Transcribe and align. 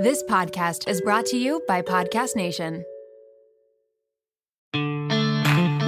This 0.00 0.22
podcast 0.22 0.88
is 0.88 1.02
brought 1.02 1.26
to 1.26 1.36
you 1.36 1.62
by 1.68 1.82
Podcast 1.82 2.34
Nation. 2.34 2.86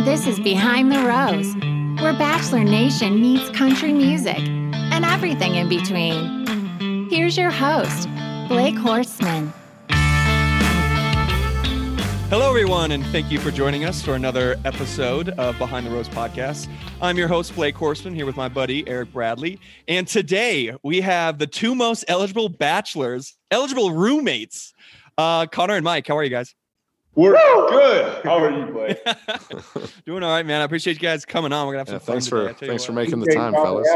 This 0.04 0.26
is 0.26 0.38
Behind 0.38 0.92
the 0.92 0.98
Rose, 0.98 1.54
where 2.02 2.12
Bachelor 2.12 2.62
Nation 2.62 3.22
meets 3.22 3.48
country 3.56 3.90
music 3.90 4.36
and 4.36 5.06
everything 5.06 5.54
in 5.54 5.70
between. 5.70 7.08
Here's 7.08 7.38
your 7.38 7.48
host, 7.48 8.06
Blake 8.48 8.74
Horstman. 8.74 9.50
Hello, 12.32 12.48
everyone, 12.48 12.92
and 12.92 13.04
thank 13.08 13.30
you 13.30 13.38
for 13.38 13.50
joining 13.50 13.84
us 13.84 14.00
for 14.00 14.14
another 14.14 14.56
episode 14.64 15.28
of 15.38 15.58
Behind 15.58 15.86
the 15.86 15.90
Rose 15.90 16.08
podcast. 16.08 16.66
I'm 17.02 17.18
your 17.18 17.28
host, 17.28 17.54
Blake 17.54 17.74
Horstman, 17.74 18.14
here 18.14 18.24
with 18.24 18.38
my 18.38 18.48
buddy, 18.48 18.88
Eric 18.88 19.12
Bradley. 19.12 19.60
And 19.86 20.08
today 20.08 20.74
we 20.82 21.02
have 21.02 21.36
the 21.38 21.46
two 21.46 21.74
most 21.74 22.06
eligible 22.08 22.48
bachelors, 22.48 23.36
eligible 23.50 23.92
roommates, 23.92 24.72
uh, 25.18 25.44
Connor 25.44 25.74
and 25.74 25.84
Mike. 25.84 26.08
How 26.08 26.16
are 26.16 26.24
you 26.24 26.30
guys? 26.30 26.54
We're 27.14 27.32
good. 27.34 28.24
How 28.24 28.42
are 28.42 28.50
you, 28.50 28.64
Blake? 28.64 28.98
Doing 30.06 30.22
all 30.22 30.30
right, 30.32 30.46
man. 30.46 30.62
I 30.62 30.64
appreciate 30.64 30.94
you 30.94 31.00
guys 31.00 31.26
coming 31.26 31.52
on. 31.52 31.66
We're 31.66 31.74
gonna 31.74 31.80
have 31.80 31.88
some 31.88 31.94
Yeah, 31.96 31.98
fun 31.98 32.14
thanks 32.14 32.24
today, 32.24 32.44
for 32.44 32.48
I 32.48 32.66
thanks 32.66 32.84
for 32.86 32.92
making 32.92 33.20
the 33.20 33.26
time, 33.34 33.52
fellas. 33.52 33.86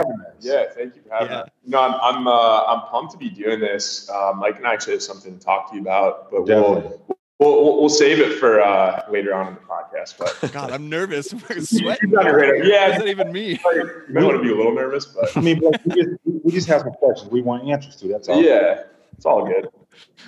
Yeah, 0.41 0.65
thank 0.75 0.95
you 0.95 1.01
for 1.01 1.15
having 1.15 1.31
Yeah. 1.31 1.39
us. 1.39 1.49
No, 1.65 1.81
I'm 1.81 1.95
I'm 2.03 2.27
uh, 2.29 2.65
I'm 2.65 2.83
pumped 2.91 3.13
to 3.13 3.19
be 3.19 3.31
doing 3.31 3.61
this. 3.61 4.11
Uh, 4.11 4.35
Mike 4.37 4.59
and 4.59 4.67
I 4.67 4.75
actually 4.75 4.93
have 4.93 5.03
something 5.03 5.39
to 5.39 5.43
talk 5.43 5.71
to 5.71 5.77
you 5.77 5.81
about, 5.81 6.31
but 6.31 6.45
Definitely. 6.45 6.99
we'll 7.09 7.16
we'll 7.39 7.81
we'll 7.81 7.89
save 7.89 8.19
it 8.21 8.39
for 8.39 8.61
uh, 8.61 9.05
later 9.11 9.35
on 9.35 9.49
in 9.49 9.55
the 9.55 9.61
podcast. 9.61 10.17
But 10.19 10.53
God, 10.53 10.71
I'm 10.71 10.89
nervous. 10.89 11.33
We're 11.49 11.61
sweating. 11.61 12.11
You've 12.11 12.13
done 12.13 12.27
a 12.27 12.33
great- 12.33 12.61
What 12.61 12.69
yeah. 12.69 12.89
does 12.89 12.99
that 12.99 13.09
even 13.09 13.33
mean? 13.33 13.59
you 13.75 14.05
might 14.11 14.25
want 14.25 14.37
to 14.37 14.43
be 14.43 14.51
a 14.53 14.57
little 14.57 14.75
nervous, 14.75 15.07
but 15.07 15.37
I 15.37 15.41
mean, 15.41 15.61
but 15.61 15.81
we 15.87 16.03
just, 16.03 16.17
we 16.45 16.53
just 16.53 16.69
have 16.69 16.83
some 16.83 16.93
questions 16.93 17.31
we 17.31 17.43
want 17.43 17.69
answers 17.69 17.97
to. 17.97 18.09
That's 18.09 18.29
all. 18.29 18.43
yeah, 18.43 18.83
it's 19.17 19.27
all 19.27 19.47
good. 19.47 19.69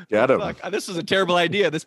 Get 0.08 0.30
him. 0.30 0.40
Fuck, 0.40 0.70
this 0.70 0.88
is 0.88 0.96
a 0.96 1.02
terrible 1.02 1.36
idea. 1.36 1.70
This 1.70 1.84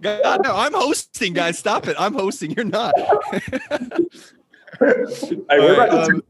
God, 0.00 0.40
no, 0.42 0.56
I'm 0.56 0.72
hosting, 0.74 1.32
guys. 1.32 1.58
Stop 1.58 1.86
it. 1.86 1.94
I'm 1.98 2.14
hosting. 2.14 2.50
You're 2.50 2.64
not. 2.64 2.92
Hey, 4.80 4.94
we're 5.50 5.78
right, 5.78 6.22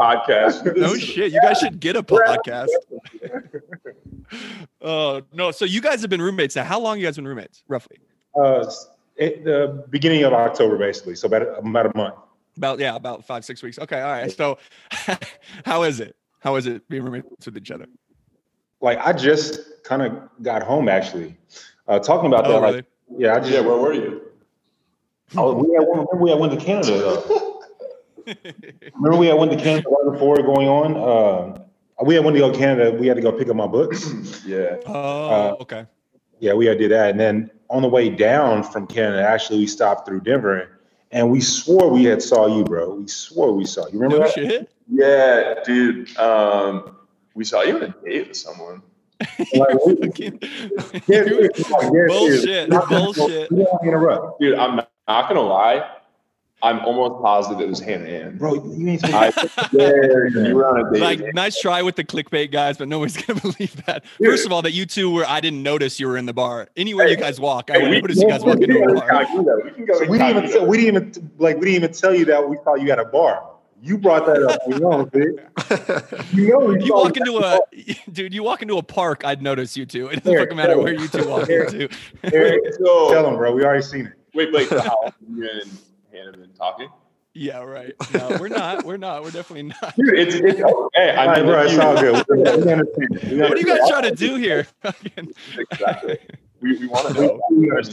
about 0.00 0.26
to 0.26 0.32
do 0.32 0.38
a 0.38 0.44
podcast. 0.44 0.76
No 0.80 0.94
shit. 0.94 1.32
You 1.32 1.40
guys 1.40 1.58
should 1.58 1.80
get 1.80 1.96
a 1.96 2.02
podcast. 2.02 2.68
Oh 4.82 5.22
no. 5.32 5.50
So 5.50 5.64
you 5.64 5.80
guys 5.80 6.00
have 6.00 6.08
been 6.10 6.22
roommates 6.22 6.54
now. 6.56 6.64
How 6.64 6.78
long 6.80 6.98
you 6.98 7.04
guys 7.04 7.16
been 7.16 7.26
roommates? 7.26 7.62
Roughly. 7.68 7.98
Uh, 8.34 8.64
at 9.20 9.44
the 9.44 9.84
beginning 9.90 10.22
of 10.22 10.32
October, 10.32 10.78
basically. 10.78 11.16
So 11.16 11.26
about 11.26 11.42
about 11.58 11.86
a 11.86 11.96
month. 11.96 12.14
About 12.56 12.78
yeah, 12.78 12.94
about 12.94 13.24
five, 13.24 13.44
six 13.44 13.62
weeks. 13.62 13.78
Okay, 13.78 14.00
all 14.00 14.10
right. 14.12 14.30
So 14.30 14.58
how 15.64 15.82
is 15.82 16.00
it? 16.00 16.16
How 16.38 16.56
is 16.56 16.66
it 16.66 16.88
being 16.88 17.02
roommates 17.02 17.44
with 17.44 17.56
each 17.56 17.70
other? 17.70 17.86
Like 18.80 18.98
I 18.98 19.12
just 19.12 19.60
kind 19.84 20.02
of 20.02 20.16
got 20.42 20.62
home 20.62 20.88
actually. 20.88 21.36
Uh, 21.88 21.98
talking 21.98 22.26
about 22.32 22.44
that, 22.44 22.52
Oh, 22.52 22.60
like 22.60 22.84
yeah, 23.18 23.34
I 23.34 23.40
just 23.40 23.50
Yeah, 23.50 23.60
where 23.60 23.76
were 23.76 23.92
you? 23.92 24.22
oh, 25.36 25.54
we 25.54 25.74
had 25.74 25.82
one, 25.82 25.98
remember 26.06 26.16
we 26.16 26.30
had 26.30 26.38
went 26.38 26.52
to 26.58 26.64
Canada. 26.64 26.98
Though. 26.98 27.49
Remember 28.94 29.16
we 29.18 29.26
had 29.26 29.38
went 29.38 29.52
to 29.52 29.58
Canada 29.58 29.88
right 29.88 30.12
before 30.12 30.36
going 30.36 30.68
on. 30.68 30.96
Uh, 30.96 31.62
we 32.04 32.14
had 32.14 32.24
went 32.24 32.34
to 32.36 32.40
go 32.40 32.50
to 32.50 32.56
Canada. 32.58 32.96
We 32.96 33.06
had 33.06 33.16
to 33.16 33.22
go 33.22 33.30
pick 33.32 33.48
up 33.48 33.56
my 33.56 33.66
books. 33.66 34.10
Yeah. 34.46 34.76
Oh, 34.86 35.56
okay. 35.60 35.86
Yeah, 36.40 36.54
we 36.54 36.66
had 36.66 36.78
to 36.78 36.84
do 36.84 36.88
that. 36.88 37.10
And 37.10 37.20
then 37.20 37.50
on 37.68 37.82
the 37.82 37.88
way 37.88 38.08
down 38.08 38.62
from 38.62 38.86
Canada, 38.86 39.22
actually, 39.22 39.58
we 39.60 39.66
stopped 39.66 40.06
through 40.08 40.22
Denver, 40.22 40.80
and 41.12 41.30
we 41.30 41.40
swore 41.40 41.88
we 41.90 42.04
had 42.04 42.22
saw 42.22 42.46
you, 42.46 42.64
bro. 42.64 42.94
We 42.94 43.06
swore 43.06 43.52
we 43.52 43.64
saw 43.66 43.86
you. 43.88 44.00
Remember 44.00 44.18
No 44.18 44.24
that? 44.24 44.34
shit. 44.34 44.70
Yeah, 44.90 45.54
dude. 45.64 46.16
Um, 46.16 46.96
we 47.34 47.44
saw 47.44 47.62
you 47.62 47.76
on 47.76 47.82
a 47.82 47.88
date 48.04 48.28
with 48.28 48.36
someone. 48.36 48.82
Like, 49.54 49.76
Fucking- 50.00 50.40
Yeah, 51.06 51.24
dude, 51.24 51.52
Bullshit. 52.08 52.70
Bullshit. 52.70 53.50
We 53.52 53.58
don't 53.58 53.72
wanna 53.72 53.78
interrupt, 53.84 54.40
Dude, 54.40 54.54
I'm 54.58 54.76
not, 54.76 54.90
not 55.06 55.28
gonna 55.28 55.42
lie. 55.42 55.88
I'm 56.62 56.80
almost 56.80 57.22
positive 57.22 57.60
it 57.60 57.68
was 57.68 57.80
Hannah 57.80 58.04
Ann. 58.04 58.36
bro. 58.36 58.54
You 58.76 58.88
ain't 58.88 59.00
supposed 59.00 59.14
I 59.16 59.30
to. 59.30 60.52
were 60.54 60.66
on 60.66 60.86
a 60.86 60.92
date. 60.92 61.00
Like, 61.00 61.34
nice 61.34 61.58
try 61.58 61.80
with 61.82 61.96
the 61.96 62.04
clickbait, 62.04 62.50
guys, 62.52 62.76
but 62.76 62.88
nobody's 62.88 63.16
gonna 63.24 63.40
believe 63.40 63.82
that. 63.86 64.04
First 64.22 64.44
of 64.46 64.52
all, 64.52 64.60
that 64.62 64.72
you 64.72 64.84
two 64.86 65.10
were, 65.10 65.24
I 65.26 65.40
didn't 65.40 65.62
notice 65.62 65.98
you 65.98 66.06
were 66.08 66.16
in 66.18 66.26
the 66.26 66.34
bar. 66.34 66.68
Anywhere 66.76 67.08
you 67.08 67.16
guys 67.16 67.40
walk, 67.40 67.70
I 67.70 67.74
Hey, 67.74 67.82
would 67.82 67.90
we- 67.90 68.00
notice 68.02 68.18
you 68.18 68.28
guys 68.28 68.42
walk 68.44 68.60
into 68.60 68.78
a 68.78 68.94
bar. 68.94 69.26
We 69.64 69.86
can 69.86 70.10
we 70.10 70.18
didn't 70.18 70.36
even. 70.36 70.50
Tell, 70.50 70.66
we 70.66 70.76
didn't 70.76 70.96
even 71.16 71.30
like. 71.38 71.56
We 71.56 71.66
didn't 71.66 71.84
even 71.84 71.92
tell 71.92 72.14
you 72.14 72.24
that 72.26 72.48
we 72.48 72.56
saw 72.64 72.74
you 72.74 72.90
at 72.90 72.98
a 72.98 73.04
bar. 73.06 73.46
You 73.82 73.96
brought 73.96 74.26
that 74.26 74.42
up. 74.42 74.60
You 74.68 74.78
know, 74.78 75.04
dude. 75.12 75.40
You 76.34 76.48
know, 76.50 76.58
we 76.66 76.84
You 76.84 76.92
walk 76.92 77.16
into 77.16 77.38
a 77.38 77.60
dude, 78.12 78.34
you 78.34 78.42
walk 78.42 78.60
into 78.60 78.76
a 78.76 78.82
park, 78.82 79.24
I'd 79.24 79.40
notice 79.40 79.74
you 79.74 79.86
two. 79.86 80.08
It 80.08 80.16
doesn't 80.16 80.30
Here, 80.30 80.40
fucking 80.40 80.56
matter 80.58 80.74
tell 80.74 80.82
where 80.82 80.92
you 80.92 81.08
two 81.08 81.26
walk 81.26 81.46
Here. 81.46 81.62
into. 81.64 81.88
Eric, 82.24 82.60
So, 82.78 83.10
Tell 83.10 83.22
them, 83.22 83.36
bro. 83.36 83.52
We 83.54 83.64
already 83.64 83.82
seen 83.82 84.04
it. 84.08 84.12
wait, 84.34 84.52
wait. 84.52 84.68
So 86.12 86.18
how 86.18 86.24
long 86.24 86.30
have 86.30 86.30
you 86.30 86.30
and 86.30 86.34
Hannah 86.34 86.46
been 86.46 86.54
talking? 86.54 86.88
Yeah, 87.32 87.62
right. 87.62 87.94
No, 88.12 88.38
we're 88.40 88.48
not. 88.48 88.84
We're 88.84 88.96
not. 88.96 89.22
We're 89.22 89.30
definitely 89.30 89.74
not. 89.80 89.94
Dude, 89.96 90.18
it's 90.18 90.34
it's 90.34 90.60
okay. 90.60 91.10
I 91.10 91.16
All 91.16 91.26
right, 91.28 91.36
mean, 91.36 91.46
bro. 91.46 91.62
It's 91.62 91.72
you- 91.72 91.80
all 91.82 91.94
good. 92.00 92.24
We 92.28 92.36
we 92.42 92.48
understand. 92.50 92.80
it. 92.82 93.30
We 93.30 93.38
What 93.40 93.52
are 93.52 93.58
you 93.58 93.66
guys 93.66 93.88
trying 93.88 94.02
to 94.02 94.14
do 94.14 94.34
here? 94.36 94.66
Exactly. 95.56 96.18
We, 96.60 96.76
we 96.76 96.88
want 96.88 97.14
to 97.14 97.22
know. 97.22 97.40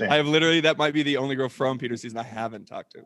I 0.10 0.16
have 0.18 0.28
literally 0.28 0.62
that 0.62 0.78
might 0.78 0.94
be 0.94 1.04
the 1.04 1.18
only 1.18 1.36
girl 1.36 1.50
from 1.50 1.78
Peter 1.78 1.96
season 1.96 2.18
I 2.18 2.24
haven't 2.24 2.66
talked 2.66 2.94
to. 2.94 3.04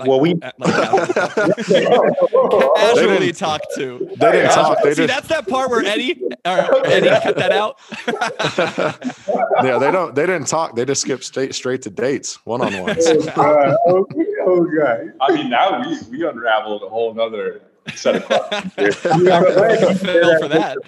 Like, 0.00 0.08
Well, 0.08 0.20
we- 0.20 0.34
uh, 0.42 0.50
like, 0.58 0.74
casually, 0.74 1.12
casually 2.76 3.18
didn't- 3.18 3.36
talk 3.36 3.60
to. 3.76 3.98
They 4.18 4.32
didn't 4.32 4.50
talk. 4.50 4.78
They 4.82 4.94
See, 4.94 5.06
just 5.06 5.14
that's 5.14 5.28
that 5.28 5.46
part 5.48 5.70
where 5.70 5.84
Eddie, 5.84 6.20
or 6.44 6.86
Eddie 6.86 7.08
cut 7.22 7.36
that 7.36 7.52
out. 7.52 7.78
yeah. 9.64 9.78
They 9.78 9.90
don't. 9.90 10.14
They 10.14 10.26
didn't 10.26 10.46
talk. 10.46 10.74
They 10.74 10.84
just 10.84 11.02
skipped 11.02 11.24
straight 11.24 11.54
straight 11.54 11.82
to 11.82 11.90
dates, 11.90 12.38
one 12.46 12.60
on 12.62 12.82
ones. 12.82 13.06
Oh, 13.06 13.22
God. 13.36 13.76
Oh, 14.46 14.64
God. 14.78 15.12
I 15.20 15.32
mean, 15.34 15.50
now 15.50 15.80
we 15.82 15.98
we 16.10 16.26
unraveled 16.26 16.82
a 16.82 16.88
whole 16.88 17.18
other 17.20 17.62
set 17.94 18.16
of 18.16 18.24
questions. 18.24 19.06
I 19.06 19.16
mean, 19.18 19.30
I'm 19.32 19.42
glad 19.44 19.80
you 19.80 19.94
said 19.94 19.98
Fell 20.00 20.38
for 20.40 20.48
that. 20.48 20.78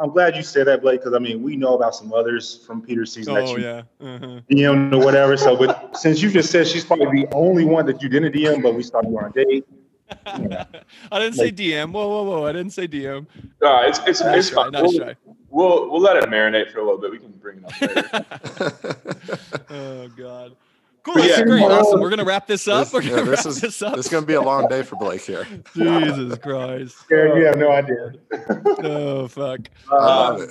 I'm 0.00 0.10
glad 0.10 0.34
you 0.36 0.42
said 0.42 0.66
that, 0.66 0.80
Blake, 0.82 1.00
because 1.00 1.14
I 1.14 1.18
mean, 1.18 1.42
we 1.42 1.56
know 1.56 1.74
about 1.74 1.94
some 1.94 2.12
others 2.12 2.64
from 2.66 2.80
Peter's 2.80 3.12
season 3.12 3.34
that 3.34 3.44
Oh 3.44 3.56
you 3.56 3.62
yeah. 3.64 3.82
Uh-huh. 4.00 4.40
DM 4.50 4.92
or 4.94 5.04
whatever. 5.04 5.36
So, 5.36 5.56
but 5.56 5.96
since 5.96 6.22
you 6.22 6.30
just 6.30 6.50
said 6.50 6.66
she's 6.66 6.84
probably 6.84 7.22
the 7.22 7.34
only 7.34 7.64
one 7.64 7.84
that 7.86 8.02
you 8.02 8.08
didn't 8.08 8.32
DM, 8.34 8.62
but 8.62 8.74
we 8.74 8.82
saw 8.82 9.02
you 9.02 9.18
on 9.18 9.26
a 9.26 9.32
date. 9.32 9.66
I 10.26 11.18
didn't 11.20 11.34
say 11.34 11.52
DM. 11.52 11.92
Whoa, 11.92 12.08
whoa, 12.08 12.22
whoa! 12.24 12.46
I 12.46 12.52
didn't 12.52 12.72
say 12.72 12.88
DM. 12.88 13.26
No, 13.62 13.82
it's 13.82 14.00
it's, 14.06 14.20
Nice 14.20 14.38
it's 14.38 14.50
try. 14.50 14.62
fine. 14.64 14.72
Nice 14.72 14.82
We'll, 14.82 14.98
try. 14.98 15.14
we'll 15.50 15.90
we'll 15.90 16.00
let 16.00 16.16
it 16.16 16.24
marinate 16.24 16.72
for 16.72 16.80
a 16.80 16.84
little 16.84 16.98
bit. 16.98 17.10
We 17.12 17.18
can 17.18 17.30
bring 17.32 17.58
it 17.58 17.64
up 17.64 17.80
later. 17.80 19.60
oh 19.70 20.08
god. 20.08 20.56
Cool. 21.02 21.14
But 21.14 21.24
yeah. 21.24 21.42
great. 21.42 21.62
Awesome. 21.62 22.00
We're 22.00 22.10
gonna 22.10 22.24
wrap 22.24 22.46
this 22.46 22.68
up. 22.68 22.84
This, 22.84 22.92
We're 22.92 23.00
gonna 23.02 23.22
this 23.22 23.44
wrap 23.44 23.46
is 23.46 23.60
this 23.60 23.80
up. 23.82 23.96
this 23.96 24.06
is 24.06 24.12
gonna 24.12 24.26
be 24.26 24.34
a 24.34 24.42
long 24.42 24.68
day 24.68 24.82
for 24.82 24.96
Blake 24.96 25.22
here. 25.22 25.46
Jesus 25.74 26.38
Christ. 26.38 26.96
Eric, 27.10 27.36
you 27.36 27.44
have 27.46 27.56
no 27.56 27.70
idea. 27.70 28.12
Oh 28.82 29.28
fuck. 29.28 29.60
I 29.90 29.94
Uh, 29.96 30.46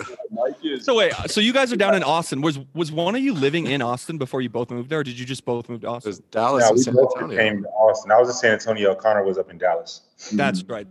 it. 0.63 0.83
So 0.83 0.95
wait, 0.95 1.13
so 1.27 1.41
you 1.41 1.53
guys 1.53 1.71
are 1.71 1.75
down 1.77 1.95
in 1.95 2.03
Austin. 2.03 2.41
Was 2.41 2.59
was 2.73 2.91
one 2.91 3.15
of 3.15 3.21
you 3.21 3.33
living 3.33 3.67
in 3.67 3.81
Austin 3.81 4.17
before 4.17 4.41
you 4.41 4.49
both 4.49 4.69
moved 4.71 4.89
there, 4.89 4.99
or 4.99 5.03
did 5.03 5.17
you 5.19 5.25
just 5.25 5.45
both 5.45 5.69
move 5.69 5.81
to 5.81 5.87
Austin? 5.87 6.09
There's 6.11 6.19
Dallas 6.31 6.63
Yeah, 6.63 6.69
and 6.69 6.77
we 6.77 6.83
San 6.83 6.93
both 6.95 7.13
Antonio. 7.15 7.37
came 7.37 7.63
to 7.63 7.69
Austin. 7.69 8.11
I 8.11 8.19
was 8.19 8.29
in 8.29 8.35
San 8.35 8.51
Antonio. 8.53 8.95
Connor 8.95 9.23
was 9.23 9.37
up 9.37 9.49
in 9.49 9.57
Dallas. 9.57 10.01
That's 10.33 10.63
right. 10.63 10.87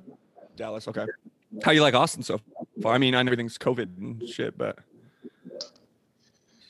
Dallas. 0.56 0.86
Okay. 0.88 1.06
How 1.62 1.72
you 1.72 1.82
like 1.82 1.94
Austin 1.94 2.22
so 2.22 2.40
far? 2.82 2.94
I 2.94 2.98
mean, 2.98 3.14
I 3.14 3.22
know 3.22 3.28
everything's 3.28 3.58
COVID 3.58 3.96
and 3.98 4.28
shit, 4.28 4.56
but 4.58 4.78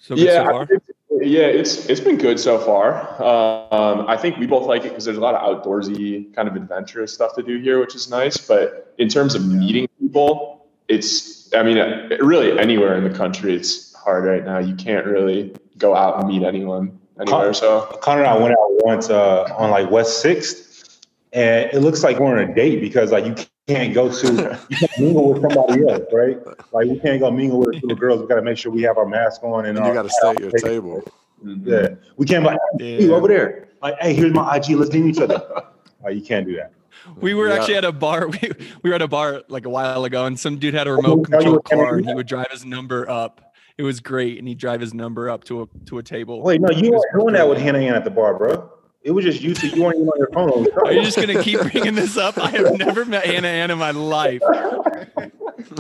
so 0.01 0.15
good 0.15 0.25
yeah, 0.27 0.45
so 0.45 0.51
far. 0.51 0.67
it's, 0.71 0.87
yeah, 1.11 1.47
it's 1.47 1.87
it's 1.87 2.01
been 2.01 2.19
good 2.19 2.39
so 2.39 2.59
far. 2.59 3.01
Um, 3.23 4.07
I 4.09 4.17
think 4.17 4.37
we 4.37 4.47
both 4.47 4.67
like 4.67 4.85
it 4.85 4.91
because 4.91 5.05
there's 5.05 5.17
a 5.17 5.21
lot 5.21 5.35
of 5.35 5.63
outdoorsy 5.65 6.35
kind 6.35 6.49
of 6.49 6.57
adventurous 6.57 7.13
stuff 7.13 7.35
to 7.37 7.43
do 7.43 7.59
here, 7.59 7.81
which 7.81 7.95
is 7.95 8.11
nice. 8.11 8.37
But 8.37 8.95
in 8.99 9.09
terms 9.09 9.35
of 9.35 9.47
meeting 9.47 9.89
people, 9.99 10.67
it's 10.89 11.53
I 11.55 11.63
mean, 11.63 11.79
uh, 11.79 12.17
really 12.21 12.59
anywhere 12.59 12.95
in 12.97 13.11
the 13.11 13.17
country, 13.17 13.55
it's 13.55 13.95
hard 13.95 14.25
right 14.25 14.45
now. 14.45 14.59
You 14.59 14.75
can't 14.75 15.07
really 15.07 15.55
go 15.79 15.95
out 15.95 16.19
and 16.19 16.29
meet 16.29 16.43
anyone 16.43 16.99
anywhere. 17.19 17.55
So 17.55 17.83
Connor 18.03 18.25
and 18.25 18.31
I 18.31 18.37
went 18.37 18.53
out 18.53 18.85
once 18.85 19.09
uh, 19.09 19.55
on 19.57 19.71
like 19.71 19.91
West 19.91 20.21
Sixth, 20.21 21.07
and 21.33 21.71
it 21.73 21.81
looks 21.81 22.03
like 22.03 22.19
we're 22.19 22.39
on 22.39 22.51
a 22.51 22.55
date 22.55 22.81
because 22.81 23.13
like 23.13 23.25
you 23.25 23.35
can't 23.69 23.95
go 23.95 24.11
to 24.11 24.59
you 24.71 24.77
can't 24.77 24.91
mingle 24.99 25.33
with 25.33 25.43
somebody 25.43 25.83
else, 25.89 26.05
right? 26.13 26.39
Like 26.73 26.89
we 26.89 26.99
can't 26.99 27.21
go 27.21 27.31
mingle 27.31 27.61
with 27.61 27.81
two 27.81 27.95
girls. 27.95 28.21
We 28.21 28.27
got 28.27 28.37
to 28.37 28.43
make 28.43 28.59
sure 28.59 28.73
we 28.73 28.83
have 28.83 28.97
our 28.99 29.07
mask 29.07 29.43
on 29.45 29.67
and, 29.67 29.77
And 29.77 29.87
you 29.87 29.91
our- 29.91 29.95
got 29.95 30.03
to 30.03 30.11
stay 30.11 30.31
at 30.31 30.41
your 30.41 30.51
table. 30.53 31.03
Yeah, 31.45 31.91
we 32.17 32.27
can't 32.27 32.43
be 32.43 32.49
like 32.51 32.59
hey, 32.81 33.07
Yeah. 33.07 33.15
over 33.15 33.29
there. 33.29 33.69
Like, 33.81 33.95
hey, 34.01 34.13
here's 34.15 34.33
my 34.33 34.57
IG. 34.57 34.71
Let's 34.71 34.93
name 34.93 35.09
each 35.09 35.21
other. 35.21 35.41
Like, 36.01 36.15
you 36.15 36.23
can't 36.23 36.47
do 36.47 36.55
that. 36.55 36.73
We 37.21 37.35
were 37.35 37.49
Yeah. 37.49 37.57
actually 37.57 37.75
at 37.75 37.85
a 37.85 37.91
bar. 37.91 38.29
We, 38.43 38.53
we 38.85 38.91
were 38.91 38.95
at 38.95 39.03
a 39.03 39.09
bar 39.09 39.43
like 39.49 39.67
a 39.67 39.69
while 39.69 40.05
ago, 40.05 40.27
and 40.27 40.39
some 40.39 40.59
dude 40.59 40.75
had 40.75 40.87
a 40.87 40.91
oh, 40.91 40.95
remote 40.95 41.25
control 41.25 41.55
what 41.55 41.65
kind 41.65 41.81
of 41.83 41.87
car, 41.89 41.97
and 41.97 42.07
he 42.09 42.15
would 42.15 42.29
drive 42.29 42.53
his 42.53 42.65
number 42.65 43.11
up. 43.11 43.53
It 43.79 43.83
was 43.83 43.99
great, 43.99 44.39
and 44.39 44.47
he'd 44.47 44.59
drive 44.59 44.81
his 44.81 44.95
number 44.95 45.29
up 45.29 45.43
to 45.45 45.63
a 45.63 45.67
to 45.87 45.99
a 45.99 46.03
table. 46.05 46.41
Wait, 46.41 46.61
no, 46.61 46.71
you 46.71 46.93
weren't 46.93 47.05
doing 47.19 47.35
that 47.35 47.49
with. 47.49 47.59
Hannah 47.59 47.81
Ann 47.81 47.97
at 47.97 48.05
the 48.05 48.11
bar, 48.11 48.35
bro. 48.39 48.71
It 49.09 49.13
was 49.13 49.25
just 49.25 49.41
you 49.41 49.55
two. 49.55 49.69
You 49.69 49.85
weren't 49.85 49.97
even 49.97 50.09
on 50.09 50.19
your 50.19 50.29
phone. 50.35 50.67
Are 50.85 50.93
you 50.93 51.03
just 51.03 51.17
gonna 51.17 51.43
keep 51.43 51.59
bringing 51.73 51.95
this 51.95 52.19
up? 52.19 52.37
I 52.37 52.51
have 52.51 52.77
never 52.77 53.07
met 53.07 53.25
Hannah 53.25 53.49
Ann 53.49 53.71
in 53.71 53.79
my 53.79 53.91
life. 53.91 54.43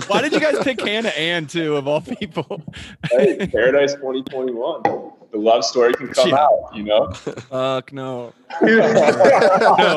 Why 0.06 0.22
did 0.22 0.32
you 0.32 0.40
guys 0.40 0.56
pick 0.64 0.80
Hannah 0.80 1.10
Ann 1.10 1.46
too, 1.46 1.76
of 1.76 1.86
all 1.86 2.00
people? 2.00 2.62
hey, 3.10 3.46
Paradise 3.46 3.92
2021. 3.96 4.82
The 5.30 5.36
love 5.36 5.62
story 5.62 5.92
can 5.92 6.08
come 6.08 6.30
Yeah. 6.30 6.36
out, 6.36 6.70
you 6.74 6.84
know. 6.84 7.10
Fuck 7.10 7.92
no. 7.92 8.32
No. 8.62 8.80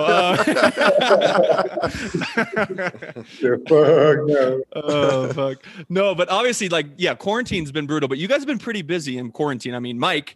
Uh, 0.04 0.36
fuck 0.38 0.48
no. 4.28 4.62
oh 4.76 5.32
fuck. 5.34 5.64
No, 5.88 6.14
but 6.16 6.28
obviously, 6.30 6.68
like, 6.68 6.88
yeah, 6.98 7.16
quarantine's 7.16 7.72
been 7.72 7.88
brutal. 7.88 8.10
But 8.10 8.18
you 8.18 8.28
guys 8.28 8.40
have 8.40 8.48
been 8.48 8.60
pretty 8.60 8.82
busy 8.82 9.18
in 9.18 9.32
quarantine. 9.32 9.74
I 9.74 9.80
mean, 9.80 9.98
Mike 10.00 10.36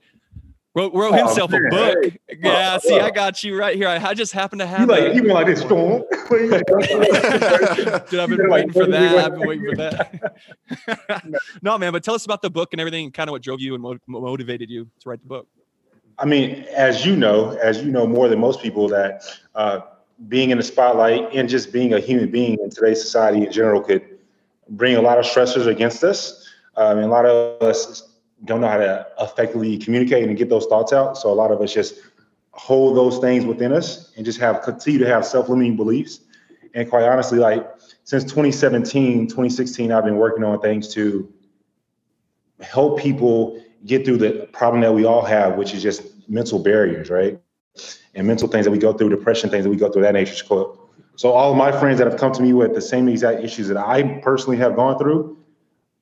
wrote, 0.75 0.93
wrote 0.93 1.13
Oh, 1.13 1.17
himself 1.25 1.51
a 1.53 1.59
book. 1.69 1.97
Hey. 2.03 2.19
Yeah, 2.41 2.75
Oh, 2.75 2.87
see, 2.87 2.99
I 2.99 3.09
got 3.09 3.43
you 3.43 3.57
right 3.57 3.75
here. 3.75 3.87
I, 3.87 3.97
I 4.09 4.13
just 4.13 4.33
happened 4.33 4.59
to 4.59 4.67
He 4.67 4.73
have 4.73 4.89
like 4.89 5.03
that. 5.05 5.13
he 5.13 5.21
went 5.21 5.33
like 5.33 5.47
this. 5.47 5.61
Storm. 5.61 6.03
Dude, 6.29 8.19
I've 8.19 8.29
been 8.29 8.49
waiting 8.49 8.71
for 8.71 8.85
that. 8.85 9.17
I've 9.17 9.31
been 9.39 9.47
waiting 9.47 9.65
for 9.69 9.75
that. 9.77 11.41
no, 11.61 11.77
man, 11.77 11.91
but 11.93 12.03
tell 12.03 12.13
us 12.15 12.25
about 12.25 12.41
the 12.41 12.49
book 12.49 12.69
and 12.73 12.79
everything, 12.81 13.11
kind 13.11 13.29
of 13.29 13.31
what 13.31 13.41
drove 13.41 13.61
you 13.61 13.73
and 13.73 13.81
mo- 13.83 13.97
motivated 14.07 14.69
you 14.69 14.87
to 15.01 15.09
write 15.09 15.21
the 15.21 15.27
book. 15.27 15.47
I 16.17 16.25
mean, 16.25 16.65
as 16.75 17.05
you 17.05 17.15
know, 17.15 17.51
as 17.61 17.81
you 17.83 17.91
know 17.91 18.07
more 18.07 18.27
than 18.27 18.39
most 18.39 18.61
people, 18.61 18.87
that 18.89 19.23
uh, 19.55 19.81
being 20.29 20.49
in 20.51 20.57
the 20.57 20.63
spotlight 20.63 21.29
and 21.33 21.49
just 21.49 21.73
being 21.73 21.93
a 21.93 21.99
human 21.99 22.31
being 22.31 22.57
in 22.63 22.69
today's 22.69 23.01
society 23.01 23.45
in 23.45 23.51
general 23.51 23.81
could 23.81 24.01
bring 24.69 24.95
a 24.95 25.01
lot 25.01 25.19
of 25.19 25.25
stressors 25.25 25.67
against 25.67 26.03
us. 26.03 26.47
Um, 26.77 26.97
and 26.97 27.05
a 27.05 27.09
lot 27.09 27.25
of 27.25 27.61
us 27.61 28.14
don't 28.43 28.61
know 28.61 28.67
how 28.67 28.77
to 28.77 29.07
effectively 29.19 29.77
communicate 29.77 30.27
and 30.27 30.37
get 30.37 30.49
those 30.49 30.65
thoughts 30.65 30.91
out. 30.93 31.17
So 31.17 31.31
a 31.31 31.33
lot 31.33 31.51
of 31.51 31.61
us 31.61 31.73
just 31.73 31.95
hold 32.51 32.95
those 32.95 33.19
things 33.19 33.45
within 33.45 33.71
us 33.71 34.11
and 34.15 34.25
just 34.25 34.39
have 34.39 34.61
continue 34.61 34.99
to 34.99 35.07
have 35.07 35.25
self-limiting 35.25 35.75
beliefs. 35.75 36.19
And 36.73 36.89
quite 36.89 37.03
honestly, 37.03 37.39
like 37.39 37.67
since 38.03 38.23
2017, 38.23 39.27
2016, 39.27 39.91
I've 39.91 40.03
been 40.03 40.17
working 40.17 40.43
on 40.43 40.59
things 40.59 40.93
to 40.93 41.31
help 42.61 42.99
people 42.99 43.61
get 43.85 44.05
through 44.05 44.17
the 44.17 44.49
problem 44.51 44.81
that 44.81 44.93
we 44.93 45.05
all 45.05 45.23
have, 45.23 45.55
which 45.55 45.73
is 45.73 45.81
just 45.81 46.03
mental 46.29 46.59
barriers, 46.59 47.09
right? 47.09 47.39
And 48.13 48.27
mental 48.27 48.47
things 48.47 48.65
that 48.65 48.71
we 48.71 48.77
go 48.77 48.93
through, 48.93 49.09
depression 49.09 49.49
things 49.49 49.63
that 49.63 49.69
we 49.69 49.75
go 49.75 49.91
through, 49.91 50.03
that 50.03 50.13
nature's 50.13 50.41
So, 50.41 50.89
so 51.15 51.31
all 51.31 51.51
of 51.51 51.57
my 51.57 51.71
friends 51.71 51.99
that 51.99 52.07
have 52.07 52.19
come 52.19 52.31
to 52.33 52.41
me 52.41 52.53
with 52.53 52.73
the 52.73 52.81
same 52.81 53.07
exact 53.07 53.41
issues 53.41 53.67
that 53.67 53.77
I 53.77 54.19
personally 54.23 54.57
have 54.57 54.75
gone 54.75 54.97
through, 54.97 55.37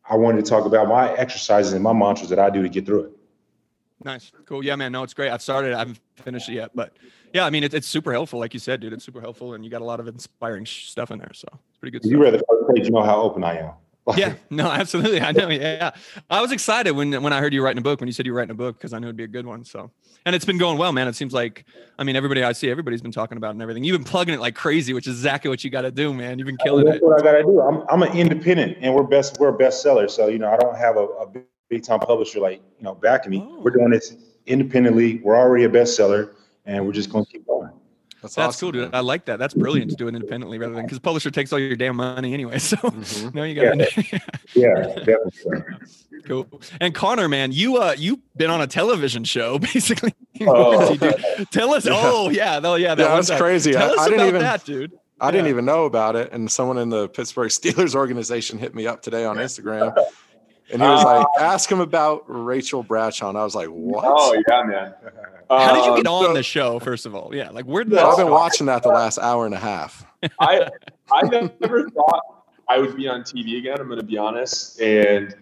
I 0.10 0.16
wanted 0.16 0.44
to 0.44 0.50
talk 0.50 0.66
about 0.66 0.88
my 0.88 1.14
exercises 1.14 1.74
and 1.74 1.84
my 1.84 1.94
mantras 1.94 2.30
that 2.30 2.40
I 2.40 2.50
do 2.50 2.62
to 2.62 2.70
get 2.70 2.86
through 2.86 3.06
it. 3.06 3.12
Nice. 4.04 4.32
Cool. 4.46 4.66
Yeah, 4.66 4.76
man. 4.76 4.92
No, 4.92 5.04
it's 5.04 5.14
great. 5.14 5.32
I've 5.32 5.42
started. 5.42 5.74
I 5.74 5.80
haven't 5.80 6.00
finished 6.18 6.50
it 6.50 6.54
yet, 6.54 6.72
but 6.76 6.94
yeah, 7.34 7.46
I 7.46 7.50
mean, 7.50 7.64
it, 7.64 7.74
it's 7.74 7.88
super 7.88 8.12
helpful. 8.12 8.40
Like 8.40 8.54
you 8.54 8.60
said, 8.60 8.82
dude, 8.82 8.92
it's 8.92 9.06
super 9.06 9.22
helpful, 9.22 9.54
and 9.54 9.64
you 9.64 9.72
got 9.72 9.82
a 9.82 9.86
lot 9.86 10.00
of 10.00 10.08
inspiring 10.08 10.66
sh- 10.66 10.88
stuff 10.88 11.10
in 11.10 11.20
there. 11.20 11.32
So 11.34 11.48
it's 11.70 11.78
pretty 11.78 11.98
good. 11.98 12.10
You 12.10 12.22
read 12.22 12.34
the 12.34 12.44
first 12.50 12.76
page, 12.76 12.86
you 12.86 12.92
know 12.92 13.04
how 13.04 13.22
open 13.22 13.44
I 13.44 13.60
am. 13.60 13.72
Yeah, 14.16 14.36
no, 14.50 14.70
absolutely. 14.70 15.22
I 15.22 15.32
know. 15.32 15.50
Yeah, 15.50 15.92
I 16.30 16.42
was 16.42 16.52
excited 16.52 16.92
when 16.92 17.22
when 17.24 17.32
I 17.32 17.40
heard 17.40 17.54
you 17.54 17.64
writing 17.64 17.80
a 17.80 17.82
book. 17.82 18.02
When 18.02 18.08
you 18.08 18.14
said 18.14 18.26
you 18.26 18.34
were 18.34 18.40
writing 18.40 18.52
a 18.52 18.56
book, 18.56 18.78
because 18.78 18.94
I 18.94 19.00
knew 19.00 19.08
it'd 19.08 19.16
be 19.16 19.24
a 19.24 19.28
good 19.28 19.46
one. 19.46 19.64
So, 19.64 19.92
and 20.26 20.36
it's 20.36 20.46
been 20.46 20.58
going 20.58 20.78
well, 20.78 20.92
man. 20.92 21.08
It 21.08 21.16
seems 21.16 21.34
like, 21.34 21.66
I 21.98 22.04
mean, 22.04 22.16
everybody 22.16 22.44
I 22.44 22.52
see, 22.52 22.70
everybody's 22.70 23.02
been 23.02 23.12
talking 23.12 23.38
about 23.38 23.50
it 23.50 23.52
and 23.52 23.62
everything. 23.62 23.84
You've 23.84 23.98
been 23.98 24.10
plugging 24.10 24.34
it 24.34 24.42
like 24.42 24.56
crazy, 24.56 24.94
which 24.94 25.08
is 25.08 25.16
exactly 25.16 25.50
what 25.50 25.64
you 25.64 25.70
got 25.70 25.82
to 25.82 25.92
do, 25.92 26.14
man. 26.14 26.38
You've 26.38 26.48
been 26.48 26.58
killing 26.58 26.86
That's 26.86 26.98
it. 26.98 27.02
That's 27.02 27.24
what 27.24 27.28
I 27.28 27.32
gotta 27.32 27.44
do. 27.44 27.62
I'm 27.62 27.84
I'm 27.90 28.04
an 28.04 28.18
independent, 28.18 28.78
and 28.82 28.94
we're 28.94 29.04
best 29.04 29.40
we're 29.40 29.50
a 29.50 29.58
bestseller. 29.58 30.10
So 30.10 30.28
you 30.28 30.40
know, 30.40 30.52
I 30.52 30.58
don't 30.58 30.78
have 30.78 30.98
a, 30.98 31.06
a 31.06 31.28
big, 31.70 31.84
time 31.84 32.00
publisher 32.00 32.40
like 32.40 32.62
you 32.78 32.84
know 32.84 32.96
backing 32.96 33.32
me. 33.32 33.44
Oh. 33.46 33.62
We're 33.62 33.72
doing 33.72 33.90
this 33.90 34.16
independently. 34.46 35.22
We're 35.24 35.38
already 35.38 35.64
a 35.64 35.70
bestseller, 35.70 36.32
and 36.66 36.86
we're 36.86 36.92
just 36.92 37.10
gonna 37.10 37.26
keep 37.26 37.43
going. 37.43 37.43
That's, 38.24 38.36
That's 38.36 38.56
awesome, 38.56 38.66
cool, 38.68 38.72
dude. 38.72 38.82
man. 38.84 38.96
I 38.96 39.02
like 39.02 39.26
that. 39.26 39.38
That's 39.38 39.54
brilliant 39.54 39.92
to 39.92 39.96
do 39.98 40.08
it 40.08 40.16
independently 40.16 40.58
rather 40.58 40.74
than 40.74 40.86
because 40.86 40.98
publisher 40.98 41.30
takes 41.30 41.54
all 41.54 41.60
your 41.60 41.76
damn 41.76 41.96
money 41.98 42.34
anyway. 42.34 42.58
So 42.60 42.78
Mhm. 42.78 43.34
no, 43.36 43.44
you 43.44 43.54
got 43.62 43.78
to 43.78 44.22
Yeah, 44.56 44.74
definitely. 44.96 45.64
cool. 46.26 46.48
And 46.82 46.96
Connor, 46.96 47.28
man, 47.30 47.52
you 47.52 47.78
uh 47.78 47.94
you've 47.98 48.20
been 48.38 48.50
on 48.50 48.62
a 48.62 48.68
television 48.68 49.24
show 49.26 49.60
basically. 49.60 50.16
Oh. 50.42 50.96
Tell 51.52 51.74
us. 51.74 51.86
Yeah. 51.86 51.92
Oh 51.96 52.30
yeah, 52.30 52.60
no, 52.60 52.76
yeah, 52.76 52.96
that 52.96 53.04
Yeah, 53.04 53.10
one 53.10 53.18
that's 53.18 53.30
time. 53.30 53.38
crazy. 53.40 53.74
Tell 53.74 53.92
I- 53.92 53.94
us 53.94 54.00
I 54.00 54.06
didn't 54.06 54.20
about 54.22 54.28
even- 54.30 54.42
that, 54.42 54.66
dude. 54.66 54.92
I 55.22 55.32
didn't 55.32 55.48
even 55.48 55.64
know 55.64 55.86
about 55.86 56.18
it, 56.18 56.34
and 56.34 56.52
someone 56.52 56.78
in 56.78 56.90
the 56.90 57.08
Pittsburgh 57.08 57.50
Steelers 57.50 57.96
organization 57.96 58.58
hit 58.58 58.76
me 58.76 58.88
up 58.88 59.02
today 59.02 59.24
on 59.24 59.38
Instagram, 59.38 59.96
and 60.74 60.82
he 60.82 60.88
was 60.88 61.04
like, 61.04 61.26
"Ask 61.40 61.72
him 61.72 61.80
about 61.80 62.24
Rachel 62.28 62.84
Bradshaw." 62.84 63.30
And 63.30 63.38
I 63.38 63.44
was 63.44 63.56
like, 63.56 63.68
"What?" 63.70 64.04
Oh 64.06 64.34
yeah, 64.50 64.64
man. 64.64 64.94
How 65.50 65.74
did 65.76 65.86
you 65.86 65.96
get 65.98 66.08
Um, 66.08 66.14
on 66.14 66.26
so- 66.26 66.34
the 66.34 66.44
show? 66.44 66.80
First 66.80 67.06
of 67.06 67.16
all, 67.16 67.32
yeah, 67.34 67.50
like 67.52 67.66
where 67.66 67.84
did 67.84 67.92
So 67.94 67.96
that 67.98 68.06
I've 68.06 68.18
been 68.18 68.26
start? 68.26 68.32
watching 68.32 68.66
that 68.68 68.84
the 68.84 68.90
last 68.90 69.20
hour 69.20 69.46
and 69.46 69.54
a 69.56 69.60
half. 69.60 70.06
I 70.40 70.68
I 71.12 71.22
never 71.62 71.90
thought 71.90 72.22
I 72.68 72.80
would 72.80 72.96
be 72.98 73.08
on 73.08 73.22
TV 73.22 73.58
again. 73.60 73.80
I'm 73.80 73.88
going 73.88 74.00
to 74.00 74.06
be 74.06 74.18
honest, 74.18 74.80
and 74.82 75.36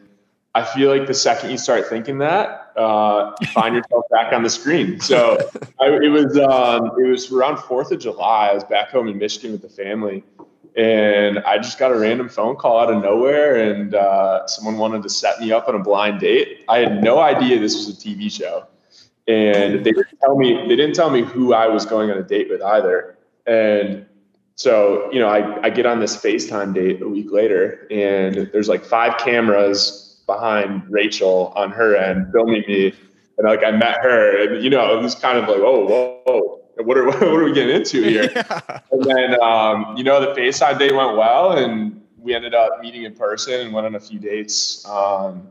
I 0.54 0.64
feel 0.66 0.90
like 0.90 1.08
the 1.08 1.14
second 1.14 1.52
you 1.52 1.58
start 1.58 1.88
thinking 1.88 2.18
that, 2.18 2.74
uh, 2.76 3.32
you 3.40 3.48
find 3.48 3.74
yourself 3.76 4.04
back 4.12 4.34
on 4.34 4.44
the 4.44 4.50
screen. 4.50 5.00
So 5.00 5.38
I, 5.80 5.86
it 5.88 6.10
was 6.10 6.38
um, 6.38 6.92
it 7.00 7.08
was 7.08 7.32
around 7.32 7.58
Fourth 7.60 7.92
of 7.92 8.00
July. 8.00 8.50
I 8.50 8.54
was 8.54 8.64
back 8.66 8.90
home 8.90 9.08
in 9.08 9.18
Michigan 9.18 9.54
with 9.54 9.62
the 9.62 9.70
family, 9.70 10.24
and 10.76 11.40
I 11.40 11.58
just 11.58 11.78
got 11.80 11.92
a 11.92 11.96
random 11.96 12.30
phone 12.30 12.56
call 12.56 12.80
out 12.80 12.92
of 12.92 13.02
nowhere, 13.02 13.56
and 13.56 13.94
uh, 13.96 14.48
someone 14.48 14.78
wanted 14.78 15.04
to 15.04 15.10
set 15.10 15.40
me 15.40 15.52
up 15.52 15.68
on 15.68 15.76
a 15.76 15.80
blind 15.80 16.20
date. 16.20 16.64
I 16.70 16.80
had 16.80 17.04
no 17.04 17.20
idea 17.20 17.60
this 17.60 17.76
was 17.76 17.90
a 17.90 17.94
TV 17.94 18.32
show, 18.32 18.66
and 19.28 19.86
they 19.86 19.92
didn't 19.92 20.20
tell 20.22 20.38
me 20.38 20.54
they 20.68 20.76
didn't 20.76 20.96
tell 20.96 21.10
me 21.10 21.24
who 21.24 21.54
I 21.54 21.68
was 21.68 21.86
going 21.86 22.10
on 22.10 22.18
a 22.18 22.24
date 22.24 22.50
with 22.50 22.62
either, 22.62 23.18
and 23.46 24.06
so, 24.62 25.12
you 25.12 25.20
know, 25.20 25.28
I, 25.28 25.66
I 25.66 25.70
get 25.72 25.88
on 25.88 26.00
this 26.00 26.16
FaceTime 26.16 26.76
date 26.76 27.02
a 27.02 27.08
week 27.08 27.32
later, 27.32 27.88
and 27.90 28.48
there's 28.54 28.70
like 28.70 28.86
five 28.86 29.18
cameras 29.18 30.22
behind 30.28 30.84
Rachel 30.88 31.52
on 31.56 31.72
her 31.72 31.96
end 31.96 32.32
filming 32.32 32.64
me. 32.68 32.94
And 33.40 33.48
like 33.48 33.64
I 33.64 33.72
met 33.72 33.98
her, 34.04 34.54
and 34.54 34.64
you 34.64 34.70
know, 34.70 34.96
it 34.96 35.02
was 35.02 35.16
kind 35.16 35.40
of 35.40 35.48
like, 35.48 35.58
oh, 35.58 35.86
whoa, 35.88 36.22
whoa, 36.28 36.61
what 36.78 36.98
are 36.98 37.06
what 37.06 37.22
are 37.24 37.44
we 37.44 37.54
getting 37.54 37.76
into 37.76 38.04
here? 38.04 38.30
Yeah. 38.36 38.80
And 38.92 39.04
then, 39.04 39.42
um, 39.42 39.96
you 39.98 40.04
know, 40.04 40.20
the 40.20 40.40
FaceTime 40.40 40.78
date 40.80 40.94
went 40.94 41.18
well, 41.18 41.54
and 41.54 42.02
we 42.18 42.34
ended 42.36 42.54
up 42.54 42.80
meeting 42.82 43.04
in 43.04 43.14
person 43.16 43.54
and 43.62 43.74
went 43.74 43.86
on 43.86 43.96
a 43.96 44.00
few 44.00 44.20
dates, 44.20 44.88
um, 44.88 45.48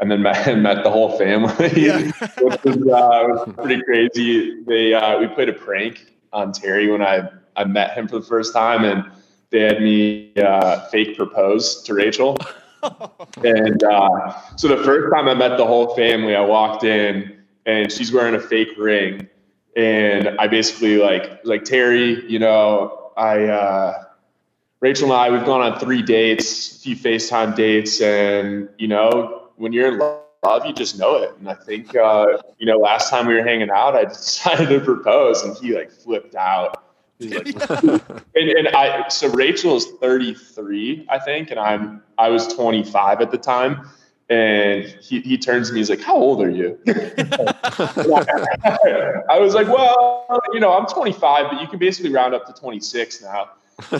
and 0.00 0.10
then 0.10 0.22
met, 0.28 0.58
met 0.58 0.82
the 0.82 0.90
whole 0.90 1.16
family, 1.18 1.70
Yeah. 1.76 2.10
which 2.40 2.62
was, 2.64 2.76
uh, 2.76 2.80
was 2.84 3.54
pretty 3.56 3.82
crazy. 3.82 4.62
They 4.64 4.94
uh, 4.94 5.18
we 5.18 5.26
played 5.28 5.48
a 5.48 5.52
prank 5.52 6.12
on 6.32 6.52
Terry 6.52 6.90
when 6.90 7.02
I 7.02 7.28
I 7.56 7.64
met 7.64 7.92
him 7.96 8.08
for 8.08 8.18
the 8.18 8.26
first 8.26 8.52
time, 8.52 8.84
and 8.84 9.04
they 9.50 9.60
had 9.60 9.80
me 9.80 10.32
uh, 10.36 10.80
fake 10.88 11.16
propose 11.16 11.82
to 11.82 11.94
Rachel. 11.94 12.36
And 13.42 13.82
uh, 13.84 14.34
so 14.56 14.68
the 14.68 14.82
first 14.84 15.14
time 15.14 15.28
I 15.28 15.34
met 15.34 15.56
the 15.56 15.64
whole 15.66 15.94
family, 15.94 16.34
I 16.34 16.40
walked 16.42 16.84
in 16.84 17.34
and 17.66 17.90
she's 17.90 18.12
wearing 18.12 18.34
a 18.34 18.40
fake 18.40 18.68
ring. 18.76 19.26
And 19.76 20.28
I 20.38 20.46
basically 20.46 20.98
like 20.98 21.40
like 21.44 21.64
Terry, 21.64 22.24
you 22.30 22.38
know, 22.38 23.10
I 23.16 23.44
uh, 23.44 24.04
Rachel 24.80 25.12
and 25.12 25.14
I 25.14 25.30
we've 25.30 25.44
gone 25.44 25.60
on 25.60 25.80
three 25.80 26.02
dates, 26.02 26.76
a 26.76 26.80
few 26.80 26.96
FaceTime 26.96 27.56
dates, 27.56 28.00
and 28.00 28.68
you 28.78 28.88
know, 28.88 29.48
when 29.56 29.72
you're 29.72 29.88
in 29.88 29.98
love, 29.98 30.66
you 30.66 30.72
just 30.72 30.98
know 30.98 31.16
it. 31.16 31.34
And 31.38 31.48
I 31.48 31.54
think 31.54 31.96
uh, 31.96 32.38
you 32.58 32.66
know, 32.66 32.78
last 32.78 33.10
time 33.10 33.26
we 33.26 33.34
were 33.34 33.42
hanging 33.42 33.70
out, 33.70 33.96
I 33.96 34.04
decided 34.04 34.68
to 34.68 34.80
propose, 34.80 35.42
and 35.42 35.56
he 35.56 35.74
like 35.74 35.90
flipped 35.90 36.34
out. 36.34 36.84
Like, 37.20 37.46
and, 37.70 38.48
and 38.50 38.68
I 38.68 39.08
so 39.08 39.28
Rachel 39.30 39.76
is 39.76 39.86
33, 40.00 41.06
I 41.08 41.18
think, 41.18 41.50
and 41.50 41.58
I'm 41.58 42.02
I 42.18 42.28
was 42.28 42.46
25 42.54 43.20
at 43.20 43.30
the 43.30 43.38
time. 43.38 43.88
And 44.30 44.84
he, 45.02 45.20
he 45.20 45.36
turns 45.36 45.68
to 45.68 45.74
me, 45.74 45.80
he's 45.80 45.90
like, 45.90 46.00
How 46.00 46.16
old 46.16 46.40
are 46.42 46.50
you? 46.50 46.78
I 49.28 49.38
was 49.38 49.54
like, 49.54 49.68
Well, 49.68 50.40
you 50.52 50.60
know, 50.60 50.72
I'm 50.72 50.86
25, 50.86 51.50
but 51.50 51.60
you 51.60 51.68
can 51.68 51.78
basically 51.78 52.10
round 52.12 52.34
up 52.34 52.46
to 52.46 52.52
26 52.52 53.22
now. 53.22 53.50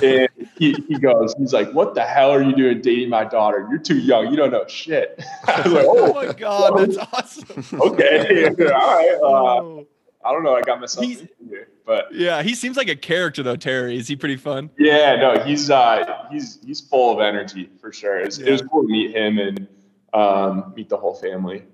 And 0.02 0.28
he, 0.56 0.72
he 0.88 0.98
goes, 0.98 1.34
He's 1.38 1.52
like, 1.52 1.72
What 1.72 1.94
the 1.94 2.02
hell 2.02 2.30
are 2.30 2.42
you 2.42 2.54
doing 2.54 2.80
dating 2.80 3.10
my 3.10 3.24
daughter? 3.24 3.66
You're 3.70 3.78
too 3.80 3.98
young. 3.98 4.30
You 4.30 4.36
don't 4.36 4.50
know 4.50 4.64
shit. 4.66 5.22
I 5.46 5.60
was 5.62 5.72
like, 5.72 5.84
oh 5.86 6.10
Oh, 6.10 6.14
my 6.14 6.32
god, 6.32 6.78
that's 6.78 6.96
awesome. 7.12 7.80
okay. 7.80 8.46
All 8.60 8.64
right. 8.64 9.18
Uh, 9.22 9.24
Oh. 9.26 9.86
I 10.26 10.32
don't 10.32 10.42
know. 10.42 10.56
I 10.56 10.62
got 10.62 10.80
myself 10.80 11.04
He's- 11.04 11.26
here. 11.50 11.68
But 11.84 12.14
Yeah, 12.14 12.42
he 12.42 12.54
seems 12.54 12.78
like 12.78 12.88
a 12.88 12.96
character 12.96 13.42
though. 13.42 13.56
Terry, 13.56 13.98
is 13.98 14.08
he 14.08 14.16
pretty 14.16 14.36
fun? 14.36 14.70
Yeah, 14.78 15.16
no, 15.16 15.44
he's 15.44 15.68
uh, 15.68 16.26
he's 16.32 16.58
he's 16.64 16.80
full 16.80 17.12
of 17.12 17.20
energy 17.20 17.68
for 17.78 17.92
sure. 17.92 18.20
It 18.20 18.24
was, 18.24 18.38
it 18.38 18.50
was 18.50 18.62
cool 18.62 18.84
to 18.84 18.88
meet 18.88 19.14
him 19.14 19.38
and 19.38 19.68
um, 20.14 20.72
meet 20.76 20.88
the 20.88 20.96
whole 20.96 21.14
family. 21.14 21.64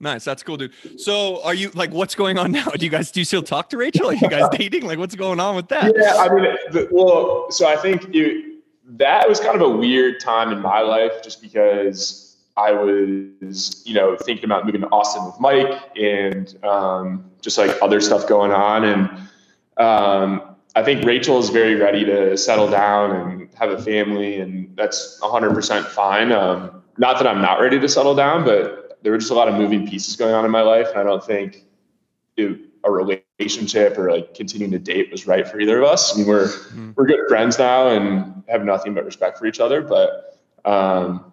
Nice, 0.00 0.24
that's 0.24 0.42
cool, 0.42 0.56
dude. 0.56 0.72
So, 1.00 1.42
are 1.44 1.54
you 1.54 1.70
like, 1.74 1.92
what's 1.92 2.16
going 2.16 2.36
on 2.36 2.50
now? 2.60 2.66
Do 2.66 2.84
you 2.84 2.90
guys 2.90 3.12
do 3.12 3.20
you 3.20 3.24
still 3.24 3.42
talk 3.42 3.70
to 3.70 3.76
Rachel? 3.76 4.08
Are 4.08 4.14
you 4.14 4.28
guys 4.28 4.48
dating? 4.52 4.84
Like, 4.84 4.98
what's 4.98 5.14
going 5.14 5.38
on 5.38 5.54
with 5.54 5.68
that? 5.68 5.94
Yeah, 5.96 6.16
I 6.16 6.34
mean, 6.34 6.44
the, 6.72 6.88
well, 6.90 7.50
so 7.50 7.68
I 7.68 7.76
think 7.76 8.12
it, 8.12 8.62
that 8.84 9.28
was 9.28 9.38
kind 9.38 9.54
of 9.54 9.62
a 9.62 9.68
weird 9.68 10.18
time 10.18 10.52
in 10.52 10.60
my 10.60 10.80
life, 10.80 11.22
just 11.22 11.40
because 11.40 12.36
I 12.56 12.72
was, 12.72 13.82
you 13.86 13.94
know, 13.94 14.16
thinking 14.16 14.44
about 14.44 14.66
moving 14.66 14.80
to 14.80 14.88
Austin 14.88 15.24
with 15.24 15.38
Mike 15.38 15.80
and 15.96 16.62
um, 16.64 17.30
just 17.40 17.56
like 17.56 17.70
other 17.80 18.00
stuff 18.00 18.26
going 18.26 18.50
on, 18.50 18.84
and 18.84 19.08
um, 19.76 20.56
I 20.74 20.82
think 20.82 21.04
Rachel 21.04 21.38
is 21.38 21.50
very 21.50 21.76
ready 21.76 22.04
to 22.04 22.36
settle 22.36 22.68
down 22.68 23.14
and 23.14 23.54
have 23.54 23.70
a 23.70 23.80
family, 23.80 24.40
and 24.40 24.74
that's 24.76 25.20
100% 25.20 25.86
fine. 25.86 26.32
Um, 26.32 26.81
not 26.98 27.18
that 27.18 27.26
I'm 27.26 27.40
not 27.40 27.60
ready 27.60 27.78
to 27.80 27.88
settle 27.88 28.14
down, 28.14 28.44
but 28.44 28.98
there 29.02 29.12
were 29.12 29.18
just 29.18 29.30
a 29.30 29.34
lot 29.34 29.48
of 29.48 29.54
moving 29.54 29.86
pieces 29.88 30.16
going 30.16 30.34
on 30.34 30.44
in 30.44 30.50
my 30.50 30.62
life, 30.62 30.88
and 30.90 30.98
I 30.98 31.02
don't 31.02 31.24
think 31.24 31.64
it, 32.36 32.58
a 32.84 32.90
relationship 32.90 33.96
or 33.98 34.10
like 34.10 34.34
continuing 34.34 34.72
to 34.72 34.78
date 34.78 35.10
was 35.10 35.26
right 35.26 35.46
for 35.46 35.60
either 35.60 35.78
of 35.78 35.84
us. 35.84 36.14
I 36.14 36.18
mean, 36.18 36.26
we're 36.26 36.46
Mhm. 36.46 36.94
we're 36.96 37.06
good 37.06 37.20
friends 37.28 37.58
now 37.58 37.88
and 37.88 38.42
have 38.48 38.64
nothing 38.64 38.94
but 38.94 39.04
respect 39.04 39.38
for 39.38 39.46
each 39.46 39.60
other, 39.60 39.80
but 39.82 40.38
um, 40.64 41.32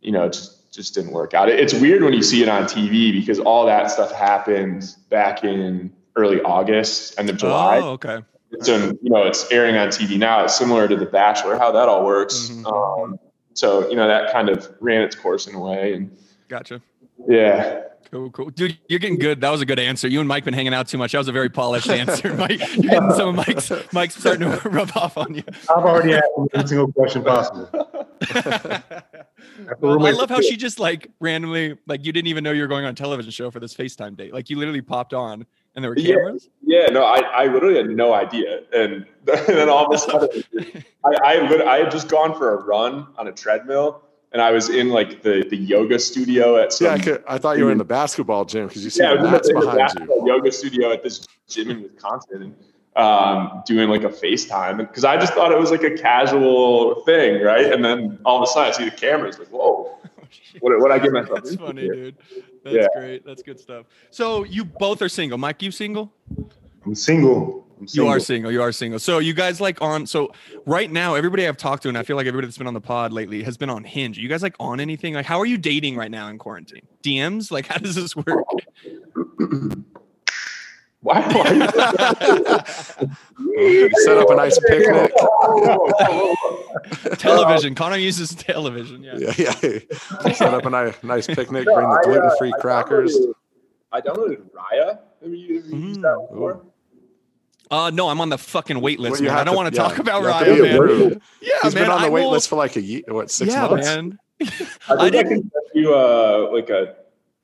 you 0.00 0.12
know, 0.12 0.24
it 0.24 0.32
just 0.32 0.72
just 0.72 0.94
didn't 0.94 1.12
work 1.12 1.32
out. 1.34 1.48
It's 1.48 1.72
weird 1.74 2.02
when 2.02 2.12
you 2.12 2.22
see 2.22 2.42
it 2.42 2.48
on 2.48 2.64
TV 2.64 3.10
because 3.10 3.40
all 3.40 3.66
that 3.66 3.90
stuff 3.90 4.12
happened 4.12 4.94
back 5.08 5.42
in 5.42 5.90
early 6.14 6.40
August, 6.42 7.18
end 7.18 7.30
of 7.30 7.36
July. 7.38 7.78
Oh, 7.82 7.90
okay. 7.92 8.18
So 8.60 8.76
you 9.02 9.10
know, 9.10 9.24
it's 9.26 9.50
airing 9.50 9.76
on 9.76 9.88
TV 9.88 10.18
now. 10.18 10.44
It's 10.44 10.56
similar 10.56 10.86
to 10.88 10.96
The 10.96 11.06
Bachelor, 11.06 11.56
how 11.58 11.72
that 11.72 11.88
all 11.88 12.04
works. 12.04 12.50
Mhm. 12.50 12.66
Um, 13.04 13.18
so 13.58 13.88
you 13.90 13.96
know, 13.96 14.06
that 14.08 14.32
kind 14.32 14.48
of 14.48 14.72
ran 14.80 15.02
its 15.02 15.16
course 15.16 15.46
in 15.46 15.54
a 15.54 15.60
way, 15.60 15.94
and 15.94 16.16
Gotcha. 16.48 16.80
yeah, 17.28 17.82
Cool, 18.10 18.30
cool. 18.30 18.48
Dude, 18.50 18.78
you're 18.88 18.98
getting 18.98 19.18
good. 19.18 19.42
That 19.42 19.50
was 19.50 19.60
a 19.60 19.66
good 19.66 19.78
answer. 19.78 20.08
You 20.08 20.20
and 20.20 20.28
Mike 20.28 20.44
been 20.44 20.54
hanging 20.54 20.72
out 20.72 20.88
too 20.88 20.96
much. 20.96 21.12
That 21.12 21.18
was 21.18 21.28
a 21.28 21.32
very 21.32 21.50
polished 21.50 21.90
answer. 21.90 22.32
Mike, 22.38 22.58
you're 22.74 22.90
getting 22.90 23.12
some 23.12 23.28
of 23.28 23.34
Mike's 23.34 23.70
Mike's 23.92 24.16
starting 24.16 24.50
to 24.50 24.68
rub 24.70 24.90
off 24.96 25.18
on 25.18 25.34
you. 25.34 25.42
I've 25.68 25.84
already 25.84 26.14
asked 26.14 26.24
every 26.54 26.68
single 26.68 26.92
question 26.92 27.22
possible. 27.22 27.68
Well, 29.80 30.04
I 30.04 30.10
love 30.10 30.30
how 30.30 30.40
she 30.40 30.56
just 30.56 30.80
like 30.80 31.10
randomly, 31.20 31.76
like 31.86 32.04
you 32.04 32.12
didn't 32.12 32.26
even 32.28 32.42
know 32.42 32.50
you 32.50 32.62
were 32.62 32.68
going 32.68 32.84
on 32.84 32.90
a 32.90 32.94
television 32.94 33.30
show 33.30 33.50
for 33.50 33.60
this 33.60 33.74
FaceTime 33.74 34.16
date. 34.16 34.32
Like 34.32 34.50
you 34.50 34.58
literally 34.58 34.82
popped 34.82 35.14
on 35.14 35.46
and 35.78 35.84
there 35.84 35.92
were 35.92 35.96
Yeah. 35.98 36.16
cameras. 36.16 36.48
yeah. 36.64 36.86
No, 36.86 37.04
I, 37.04 37.20
I 37.20 37.46
literally 37.46 37.76
had 37.76 37.88
no 37.88 38.12
idea, 38.12 38.62
and 38.72 39.06
then 39.24 39.68
all 39.68 39.86
of 39.86 39.92
a 39.94 39.98
sudden, 39.98 40.42
I 41.04 41.14
I, 41.24 41.48
lit- 41.48 41.60
I 41.66 41.76
had 41.78 41.92
just 41.92 42.08
gone 42.08 42.36
for 42.36 42.52
a 42.52 42.64
run 42.64 43.06
on 43.16 43.28
a 43.28 43.32
treadmill, 43.32 44.02
and 44.32 44.42
I 44.42 44.50
was 44.50 44.68
in 44.70 44.88
like 44.88 45.22
the 45.22 45.46
the 45.48 45.56
yoga 45.56 46.00
studio 46.00 46.56
at 46.56 46.72
some 46.72 46.86
Yeah, 46.88 46.92
I, 46.94 46.98
could, 46.98 47.24
I 47.28 47.38
thought 47.38 47.58
you 47.58 47.64
were 47.64 47.70
in 47.70 47.78
the 47.78 47.84
basketball 47.84 48.44
gym 48.44 48.66
because 48.66 48.82
you 48.82 48.90
see 48.90 49.04
yeah, 49.04 49.14
the 49.14 49.22
mats 49.22 49.48
in 49.48 49.54
the, 49.54 49.60
the 49.60 49.66
behind 49.70 50.00
you. 50.00 50.26
yoga 50.26 50.50
studio 50.50 50.90
at 50.92 51.04
this 51.04 51.24
gym 51.48 51.70
in 51.70 51.82
Wisconsin, 51.84 52.42
and 52.42 52.56
um, 52.96 53.62
doing 53.64 53.88
like 53.88 54.02
a 54.02 54.08
FaceTime 54.08 54.78
because 54.78 55.04
I 55.04 55.16
just 55.16 55.32
thought 55.32 55.52
it 55.52 55.58
was 55.60 55.70
like 55.70 55.84
a 55.84 55.92
casual 55.96 57.04
thing, 57.04 57.40
right? 57.40 57.72
And 57.72 57.84
then 57.84 58.18
all 58.24 58.38
of 58.38 58.42
a 58.42 58.46
sudden, 58.48 58.72
I 58.72 58.76
see 58.76 58.84
the 58.86 58.90
cameras, 58.96 59.38
like, 59.38 59.46
whoa, 59.50 59.96
what 60.58 60.76
what 60.80 60.90
I 60.90 60.98
get 60.98 61.12
myself 61.12 61.44
That's 61.44 61.54
funny, 61.54 61.82
here? 61.82 61.94
dude. 61.94 62.16
That's 62.64 62.76
Yeah. 62.76 62.86
great. 62.94 63.24
That's 63.26 63.42
good 63.42 63.58
stuff. 63.60 63.86
So 64.10 64.44
you 64.44 64.64
both 64.64 65.02
are 65.02 65.08
single. 65.08 65.38
Mike, 65.38 65.62
you 65.62 65.70
single? 65.70 66.12
I'm 66.84 66.94
single. 66.94 67.66
I'm 67.80 67.86
You 67.92 68.08
are 68.08 68.18
single. 68.18 68.50
You 68.50 68.62
are 68.62 68.72
single. 68.72 68.98
So 68.98 69.18
you 69.20 69.32
guys 69.34 69.60
like 69.60 69.80
on 69.80 70.06
so 70.06 70.32
right 70.66 70.90
now, 70.90 71.14
everybody 71.14 71.46
I've 71.46 71.56
talked 71.56 71.84
to, 71.84 71.88
and 71.88 71.96
I 71.96 72.02
feel 72.02 72.16
like 72.16 72.26
everybody 72.26 72.46
that's 72.46 72.58
been 72.58 72.66
on 72.66 72.74
the 72.74 72.80
pod 72.80 73.12
lately 73.12 73.42
has 73.44 73.56
been 73.56 73.70
on 73.70 73.84
Hinge. 73.84 74.18
Are 74.18 74.20
you 74.20 74.28
guys 74.28 74.42
like 74.42 74.56
on 74.58 74.80
anything? 74.80 75.14
Like, 75.14 75.26
how 75.26 75.38
are 75.38 75.46
you 75.46 75.58
dating 75.58 75.96
right 75.96 76.10
now 76.10 76.28
in 76.28 76.38
quarantine? 76.38 76.86
DMs? 77.04 77.50
Like, 77.52 77.66
how 77.66 77.78
does 77.78 77.94
this 77.94 78.16
work? 78.16 78.44
Why? 81.00 81.20
why 81.20 81.44
Set 84.04 84.18
up 84.18 84.30
a 84.30 84.34
nice 84.36 84.58
picnic. 84.68 85.12
television. 87.18 87.74
Connor 87.74 87.96
uses 87.96 88.34
television. 88.34 89.02
Yeah. 89.04 89.14
Yeah, 89.38 89.54
yeah. 89.62 90.32
Set 90.32 90.52
up 90.54 90.64
a 90.66 90.70
nice, 90.70 90.94
nice 91.02 91.26
picnic. 91.26 91.64
Bring 91.64 91.88
the 91.88 92.00
gluten 92.04 92.30
free 92.38 92.52
crackers. 92.60 93.16
I 93.92 94.00
downloaded 94.00 94.42
Raya. 94.50 94.98
Have 95.22 95.32
you, 95.32 95.62
have 95.62 95.70
you 95.70 95.78
used 95.78 96.02
that 96.02 96.26
before? 96.30 96.62
Uh, 97.70 97.90
no, 97.90 98.08
I'm 98.08 98.20
on 98.20 98.28
the 98.30 98.38
fucking 98.38 98.80
wait 98.80 98.98
list. 98.98 99.20
Well, 99.20 99.30
man. 99.30 99.38
I 99.38 99.44
don't 99.44 99.52
to- 99.54 99.56
want 99.56 99.74
to 99.74 99.80
yeah, 99.80 99.88
talk 99.88 99.98
about 99.98 100.22
you 100.22 100.28
have 100.28 100.44
to 100.44 100.50
Raya, 100.50 100.62
man. 100.62 100.74
approved. 100.74 101.20
Yeah, 101.42 101.54
He's 101.62 101.74
man. 101.74 101.84
been 101.84 101.90
on 101.92 102.00
the 102.02 102.06
I 102.08 102.10
wait 102.10 102.24
will- 102.24 102.30
list 102.32 102.48
for 102.48 102.56
like 102.56 102.76
a 102.76 102.80
year, 102.82 103.02
what, 103.08 103.30
six 103.30 103.52
yeah, 103.52 103.66
months? 103.68 103.86
man. 103.86 104.18
I 104.40 104.44
I 104.44 104.46
think 104.46 104.60
I, 104.90 105.10
didn't- 105.10 105.28
can 105.28 105.50
send 105.50 105.66
you 105.74 105.94
uh, 105.94 106.48
like 106.52 106.70
a, 106.70 106.96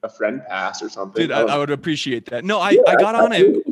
a 0.04 0.08
friend 0.08 0.42
pass 0.46 0.82
or 0.82 0.88
something. 0.88 1.22
Dude, 1.22 1.32
I, 1.32 1.40
I 1.40 1.58
would 1.58 1.70
appreciate 1.70 2.26
that. 2.26 2.44
No, 2.44 2.60
I, 2.60 2.78
I 2.86 2.94
got 2.96 3.14
on 3.14 3.32
it. 3.32 3.66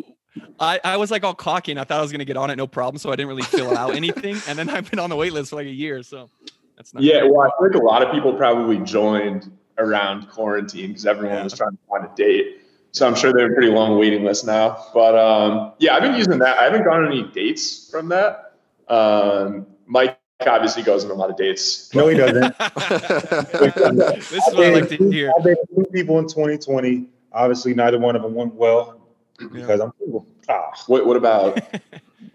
I, 0.58 0.80
I 0.82 0.96
was 0.96 1.10
like 1.10 1.24
all 1.24 1.34
cocky 1.34 1.72
and 1.72 1.78
I 1.80 1.84
thought 1.84 1.98
I 1.98 2.02
was 2.02 2.10
gonna 2.10 2.24
get 2.24 2.36
on 2.36 2.50
it 2.50 2.56
no 2.56 2.66
problem, 2.66 2.98
so 2.98 3.10
I 3.10 3.16
didn't 3.16 3.28
really 3.28 3.42
fill 3.42 3.76
out 3.76 3.94
anything. 3.94 4.36
And 4.48 4.58
then 4.58 4.70
I've 4.70 4.90
been 4.90 4.98
on 4.98 5.10
the 5.10 5.16
wait 5.16 5.32
list 5.32 5.50
for 5.50 5.56
like 5.56 5.66
a 5.66 5.70
year, 5.70 6.02
so 6.02 6.30
that's 6.76 6.94
not 6.94 7.02
Yeah, 7.02 7.24
well, 7.24 7.42
I 7.42 7.62
think 7.62 7.74
a 7.74 7.84
lot 7.84 8.02
of 8.02 8.12
people 8.12 8.32
probably 8.34 8.78
joined 8.78 9.50
around 9.78 10.28
quarantine 10.28 10.88
because 10.88 11.06
everyone 11.06 11.36
Yeah. 11.36 11.44
was 11.44 11.54
trying 11.54 11.72
to 11.72 11.78
find 11.88 12.04
a 12.04 12.10
date. 12.16 12.58
So 12.92 13.06
I'm 13.06 13.14
sure 13.14 13.32
they 13.32 13.42
have 13.42 13.50
a 13.50 13.54
pretty 13.54 13.70
long 13.72 13.98
waiting 13.98 14.22
list 14.24 14.46
now. 14.46 14.84
But 14.92 15.16
um, 15.16 15.72
yeah, 15.78 15.94
I've 15.96 16.02
been 16.02 16.14
using 16.14 16.38
that. 16.40 16.58
I 16.58 16.64
haven't 16.64 16.84
gotten 16.84 17.06
any 17.06 17.22
dates 17.24 17.90
from 17.90 18.08
that. 18.10 18.54
Um, 18.88 19.66
Mike 19.86 20.18
obviously 20.46 20.82
goes 20.82 21.04
on 21.04 21.10
a 21.10 21.14
lot 21.14 21.30
of 21.30 21.36
dates. 21.36 21.92
No, 21.94 22.08
he 22.08 22.16
doesn't. 22.16 22.56
this 22.58 24.32
is 24.32 24.54
what 24.54 24.66
I 24.66 24.70
like 24.74 24.88
to 24.88 25.10
hear. 25.10 25.32
I 25.38 25.42
dated 25.42 25.66
two 25.74 25.84
people 25.92 26.18
in 26.18 26.24
2020. 26.26 27.06
Obviously, 27.32 27.74
neither 27.74 27.98
one 27.98 28.14
of 28.16 28.22
them 28.22 28.34
went 28.34 28.54
well 28.54 29.00
because 29.38 29.80
I'm 29.80 29.92
single. 29.98 30.26
Ah, 30.48 30.70
What, 30.86 31.06
what 31.06 31.16
about, 31.16 31.58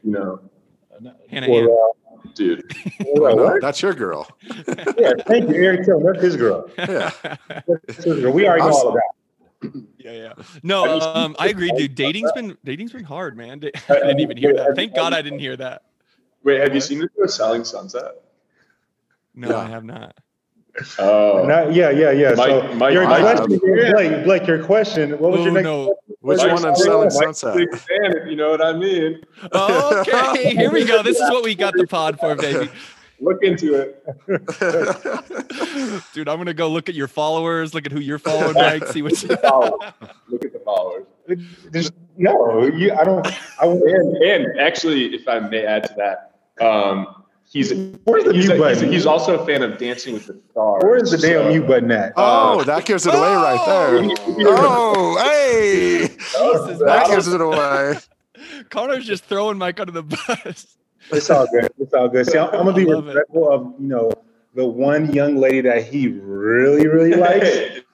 you 0.03 0.11
know, 0.11 0.39
Hannah 1.29 1.49
well, 1.49 1.59
Ann. 1.61 1.69
uh, 1.69 2.29
dude? 2.33 2.71
well, 3.15 3.35
No, 3.35 3.59
that's 3.61 3.81
your 3.81 3.93
girl. 3.93 4.27
Yeah, 4.97 5.11
thank 5.27 5.49
you, 5.49 5.55
Eric. 5.55 5.85
Tell 5.85 5.97
him 5.99 6.05
that's 6.05 6.21
his 6.23 6.35
girl. 6.35 6.69
Yeah. 6.77 7.11
That's 7.67 8.03
his 8.03 8.19
girl. 8.21 8.31
We 8.33 8.47
already 8.47 8.63
know 8.63 8.71
all 8.71 8.87
of 8.89 8.93
that. 8.95 9.83
yeah, 9.97 10.11
yeah. 10.11 10.33
No, 10.63 10.99
um, 10.99 11.35
I 11.39 11.49
agree, 11.49 11.71
dude. 11.71 11.95
Dating's 11.95 12.31
been 12.33 12.57
dating's 12.63 12.91
been 12.91 13.03
hard, 13.03 13.35
man. 13.37 13.61
I 13.89 13.93
didn't 13.93 14.19
even 14.19 14.37
hear 14.37 14.53
that. 14.55 14.75
Thank 14.75 14.95
God 14.95 15.13
I 15.13 15.21
didn't 15.21 15.39
hear 15.39 15.55
that. 15.57 15.83
Wait, 16.47 16.61
have 16.61 16.73
you 16.73 16.79
seen 16.79 16.99
the 16.99 17.09
show 17.17 17.25
Selling 17.25 17.65
Sunset? 17.65 18.21
No, 19.35 19.49
Yeah. 19.49 19.57
I 19.57 19.65
have 19.67 19.83
not. 19.83 20.15
Oh, 20.97 21.43
Not- 21.45 21.73
yeah, 21.73 21.89
yeah, 21.89 22.11
yeah. 22.11 22.35
so 22.35 22.61
Mike- 22.61 22.75
Mike- 22.77 22.93
your 22.93 23.03
Mike- 23.05 23.35
question, 23.35 23.59
Blake, 23.59 24.23
Blake, 24.23 24.47
your 24.47 24.63
question. 24.63 25.11
What 25.19 25.31
was 25.33 25.41
Oh 25.41 25.43
your 25.43 25.51
next? 25.51 25.63
no. 25.65 25.95
Which 26.21 26.37
Mike's 26.37 26.61
one 26.61 26.69
in 26.69 26.75
Selling 26.77 27.09
Sunset? 27.09 27.57
Big 27.57 27.75
fan, 27.75 28.15
if 28.15 28.29
you 28.29 28.37
know 28.37 28.51
what 28.51 28.61
I 28.63 28.71
mean. 28.71 29.21
Okay, 29.53 30.51
here 30.55 30.71
we 30.71 30.85
go. 30.85 31.03
This 31.03 31.19
is 31.19 31.29
what 31.31 31.43
we 31.43 31.53
got 31.53 31.73
the 31.73 31.85
pod 31.85 32.17
for, 32.17 32.33
baby. 32.37 32.69
Look 33.19 33.43
into 33.43 33.73
it. 33.75 34.01
Dude, 36.13 36.29
I'm 36.29 36.37
gonna 36.37 36.53
go 36.53 36.69
look 36.69 36.87
at 36.87 36.95
your 36.95 37.07
followers, 37.09 37.73
look 37.73 37.85
at 37.87 37.91
who 37.91 37.99
you're 37.99 38.19
following, 38.19 38.53
Mike, 38.53 38.87
see 38.87 39.01
what 39.01 39.21
you 39.21 39.35
Followers. 39.35 39.91
Look 40.29 40.45
at 40.45 40.53
the 40.53 40.59
followers. 40.63 41.03
Just, 41.73 41.91
no, 42.15 42.63
you, 42.67 42.93
I 42.93 43.03
don't. 43.03 43.25
I 43.59 43.65
won't. 43.65 43.83
And, 43.83 44.17
and 44.17 44.59
actually, 44.59 45.13
if 45.15 45.27
I 45.27 45.39
may 45.39 45.65
add 45.65 45.83
to 45.85 45.93
that, 45.97 46.26
um, 46.61 47.23
he's 47.49 47.71
Where's 48.03 48.23
the 48.25 48.33
he's, 48.33 48.47
mute 48.47 48.55
a- 48.55 48.59
button? 48.59 48.91
he's 48.91 49.05
also 49.05 49.39
a 49.39 49.45
fan 49.45 49.63
of 49.63 49.77
Dancing 49.77 50.13
with 50.13 50.27
the 50.27 50.39
Stars. 50.51 50.83
Where's 50.83 51.11
the 51.11 51.17
damn 51.17 51.43
so- 51.43 51.49
mute 51.49 51.67
button 51.67 51.91
at? 51.91 52.13
oh, 52.17 52.63
that 52.63 52.85
gives 52.85 53.05
it 53.05 53.13
away 53.13 53.33
right 53.35 53.63
there. 53.65 54.09
Oh, 54.47 55.17
hey. 55.23 56.07
Jesus, 56.07 56.79
That 56.85 57.07
gives 57.07 57.27
it 57.27 57.41
away. 57.41 57.95
Connor's 58.69 59.05
just 59.05 59.25
throwing 59.25 59.57
Mike 59.57 59.79
under 59.79 59.91
the 59.91 60.03
bus. 60.03 60.77
It's 61.11 61.29
all 61.29 61.47
good. 61.47 61.69
It's 61.79 61.93
all 61.93 62.09
good. 62.09 62.27
See, 62.29 62.37
I'm, 62.37 62.49
I'm 62.49 62.65
gonna 62.65 62.73
be 62.73 62.83
I 62.89 62.93
love 62.95 63.05
it. 63.07 63.11
respectful 63.15 63.49
of 63.51 63.73
you 63.79 63.87
know 63.87 64.11
the 64.55 64.65
one 64.65 65.13
young 65.13 65.37
lady 65.37 65.61
that 65.61 65.85
he 65.85 66.09
really, 66.09 66.87
really 66.87 67.13
likes. 67.13 67.47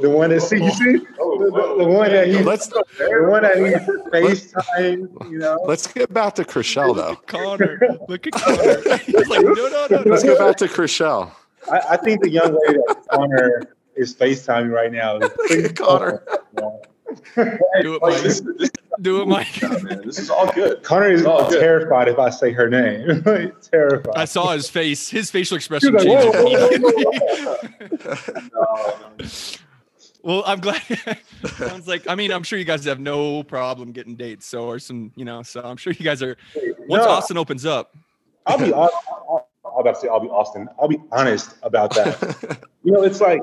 The 0.00 0.10
one 0.10 0.30
that 0.30 0.40
see 0.40 0.62
you 0.62 0.70
see 0.70 1.06
Oh, 1.20 1.38
the, 1.38 1.50
the, 1.50 1.84
the 1.84 1.88
one 1.88 2.10
that 2.10 2.26
he 2.28 2.42
Let's 2.42 2.66
the 2.68 2.84
one 3.28 3.42
that 3.42 3.56
he 3.56 3.62
FaceTime. 4.10 5.30
You 5.30 5.38
know. 5.38 5.62
let's 5.66 5.86
get 5.86 6.12
back 6.12 6.34
to 6.34 6.44
Chrishell 6.44 6.94
though. 6.96 7.16
Connor, 7.26 7.78
look 8.08 8.26
at 8.26 8.32
Connor. 8.32 8.98
He's 8.98 9.28
like, 9.28 9.42
no, 9.42 9.52
no, 9.52 9.86
no, 9.90 10.02
Let's 10.06 10.24
no. 10.24 10.34
go 10.36 10.46
back 10.48 10.56
to 10.58 10.66
Chrishell. 10.66 11.30
I, 11.70 11.80
I 11.90 11.96
think 11.96 12.22
the 12.22 12.30
young 12.30 12.58
lady 12.66 12.78
that's 12.88 13.06
on 13.08 13.30
her 13.30 13.62
is 13.96 14.14
FaceTiming 14.14 14.70
right 14.72 14.92
now. 14.92 15.18
is 15.18 15.30
pretty 15.46 15.72
Connor. 15.74 16.22
Do 17.82 17.94
it, 17.94 18.02
Like, 18.02 18.22
this, 18.22 18.42
Mike. 18.42 18.56
this, 18.58 18.70
Do 19.00 19.22
it, 19.22 19.26
Mike. 19.28 19.62
man, 19.82 20.02
this 20.04 20.18
is 20.18 20.30
all 20.30 20.50
good. 20.52 20.82
Connor 20.82 21.10
is 21.10 21.22
good. 21.22 21.50
terrified 21.50 22.08
if 22.08 22.18
I 22.18 22.30
say 22.30 22.52
her 22.52 22.68
name. 22.68 23.22
terrified. 23.62 24.14
I 24.16 24.24
saw 24.24 24.52
his 24.52 24.68
face. 24.68 25.08
His 25.08 25.30
facial 25.30 25.56
expression 25.56 25.92
like, 25.94 26.04
changed 26.04 26.34
whoa, 26.34 26.44
whoa, 26.44 26.78
whoa, 26.78 26.92
whoa, 26.92 27.56
whoa. 28.04 28.48
No, 28.52 28.96
no. 29.18 29.26
Well, 30.24 30.42
I'm 30.46 30.58
glad. 30.60 30.80
Sounds 31.58 31.86
like. 31.86 32.08
I 32.08 32.14
mean, 32.14 32.32
I'm 32.32 32.44
sure 32.44 32.58
you 32.58 32.64
guys 32.64 32.82
have 32.86 32.98
no 32.98 33.42
problem 33.42 33.92
getting 33.92 34.16
dates. 34.16 34.46
So, 34.46 34.64
or 34.64 34.78
some, 34.78 35.12
you 35.16 35.24
know. 35.26 35.42
So, 35.42 35.60
I'm 35.60 35.76
sure 35.76 35.92
you 35.92 36.02
guys 36.02 36.22
are. 36.22 36.38
Once 36.88 37.04
No. 37.04 37.10
Austin 37.10 37.36
opens 37.36 37.66
up, 37.66 37.94
I'll 38.46 38.56
be. 38.56 38.72
I'll, 38.72 38.88
I'll, 39.28 39.48
I'll 39.66 39.80
about 39.80 39.96
to 39.96 40.00
say 40.00 40.08
I'll 40.08 40.20
be 40.20 40.28
Austin. 40.28 40.66
I'll 40.80 40.88
be 40.88 40.98
honest 41.12 41.56
about 41.62 41.94
that. 41.96 42.58
you 42.84 42.90
know, 42.92 43.02
it's 43.02 43.20
like 43.20 43.42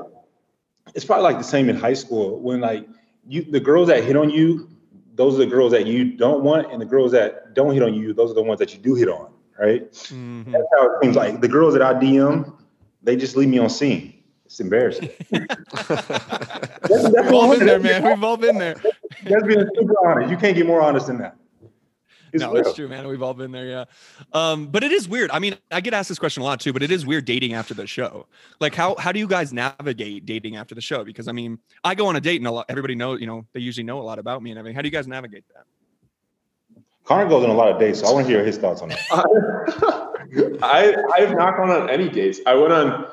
it's 0.96 1.04
probably 1.04 1.22
like 1.22 1.38
the 1.38 1.44
same 1.44 1.68
in 1.68 1.76
high 1.76 1.94
school 1.94 2.40
when 2.40 2.60
like 2.60 2.84
you 3.26 3.42
the 3.42 3.60
girls 3.60 3.88
that 3.88 4.04
hit 4.04 4.16
on 4.16 4.30
you, 4.30 4.68
those 5.14 5.34
are 5.34 5.38
the 5.38 5.46
girls 5.46 5.72
that 5.72 5.86
you 5.86 6.16
don't 6.16 6.42
want, 6.42 6.72
and 6.72 6.80
the 6.80 6.86
girls 6.86 7.12
that 7.12 7.54
don't 7.54 7.74
hit 7.74 7.82
on 7.82 7.94
you, 7.94 8.12
those 8.12 8.30
are 8.30 8.34
the 8.34 8.42
ones 8.42 8.58
that 8.58 8.72
you 8.72 8.78
do 8.78 8.94
hit 8.94 9.08
on, 9.08 9.30
right? 9.58 9.90
Mhm. 9.92 10.52
That's 10.52 10.64
how 10.76 10.86
it 10.86 10.92
seems 11.02 11.16
like 11.16 11.40
the 11.40 11.48
girls 11.48 11.74
that 11.74 11.82
I 11.82 11.94
DM, 11.94 12.52
they 13.02 13.16
just 13.16 13.36
leave 13.36 13.48
me 13.48 13.58
on 13.58 13.70
seen. 13.70 14.14
It's 14.46 14.60
embarrassing. 14.60 15.08
That's, 15.30 15.48
that's 16.86 17.08
we've 17.08 17.32
all 17.32 17.56
been 17.56 17.66
there, 17.66 17.80
man. 17.80 18.02
We've 18.04 18.22
all 18.22 18.36
been 18.36 18.58
there. 18.58 18.74
That's 19.24 19.46
being 19.46 19.66
super 19.78 19.94
honest. 20.06 20.30
You 20.30 20.36
can't 20.36 20.54
get 20.54 20.66
more 20.66 20.82
honest 20.82 21.06
than 21.06 21.18
that. 21.18 21.36
It's 22.32 22.42
no, 22.42 22.52
real. 22.52 22.62
it's 22.62 22.74
true, 22.74 22.88
man. 22.88 23.06
We've 23.06 23.22
all 23.22 23.34
been 23.34 23.52
there, 23.52 23.66
yeah. 23.66 23.84
Um, 24.32 24.66
but 24.66 24.82
it 24.82 24.90
is 24.90 25.08
weird. 25.08 25.30
I 25.30 25.38
mean, 25.38 25.56
I 25.70 25.80
get 25.80 25.92
asked 25.92 26.08
this 26.08 26.18
question 26.18 26.42
a 26.42 26.44
lot 26.44 26.60
too, 26.60 26.72
but 26.72 26.82
it 26.82 26.90
is 26.90 27.04
weird 27.04 27.24
dating 27.24 27.52
after 27.52 27.74
the 27.74 27.86
show. 27.86 28.26
Like, 28.58 28.74
how 28.74 28.94
how 28.96 29.12
do 29.12 29.18
you 29.18 29.26
guys 29.26 29.52
navigate 29.52 30.24
dating 30.24 30.56
after 30.56 30.74
the 30.74 30.80
show? 30.80 31.04
Because 31.04 31.28
I 31.28 31.32
mean, 31.32 31.58
I 31.84 31.94
go 31.94 32.06
on 32.06 32.16
a 32.16 32.20
date 32.20 32.40
and 32.40 32.46
a 32.46 32.50
lot, 32.50 32.66
everybody 32.68 32.94
knows, 32.94 33.20
you 33.20 33.26
know, 33.26 33.46
they 33.52 33.60
usually 33.60 33.84
know 33.84 34.00
a 34.00 34.02
lot 34.02 34.18
about 34.18 34.42
me 34.42 34.50
and 34.50 34.58
everything. 34.58 34.74
How 34.74 34.82
do 34.82 34.88
you 34.88 34.92
guys 34.92 35.06
navigate 35.06 35.44
that? 35.54 35.64
Connor 37.04 37.28
goes 37.28 37.44
on 37.44 37.50
a 37.50 37.54
lot 37.54 37.70
of 37.70 37.78
dates, 37.78 38.00
so 38.00 38.06
I 38.06 38.12
want 38.12 38.26
to 38.26 38.32
hear 38.32 38.44
his 38.44 38.56
thoughts 38.56 38.80
on 38.80 38.90
that. 38.90 39.00
I 40.62 40.94
I 41.14 41.20
have 41.20 41.36
not 41.36 41.56
gone 41.56 41.70
on 41.70 41.90
any 41.90 42.08
dates. 42.08 42.40
I 42.46 42.54
went 42.54 42.72
on 42.72 43.08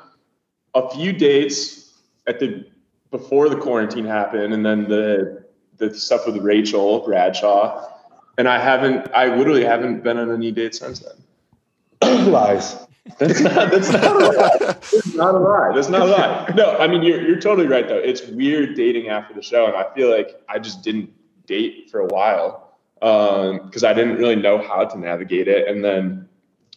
a 0.76 0.90
few 0.92 1.12
dates 1.12 1.94
at 2.28 2.40
the 2.40 2.66
before 3.12 3.50
the 3.50 3.58
quarantine 3.58 4.06
happened, 4.06 4.54
and 4.54 4.66
then 4.66 4.88
the 4.88 5.44
the 5.78 5.94
stuff 5.94 6.28
with 6.28 6.38
Rachel 6.38 7.00
Bradshaw, 7.00 7.90
and 8.39 8.48
I 8.48 8.58
haven't. 8.58 9.13
I 9.13 9.36
literally 9.36 9.65
haven't 9.65 10.01
been 10.01 10.17
on 10.17 10.31
any 10.31 10.51
dates 10.51 10.79
since 10.79 11.00
then. 11.00 12.31
Lies. 12.31 12.77
That's 13.17 13.41
not. 13.41 13.69
That's 13.69 13.91
not 13.91 14.05
a 14.05 14.19
lie. 14.19 14.58
That's 14.60 15.13
not 15.13 15.36
a 15.36 15.38
lie. 15.38 15.72
That's 15.75 15.89
not 15.89 16.01
a 16.01 16.05
lie. 16.05 16.53
No, 16.55 16.77
I 16.77 16.88
mean 16.88 17.03
you're 17.03 17.22
you're 17.22 17.39
totally 17.39 17.67
right 17.67 17.88
though. 17.88 17.98
It's 17.98 18.25
weird 18.27 18.75
dating 18.75 19.10
after 19.10 19.34
the 19.34 19.41
show, 19.41 19.67
and 19.67 19.75
I 19.75 19.93
feel 19.93 20.10
like 20.10 20.41
I 20.48 20.58
just 20.58 20.84
didn't 20.84 21.12
date 21.48 21.89
for 21.91 22.00
a 22.00 22.05
while 22.05 22.77
because 22.96 23.84
I 23.84 23.93
didn't 23.93 24.15
really 24.15 24.36
know 24.36 24.58
how 24.58 24.86
to 24.86 24.98
navigate 24.98 25.50
it, 25.50 25.67
and 25.67 25.84
then 25.84 26.29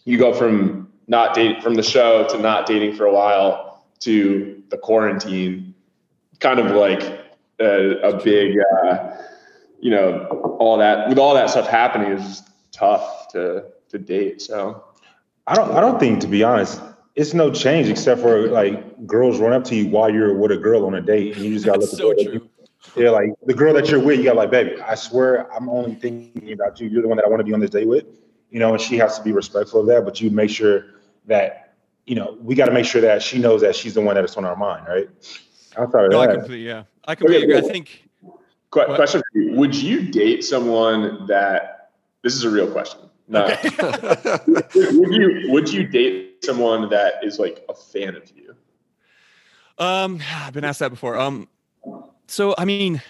you 0.04 0.18
go 0.18 0.34
from 0.34 0.90
not 1.06 1.34
dating 1.34 1.62
from 1.62 1.74
the 1.74 1.82
show 1.82 2.26
to 2.28 2.38
not 2.38 2.66
dating 2.66 2.96
for 2.96 3.06
a 3.06 3.12
while 3.12 3.84
to 4.00 4.60
the 4.70 4.78
quarantine, 4.78 5.74
kind 6.40 6.58
of 6.58 6.74
like 6.74 7.02
a, 7.60 8.00
a 8.00 8.22
big, 8.22 8.56
uh, 8.58 9.10
you 9.82 9.90
know, 9.90 10.26
all 10.58 10.78
that 10.78 11.08
with 11.08 11.18
all 11.18 11.34
that 11.34 11.50
stuff 11.50 11.68
happening 11.68 12.12
is 12.12 12.42
tough 12.70 13.28
to 13.32 13.64
to 13.90 13.98
date. 13.98 14.40
So. 14.40 14.84
I 15.44 15.56
don't. 15.56 15.72
I 15.72 15.80
don't 15.80 15.98
think, 15.98 16.20
to 16.20 16.28
be 16.28 16.44
honest, 16.44 16.80
it's 17.16 17.34
no 17.34 17.50
change 17.50 17.88
except 17.88 18.20
for 18.20 18.46
like 18.46 19.06
girls 19.06 19.40
run 19.40 19.52
up 19.52 19.64
to 19.64 19.74
you 19.74 19.88
while 19.88 20.08
you're 20.08 20.36
with 20.36 20.52
a 20.52 20.56
girl 20.56 20.86
on 20.86 20.94
a 20.94 21.00
date, 21.00 21.36
and 21.36 21.44
you 21.44 21.54
just 21.54 21.66
gotta 21.66 21.80
look 21.80 21.90
That's 21.90 22.00
at 22.00 22.04
so 22.04 22.10
her. 22.10 22.38
true. 22.38 22.48
Yeah, 22.96 23.10
like 23.10 23.30
the 23.44 23.54
girl 23.54 23.74
that 23.74 23.88
you're 23.88 24.00
with, 24.00 24.18
you 24.18 24.24
got 24.24 24.36
like, 24.36 24.52
baby, 24.52 24.80
I 24.80 24.94
swear 24.94 25.52
I'm 25.52 25.68
only 25.68 25.96
thinking 25.96 26.52
about 26.52 26.80
you. 26.80 26.88
You're 26.88 27.02
the 27.02 27.08
one 27.08 27.16
that 27.16 27.24
I 27.24 27.28
want 27.28 27.40
to 27.40 27.44
be 27.44 27.52
on 27.52 27.60
this 27.60 27.70
date 27.70 27.88
with, 27.88 28.04
you 28.50 28.60
know, 28.60 28.72
and 28.72 28.80
she 28.80 28.96
has 28.98 29.18
to 29.18 29.24
be 29.24 29.32
respectful 29.32 29.80
of 29.80 29.86
that. 29.88 30.04
But 30.04 30.20
you 30.20 30.30
make 30.30 30.50
sure 30.50 30.86
that, 31.26 31.74
you 32.06 32.14
know, 32.14 32.36
we 32.40 32.54
got 32.54 32.66
to 32.66 32.72
make 32.72 32.84
sure 32.84 33.00
that 33.00 33.22
she 33.22 33.38
knows 33.38 33.60
that 33.62 33.74
she's 33.74 33.94
the 33.94 34.00
one 34.00 34.14
that 34.14 34.24
is 34.24 34.36
on 34.36 34.44
our 34.44 34.56
mind, 34.56 34.86
right? 34.88 35.08
Outside 35.76 36.04
of 36.04 36.10
No, 36.12 36.20
I 36.20 36.26
completely, 36.26 36.66
yeah, 36.66 36.84
I 37.04 37.14
completely 37.14 37.44
agree. 37.44 37.68
I 37.68 37.72
think 37.72 38.08
What? 38.72 38.94
question 38.94 39.22
for 39.32 39.38
you. 39.38 39.52
Would 39.54 39.74
you 39.74 40.10
date 40.10 40.44
someone 40.44 41.26
that 41.26 41.72
this 42.22 42.34
is 42.34 42.44
a 42.44 42.50
real 42.50 42.70
question. 42.70 43.00
No. 43.28 43.44
would 44.46 45.14
you 45.14 45.46
would 45.50 45.72
you 45.72 45.86
date 45.86 46.44
someone 46.44 46.88
that 46.90 47.24
is 47.24 47.38
like 47.38 47.64
a 47.68 47.74
fan 47.74 48.14
of 48.14 48.30
you? 48.34 48.54
Um, 49.78 50.20
I've 50.34 50.52
been 50.52 50.64
asked 50.64 50.80
that 50.80 50.90
before. 50.90 51.18
Um, 51.18 51.48
so 52.28 52.54
I 52.58 52.64
mean, 52.64 53.02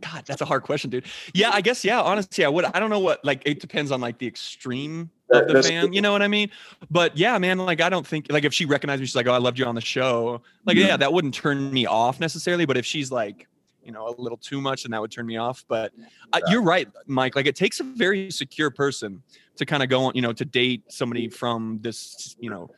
God, 0.00 0.24
that's 0.26 0.42
a 0.42 0.44
hard 0.44 0.64
question, 0.64 0.90
dude. 0.90 1.06
Yeah, 1.32 1.50
I 1.52 1.60
guess 1.60 1.84
yeah. 1.84 2.00
Honestly, 2.00 2.44
I 2.44 2.48
would. 2.48 2.64
I 2.64 2.80
don't 2.80 2.90
know 2.90 2.98
what. 2.98 3.24
Like, 3.24 3.42
it 3.46 3.60
depends 3.60 3.90
on 3.90 4.00
like 4.00 4.18
the 4.18 4.26
extreme 4.26 5.10
of 5.30 5.46
the 5.46 5.54
That's- 5.54 5.68
fan. 5.68 5.92
You 5.92 6.02
know 6.02 6.12
what 6.12 6.22
I 6.22 6.28
mean? 6.28 6.50
But 6.90 7.16
yeah, 7.16 7.38
man. 7.38 7.58
Like, 7.58 7.80
I 7.80 7.88
don't 7.88 8.06
think 8.06 8.26
like 8.30 8.44
if 8.44 8.52
she 8.52 8.66
recognized 8.66 9.00
me, 9.00 9.06
she's 9.06 9.16
like, 9.16 9.28
"Oh, 9.28 9.32
I 9.32 9.38
loved 9.38 9.58
you 9.58 9.64
on 9.64 9.74
the 9.74 9.80
show." 9.80 10.42
Like, 10.66 10.76
yeah, 10.76 10.96
that 10.96 11.12
wouldn't 11.12 11.34
turn 11.34 11.72
me 11.72 11.86
off 11.86 12.20
necessarily. 12.20 12.66
But 12.66 12.76
if 12.76 12.84
she's 12.84 13.10
like, 13.12 13.46
you 13.84 13.92
know, 13.92 14.08
a 14.08 14.20
little 14.20 14.38
too 14.38 14.60
much, 14.60 14.84
and 14.84 14.92
that 14.94 15.00
would 15.00 15.10
turn 15.10 15.26
me 15.26 15.36
off. 15.36 15.64
But 15.68 15.92
uh, 16.32 16.40
you're 16.48 16.62
right, 16.62 16.88
Mike. 17.06 17.36
Like, 17.36 17.46
it 17.46 17.56
takes 17.56 17.80
a 17.80 17.84
very 17.84 18.30
secure 18.30 18.70
person 18.70 19.22
to 19.56 19.66
kind 19.66 19.82
of 19.82 19.88
go 19.88 20.04
on, 20.04 20.12
you 20.14 20.22
know, 20.22 20.32
to 20.32 20.44
date 20.44 20.84
somebody 20.88 21.28
from 21.28 21.78
this, 21.82 22.36
you 22.38 22.50
know, 22.50 22.70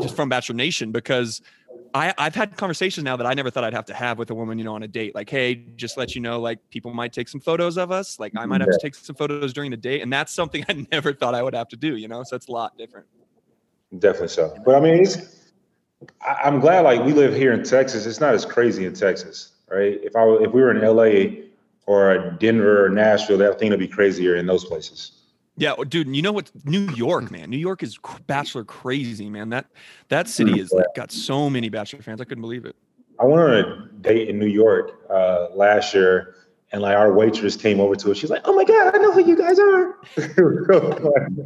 just 0.00 0.16
from 0.16 0.28
Bachelor 0.28 0.56
Nation 0.56 0.92
because 0.92 1.42
I, 1.94 2.12
I've 2.18 2.34
had 2.34 2.56
conversations 2.56 3.04
now 3.04 3.16
that 3.16 3.26
I 3.26 3.34
never 3.34 3.50
thought 3.50 3.64
I'd 3.64 3.74
have 3.74 3.86
to 3.86 3.94
have 3.94 4.18
with 4.18 4.30
a 4.30 4.34
woman, 4.34 4.58
you 4.58 4.64
know, 4.64 4.74
on 4.74 4.82
a 4.82 4.88
date. 4.88 5.14
Like, 5.14 5.30
hey, 5.30 5.54
just 5.76 5.96
let 5.96 6.14
you 6.14 6.20
know, 6.20 6.40
like 6.40 6.58
people 6.70 6.92
might 6.92 7.12
take 7.12 7.28
some 7.28 7.40
photos 7.40 7.78
of 7.78 7.90
us. 7.90 8.18
Like 8.20 8.32
I 8.36 8.46
might 8.46 8.60
have 8.60 8.70
to 8.70 8.78
take 8.80 8.94
some 8.94 9.16
photos 9.16 9.52
during 9.52 9.70
the 9.70 9.76
date. 9.76 10.02
And 10.02 10.12
that's 10.12 10.32
something 10.32 10.64
I 10.68 10.86
never 10.92 11.12
thought 11.12 11.34
I 11.34 11.42
would 11.42 11.54
have 11.54 11.68
to 11.68 11.76
do, 11.76 11.96
you 11.96 12.08
know? 12.08 12.22
So 12.22 12.36
it's 12.36 12.48
a 12.48 12.52
lot 12.52 12.76
different. 12.76 13.06
definitely 13.98 14.28
so. 14.28 14.56
But 14.64 14.74
I 14.74 14.80
mean, 14.80 15.02
it's. 15.02 15.52
I, 16.20 16.40
I'm 16.44 16.60
glad 16.60 16.80
like 16.80 17.02
we 17.02 17.12
live 17.12 17.34
here 17.34 17.52
in 17.52 17.62
Texas. 17.62 18.04
It's 18.04 18.20
not 18.20 18.34
as 18.34 18.44
crazy 18.44 18.84
in 18.84 18.92
Texas, 18.92 19.52
right? 19.70 19.98
If 20.02 20.16
I 20.16 20.24
were- 20.24 20.42
if 20.42 20.52
we 20.52 20.60
were 20.62 20.70
in 20.70 20.82
LA 20.82 21.44
or 21.86 22.36
Denver 22.38 22.84
or 22.84 22.88
Nashville, 22.88 23.38
that 23.38 23.58
thing 23.58 23.70
would 23.70 23.78
be 23.78 23.88
crazier 23.88 24.36
in 24.36 24.46
those 24.46 24.64
places. 24.64 25.12
Yeah, 25.58 25.74
dude. 25.88 26.14
You 26.14 26.20
know 26.22 26.32
what? 26.32 26.50
New 26.64 26.86
York, 26.90 27.30
man. 27.30 27.48
New 27.48 27.56
York 27.56 27.82
is 27.82 27.98
Bachelor 28.26 28.64
crazy, 28.64 29.30
man. 29.30 29.48
That 29.48 29.66
that 30.08 30.28
city 30.28 30.58
has 30.58 30.70
like 30.70 30.84
got 30.94 31.10
so 31.10 31.48
many 31.48 31.70
Bachelor 31.70 32.02
fans. 32.02 32.20
I 32.20 32.24
couldn't 32.24 32.42
believe 32.42 32.66
it. 32.66 32.76
I 33.18 33.24
went 33.24 33.40
on 33.40 33.50
a 33.54 33.88
date 34.02 34.28
in 34.28 34.38
New 34.38 34.46
York 34.48 35.00
uh, 35.08 35.46
last 35.54 35.94
year, 35.94 36.34
and 36.72 36.82
like 36.82 36.94
our 36.94 37.10
waitress 37.14 37.56
came 37.56 37.80
over 37.80 37.94
to 37.96 38.10
us. 38.10 38.18
She's 38.18 38.28
like, 38.28 38.42
"Oh 38.44 38.52
my 38.54 38.64
god, 38.64 38.94
I 38.94 38.98
know 38.98 39.12
who 39.12 39.20
you 39.24 39.34
guys 39.38 39.58
are." 39.58 39.96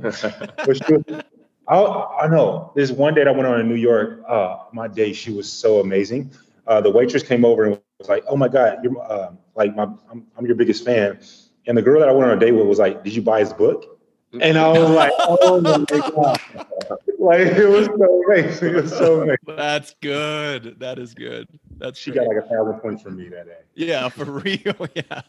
Was. 0.03 0.23
But 0.67 0.87
she 0.87 0.95
was- 0.95 1.23
I, 1.69 1.77
I 2.23 2.27
know. 2.27 2.73
There's 2.75 2.91
one 2.91 3.15
date 3.15 3.29
I 3.29 3.31
went 3.31 3.47
on 3.47 3.61
in 3.61 3.69
New 3.69 3.77
York. 3.77 4.25
Uh, 4.27 4.57
my 4.73 4.89
date, 4.89 5.13
she 5.15 5.31
was 5.31 5.51
so 5.51 5.79
amazing. 5.79 6.33
Uh, 6.67 6.81
the 6.81 6.91
waitress 6.91 7.23
came 7.23 7.45
over 7.45 7.63
and 7.65 7.81
was 8.01 8.09
like, 8.09 8.25
"Oh 8.29 8.37
my 8.37 8.49
god, 8.49 8.79
you're 8.83 9.01
uh, 9.01 9.31
like 9.55 9.77
my, 9.77 9.85
I'm, 10.11 10.27
I'm 10.37 10.47
your 10.47 10.57
biggest 10.57 10.85
fan." 10.85 11.21
And 11.67 11.77
the 11.77 11.83
girl 11.83 12.01
that 12.01 12.09
I 12.09 12.13
went 12.13 12.31
on 12.31 12.37
a 12.37 12.41
date 12.41 12.53
with 12.53 12.67
was 12.67 12.79
like, 12.79 13.05
"Did 13.05 13.15
you 13.15 13.23
buy 13.23 13.41
his 13.41 13.53
book?" 13.53 13.99
And 14.41 14.57
I 14.59 14.69
was 14.69 14.91
like, 14.91 15.13
"Oh 15.19 15.61
my 15.61 15.85
god!" 15.87 16.41
Like 17.19 17.41
it 17.41 17.69
was 17.69 17.85
so 17.87 18.23
amazing. 18.27 18.69
It 18.71 18.83
was 18.83 18.93
so 18.97 19.21
amazing. 19.21 19.37
That's 19.47 19.95
good. 20.01 20.77
That 20.81 20.99
is 20.99 21.13
good. 21.13 21.47
That's 21.77 21.99
She 21.99 22.13
great. 22.13 22.27
got 22.27 22.35
like 22.35 22.45
a 22.47 22.49
thousand 22.49 22.81
points 22.81 23.03
from 23.03 23.19
me 23.19 23.29
that 23.29 23.45
day. 23.45 23.59
Yeah, 23.75 24.09
for 24.09 24.25
real. 24.25 24.75
Yeah. 24.95 25.21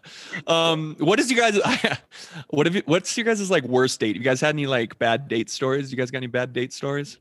Um, 0.47 0.95
what 0.99 1.19
is 1.19 1.29
you 1.29 1.35
guys? 1.35 1.59
What 2.49 2.65
have 2.65 2.75
you? 2.75 2.83
What's 2.85 3.17
your 3.17 3.25
guys' 3.25 3.51
like 3.51 3.65
worst 3.65 3.99
date? 3.99 4.15
You 4.15 4.21
guys 4.21 4.39
had 4.39 4.55
any 4.55 4.67
like 4.67 4.97
bad 4.99 5.27
date 5.27 5.49
stories? 5.49 5.91
You 5.91 5.97
guys 5.97 6.11
got 6.11 6.19
any 6.19 6.27
bad 6.27 6.53
date 6.53 6.71
stories? 6.71 7.17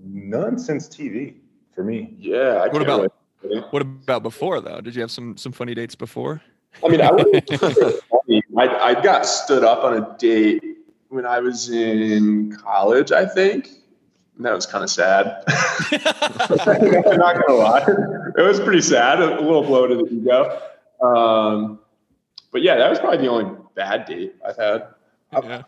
None 0.00 0.56
since 0.56 0.88
TV 0.88 1.40
for 1.74 1.82
me. 1.82 2.14
Yeah. 2.18 2.62
I 2.62 2.68
What 2.68 2.84
can't 2.86 3.12
about- 3.42 3.50
wait. 3.50 3.64
What 3.70 3.82
about 3.82 4.22
before 4.22 4.60
though? 4.60 4.80
Did 4.80 4.94
you 4.94 5.00
have 5.00 5.10
some 5.10 5.36
some 5.36 5.52
funny 5.52 5.74
dates 5.74 5.94
before? 5.94 6.42
I 6.84 6.88
mean, 6.88 7.00
I, 7.00 7.10
wouldn't 7.10 7.48
say 7.48 7.56
it's 7.60 8.02
funny. 8.08 8.42
I, 8.56 8.68
I 8.68 9.02
got 9.02 9.26
stood 9.26 9.64
up 9.64 9.84
on 9.84 9.96
a 9.96 10.16
date 10.18 10.62
when 11.08 11.26
I 11.26 11.40
was 11.40 11.70
in 11.70 12.54
college, 12.56 13.10
I 13.10 13.26
think. 13.26 13.68
And 14.36 14.44
that 14.46 14.54
was 14.54 14.66
kind 14.66 14.84
of 14.84 14.90
sad. 14.90 15.42
I'm 15.48 17.16
not 17.18 17.44
gonna 17.46 17.58
lie, 17.58 17.84
it 18.36 18.42
was 18.42 18.60
pretty 18.60 18.82
sad. 18.82 19.20
A 19.20 19.40
little 19.40 19.62
blow 19.64 19.86
to 19.88 19.96
the 19.96 20.04
ego. 20.14 20.60
Um, 21.00 21.80
but 22.52 22.62
yeah, 22.62 22.76
that 22.76 22.90
was 22.90 22.98
probably 23.00 23.18
the 23.18 23.28
only 23.28 23.56
bad 23.74 24.06
date 24.06 24.34
I've 24.46 24.56
had. 24.56 24.88
yeah. 25.32 25.62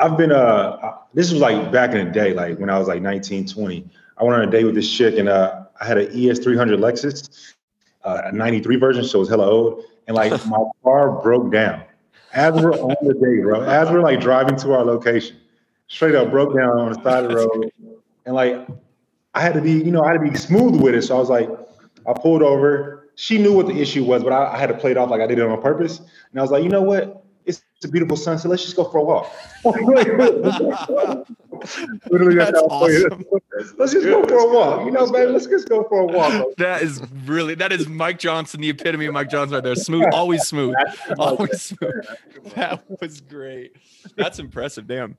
I've 0.00 0.16
been 0.16 0.30
uh 0.32 0.94
this 1.14 1.32
was 1.32 1.40
like 1.40 1.72
back 1.72 1.92
in 1.92 2.06
the 2.06 2.12
day, 2.12 2.32
like 2.32 2.58
when 2.58 2.70
I 2.70 2.78
was 2.78 2.88
like 2.88 3.02
19, 3.02 3.46
20. 3.46 3.84
I 4.18 4.24
went 4.24 4.40
on 4.40 4.48
a 4.48 4.50
date 4.50 4.64
with 4.64 4.74
this 4.74 4.90
chick 4.90 5.16
and 5.18 5.28
uh 5.28 5.64
I 5.80 5.86
had 5.86 5.98
an 5.98 6.08
ES300 6.08 6.78
Lexus, 6.78 7.54
uh, 8.04 8.22
a 8.24 8.32
93 8.32 8.76
version, 8.76 9.04
so 9.04 9.18
it 9.18 9.20
was 9.20 9.28
hella 9.28 9.48
old. 9.48 9.84
And 10.06 10.16
like 10.16 10.32
my 10.46 10.58
car 10.82 11.22
broke 11.22 11.52
down 11.52 11.82
as 12.32 12.54
we're 12.54 12.72
on 12.72 12.96
the 13.02 13.14
date, 13.14 13.42
bro. 13.42 13.62
As 13.62 13.90
we're 13.90 14.02
like 14.02 14.20
driving 14.20 14.56
to 14.56 14.72
our 14.72 14.84
location, 14.84 15.36
straight 15.88 16.14
up 16.14 16.30
broke 16.30 16.54
down 16.56 16.78
on 16.78 16.92
the 16.92 17.02
side 17.02 17.24
of 17.24 17.30
the 17.30 17.36
road. 17.36 17.72
And 18.26 18.34
like 18.34 18.66
I 19.34 19.40
had 19.40 19.54
to 19.54 19.60
be, 19.60 19.72
you 19.72 19.90
know, 19.90 20.02
I 20.02 20.12
had 20.12 20.20
to 20.22 20.30
be 20.30 20.36
smooth 20.36 20.80
with 20.80 20.94
it. 20.94 21.02
So 21.02 21.16
I 21.16 21.18
was 21.18 21.30
like, 21.30 21.48
I 22.06 22.12
pulled 22.12 22.42
over. 22.42 23.10
She 23.14 23.38
knew 23.38 23.52
what 23.52 23.66
the 23.66 23.80
issue 23.80 24.04
was, 24.04 24.22
but 24.22 24.32
I, 24.32 24.54
I 24.54 24.58
had 24.58 24.68
to 24.68 24.74
play 24.74 24.92
it 24.92 24.96
off 24.96 25.10
like 25.10 25.20
I 25.20 25.26
did 25.26 25.38
it 25.38 25.46
on 25.46 25.60
purpose. 25.60 25.98
And 25.98 26.38
I 26.38 26.42
was 26.42 26.50
like, 26.50 26.62
you 26.62 26.68
know 26.68 26.82
what? 26.82 27.24
It's, 27.46 27.62
it's 27.76 27.84
a 27.86 27.88
beautiful 27.88 28.16
sunset. 28.16 28.50
Let's 28.50 28.62
just 28.62 28.76
go 28.76 28.84
for 28.84 28.98
a 28.98 29.02
walk. 29.02 29.32
Literally, 32.10 32.36
That's 32.36 32.52
how 32.58 32.66
I 32.66 32.78
played 32.78 33.00
it. 33.02 33.12
awesome. 33.12 33.24
Let's 33.78 33.92
just 33.92 34.04
go 34.06 34.24
for 34.26 34.38
a 34.38 34.48
walk. 34.52 34.86
You 34.86 34.92
know, 34.92 35.06
man, 35.06 35.32
let's 35.32 35.46
just 35.46 35.68
go 35.68 35.84
for 35.84 36.00
a 36.00 36.06
walk. 36.06 36.56
That 36.58 36.82
is 36.82 37.02
really 37.24 37.54
that 37.56 37.72
is 37.72 37.88
Mike 37.88 38.18
Johnson, 38.18 38.60
the 38.60 38.70
epitome 38.70 39.06
of 39.06 39.14
Mike 39.14 39.30
Johnson 39.30 39.54
right 39.54 39.64
there. 39.64 39.74
Smooth, 39.74 40.06
always 40.12 40.46
smooth, 40.46 40.74
always 41.18 41.62
smooth. 41.78 42.06
That 42.54 42.82
was 43.00 43.20
great. 43.20 43.76
That's 44.16 44.38
impressive. 44.38 44.86
Damn. 44.86 45.16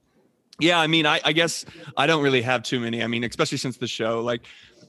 Yeah, 0.59 0.79
I 0.79 0.87
mean, 0.87 1.05
I, 1.05 1.21
I 1.23 1.31
guess 1.31 1.65
I 1.95 2.05
don't 2.05 2.21
really 2.21 2.41
have 2.41 2.63
too 2.63 2.79
many. 2.79 3.01
I 3.01 3.07
mean, 3.07 3.23
especially 3.23 3.57
since 3.57 3.77
the 3.77 3.87
show. 3.87 4.21
Like, 4.21 4.41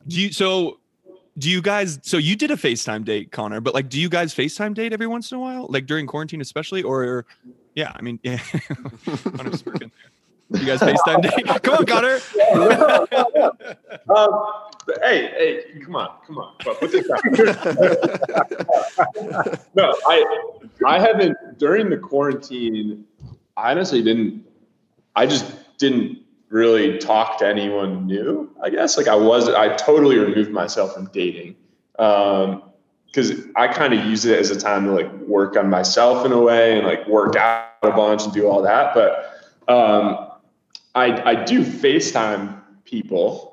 do 0.08 0.20
you 0.20 0.32
so 0.32 0.78
do 1.38 1.48
you 1.48 1.62
guys 1.62 1.98
so 2.02 2.16
you 2.16 2.36
did 2.36 2.50
a 2.50 2.56
FaceTime 2.56 3.04
date, 3.04 3.32
Connor, 3.32 3.60
but 3.60 3.74
like 3.74 3.88
do 3.88 4.00
you 4.00 4.08
guys 4.08 4.34
FaceTime 4.34 4.74
date 4.74 4.92
every 4.92 5.06
once 5.06 5.30
in 5.30 5.36
a 5.38 5.40
while? 5.40 5.66
Like 5.68 5.86
during 5.86 6.06
quarantine 6.06 6.40
especially? 6.40 6.82
Or 6.82 7.24
yeah, 7.74 7.92
I 7.94 8.02
mean, 8.02 8.18
yeah. 8.22 8.40
Connor's 10.50 10.50
working 10.50 10.50
there. 10.50 10.52
You 10.60 10.66
guys 10.66 10.80
FaceTime 10.80 11.22
date? 11.22 11.46
Come 11.62 11.74
on, 11.74 11.86
Connor. 11.86 12.20
Um, 14.08 14.44
hey, 15.02 15.28
hey, 15.36 15.64
come 15.84 15.94
on, 15.94 16.08
come 16.26 16.38
on, 16.38 16.54
put 16.58 16.80
this 16.90 17.06
down. 17.06 17.20
no, 19.74 19.94
I, 20.06 20.24
I 20.84 20.98
haven't 20.98 21.36
during 21.58 21.90
the 21.90 21.96
quarantine. 21.96 23.04
I 23.56 23.70
honestly 23.70 24.02
didn't. 24.02 24.44
I 25.14 25.26
just 25.26 25.46
didn't 25.78 26.18
really 26.48 26.98
talk 26.98 27.38
to 27.38 27.46
anyone 27.46 28.06
new. 28.06 28.50
I 28.60 28.70
guess 28.70 28.96
like 28.96 29.06
I 29.06 29.14
was. 29.14 29.48
I 29.48 29.76
totally 29.76 30.18
removed 30.18 30.50
myself 30.50 30.94
from 30.94 31.06
dating 31.12 31.54
Um, 32.00 32.64
because 33.06 33.32
I 33.56 33.68
kind 33.68 33.92
of 33.94 34.04
use 34.06 34.24
it 34.24 34.38
as 34.38 34.50
a 34.50 34.58
time 34.58 34.86
to 34.86 34.92
like 34.92 35.12
work 35.20 35.56
on 35.56 35.68
myself 35.70 36.24
in 36.26 36.32
a 36.32 36.40
way 36.40 36.78
and 36.78 36.86
like 36.86 37.06
work 37.06 37.36
out 37.36 37.68
a 37.82 37.90
bunch 37.90 38.24
and 38.24 38.32
do 38.32 38.46
all 38.46 38.62
that. 38.62 38.94
But 38.94 39.36
um, 39.72 40.29
I 40.94 41.30
I 41.30 41.44
do 41.44 41.64
FaceTime 41.64 42.60
people 42.84 43.50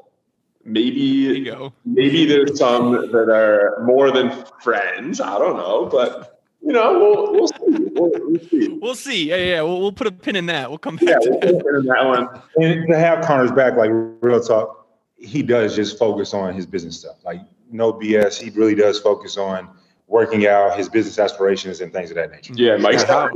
maybe 0.67 1.49
maybe 1.85 2.25
there's 2.25 2.59
some 2.59 2.91
that 2.91 3.29
are 3.29 3.83
more 3.85 4.11
than 4.11 4.31
friends. 4.61 5.21
I 5.21 5.39
don't 5.39 5.57
know, 5.57 5.85
but 5.85 6.41
you 6.61 6.73
know, 6.73 6.99
we'll 6.99 7.33
we'll 7.33 7.47
see. 7.47 7.55
We'll, 7.67 8.11
we'll 8.13 8.39
see. 8.49 8.67
We'll 8.81 8.95
see. 8.95 9.29
Yeah, 9.29 9.35
yeah. 9.37 9.61
We'll, 9.61 9.79
we'll 9.79 9.91
put 9.91 10.07
a 10.07 10.11
pin 10.11 10.35
in 10.35 10.47
that. 10.47 10.69
We'll 10.69 10.77
come 10.77 10.97
back. 10.97 11.07
Yeah, 11.07 11.19
to 11.19 11.29
we'll 11.29 11.39
that. 11.39 11.41
put 11.41 11.55
a 11.55 11.63
pin 11.63 11.75
in 11.79 11.85
that 11.85 12.05
one. 12.05 12.41
And 12.57 12.87
to 12.89 12.99
have 12.99 13.23
Connor's 13.25 13.51
back, 13.51 13.77
like 13.77 13.89
real 13.93 14.41
talk, 14.41 14.87
he 15.17 15.41
does 15.41 15.75
just 15.75 15.97
focus 15.97 16.33
on 16.33 16.53
his 16.53 16.65
business 16.65 16.99
stuff. 16.99 17.15
Like 17.23 17.41
no 17.71 17.93
BS. 17.93 18.39
He 18.41 18.49
really 18.51 18.75
does 18.75 18.99
focus 18.99 19.37
on 19.37 19.69
working 20.07 20.47
out 20.47 20.77
his 20.77 20.87
business 20.89 21.19
aspirations 21.19 21.81
and 21.81 21.91
things 21.91 22.11
of 22.11 22.15
that 22.15 22.31
nature. 22.31 22.53
Yeah, 22.55 22.77
Mike's 22.77 23.05
yeah. 23.07 23.27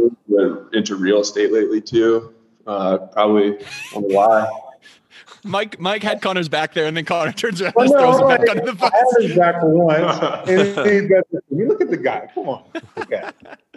into 0.74 0.96
real 0.96 1.20
estate 1.20 1.52
lately 1.52 1.82
too. 1.82 2.34
Uh, 2.68 2.98
probably 2.98 3.58
why. 3.94 4.50
Mike 5.44 5.80
Mike 5.80 6.04
had 6.04 6.22
Connor's 6.22 6.50
back 6.50 6.74
there, 6.74 6.86
and 6.86 6.96
then 6.96 7.06
Connor 7.06 7.32
turns 7.32 7.62
around 7.62 7.74
well, 7.76 7.86
and 7.86 7.94
no, 7.94 8.00
throws 8.00 8.22
right. 8.22 8.40
it 8.40 8.46
back 8.46 8.50
under 8.50 8.66
the 8.72 8.78
bus. 8.78 8.92
I 8.94 9.24
had 9.24 9.38
back 9.38 9.60
for 9.62 9.70
once. 9.70 10.48
and 10.48 11.10
you 11.50 11.68
look 11.68 11.82
at 11.82 11.90
the 11.90 11.98
guy. 11.98 12.28
Come 12.34 12.50
on. 12.50 12.64
Okay. 12.98 13.24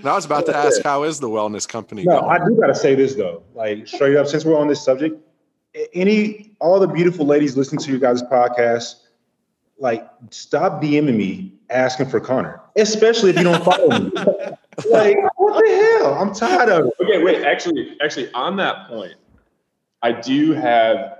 Now 0.02 0.12
I 0.12 0.14
was 0.14 0.26
about 0.26 0.46
to 0.46 0.56
ask, 0.56 0.82
how 0.82 1.04
is 1.04 1.20
the 1.20 1.28
wellness 1.28 1.66
company? 1.66 2.04
No, 2.04 2.20
going? 2.20 2.42
I 2.42 2.44
do 2.44 2.56
got 2.60 2.66
to 2.66 2.74
say 2.74 2.94
this 2.94 3.14
though. 3.14 3.42
Like 3.54 3.86
straight 3.86 4.16
up, 4.16 4.26
since 4.26 4.44
we're 4.44 4.58
on 4.58 4.68
this 4.68 4.84
subject, 4.84 5.18
any 5.94 6.54
all 6.60 6.78
the 6.78 6.86
beautiful 6.86 7.26
ladies 7.26 7.56
listening 7.56 7.80
to 7.82 7.92
you 7.92 7.98
guys' 7.98 8.22
podcast, 8.22 8.96
like 9.78 10.06
stop 10.30 10.82
DMing 10.82 11.16
me 11.16 11.52
asking 11.70 12.10
for 12.10 12.20
Connor, 12.20 12.60
especially 12.76 13.30
if 13.30 13.36
you 13.36 13.44
don't 13.44 13.64
follow 13.64 13.88
me. 13.88 14.10
like 14.90 15.16
what 15.36 15.64
the 15.64 15.98
hell? 16.00 16.14
I'm 16.14 16.34
tired 16.34 16.68
of 16.68 16.86
it. 16.86 16.94
Okay, 17.00 17.22
wait. 17.22 17.44
Actually, 17.44 17.96
actually, 18.02 18.32
on 18.32 18.56
that 18.56 18.88
point, 18.88 19.14
I 20.02 20.12
do 20.12 20.52
have 20.52 21.18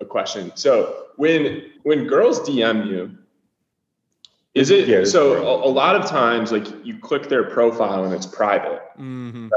a 0.00 0.04
question. 0.04 0.52
So 0.54 1.06
when 1.16 1.70
when 1.82 2.06
girls 2.06 2.40
DM 2.40 2.86
you, 2.86 3.16
is 4.54 4.70
it 4.70 4.88
yeah, 4.88 5.04
so 5.04 5.36
a, 5.36 5.66
a, 5.66 5.70
lot 5.70 5.96
of 5.96 6.06
times 6.06 6.52
like 6.52 6.66
you 6.84 6.98
click 6.98 7.28
their 7.28 7.44
profile 7.44 8.04
and 8.04 8.14
it's 8.14 8.26
private. 8.26 8.82
Mm-hmm. 8.98 9.48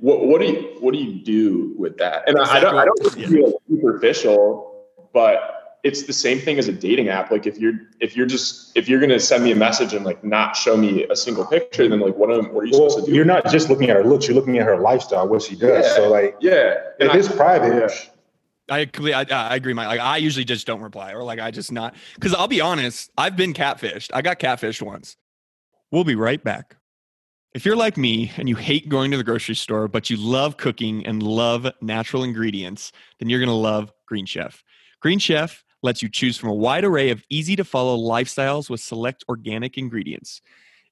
What 0.00 0.26
what 0.26 0.40
do 0.40 0.46
you 0.46 0.76
what 0.80 0.92
do 0.92 0.98
you 0.98 1.22
do 1.22 1.74
with 1.78 1.98
that? 1.98 2.28
And 2.28 2.38
exactly. 2.38 2.56
I, 2.56 2.58
I 2.58 2.60
don't 2.60 2.78
I 2.78 2.84
don't 2.84 3.16
yeah. 3.18 3.26
feel 3.28 3.62
superficial, 3.68 4.86
but 5.12 5.59
it's 5.82 6.04
the 6.04 6.12
same 6.12 6.38
thing 6.38 6.58
as 6.58 6.68
a 6.68 6.72
dating 6.72 7.08
app. 7.08 7.30
Like 7.30 7.46
if 7.46 7.58
you're 7.58 7.74
if 8.00 8.16
you're 8.16 8.26
just 8.26 8.76
if 8.76 8.88
you're 8.88 9.00
gonna 9.00 9.20
send 9.20 9.44
me 9.44 9.52
a 9.52 9.56
message 9.56 9.94
and 9.94 10.04
like 10.04 10.22
not 10.22 10.56
show 10.56 10.76
me 10.76 11.04
a 11.04 11.16
single 11.16 11.44
picture, 11.46 11.88
then 11.88 12.00
like 12.00 12.16
what 12.16 12.30
am 12.30 12.52
what 12.52 12.64
are 12.64 12.66
you 12.66 12.78
well, 12.78 12.90
supposed 12.90 13.06
to 13.06 13.10
do? 13.10 13.16
You're 13.16 13.24
not 13.24 13.50
just 13.50 13.68
looking 13.70 13.90
at 13.90 13.96
her 13.96 14.04
looks, 14.04 14.26
you're 14.26 14.36
looking 14.36 14.58
at 14.58 14.66
her 14.66 14.78
lifestyle, 14.78 15.28
what 15.28 15.42
she 15.42 15.56
does. 15.56 15.84
Yeah. 15.84 15.94
So 15.94 16.10
like 16.10 16.36
yeah, 16.40 16.74
if 16.98 17.14
it's 17.14 17.28
private. 17.28 17.74
Yeah 17.74 18.10
I 18.70 18.84
completely, 18.84 19.14
I, 19.14 19.48
I 19.48 19.56
agree. 19.56 19.74
My 19.74 19.86
like, 19.86 20.00
I 20.00 20.18
usually 20.18 20.44
just 20.44 20.66
don't 20.66 20.80
reply, 20.80 21.12
or 21.12 21.24
like, 21.24 21.40
I 21.40 21.50
just 21.50 21.72
not 21.72 21.94
because 22.14 22.32
I'll 22.34 22.48
be 22.48 22.60
honest. 22.60 23.10
I've 23.18 23.36
been 23.36 23.52
catfished. 23.52 24.10
I 24.14 24.22
got 24.22 24.38
catfished 24.38 24.80
once. 24.80 25.16
We'll 25.90 26.04
be 26.04 26.14
right 26.14 26.42
back. 26.42 26.76
If 27.52 27.64
you're 27.64 27.76
like 27.76 27.96
me 27.96 28.30
and 28.36 28.48
you 28.48 28.54
hate 28.54 28.88
going 28.88 29.10
to 29.10 29.16
the 29.16 29.24
grocery 29.24 29.56
store, 29.56 29.88
but 29.88 30.08
you 30.08 30.16
love 30.16 30.56
cooking 30.56 31.04
and 31.04 31.20
love 31.20 31.66
natural 31.80 32.22
ingredients, 32.22 32.92
then 33.18 33.28
you're 33.28 33.40
gonna 33.40 33.52
love 33.52 33.92
Green 34.06 34.24
Chef. 34.24 34.62
Green 35.00 35.18
Chef 35.18 35.64
lets 35.82 36.02
you 36.02 36.08
choose 36.08 36.36
from 36.36 36.50
a 36.50 36.54
wide 36.54 36.84
array 36.84 37.10
of 37.10 37.24
easy 37.30 37.56
to 37.56 37.64
follow 37.64 37.96
lifestyles 37.96 38.68
with 38.68 38.80
select 38.80 39.24
organic 39.28 39.78
ingredients. 39.78 40.42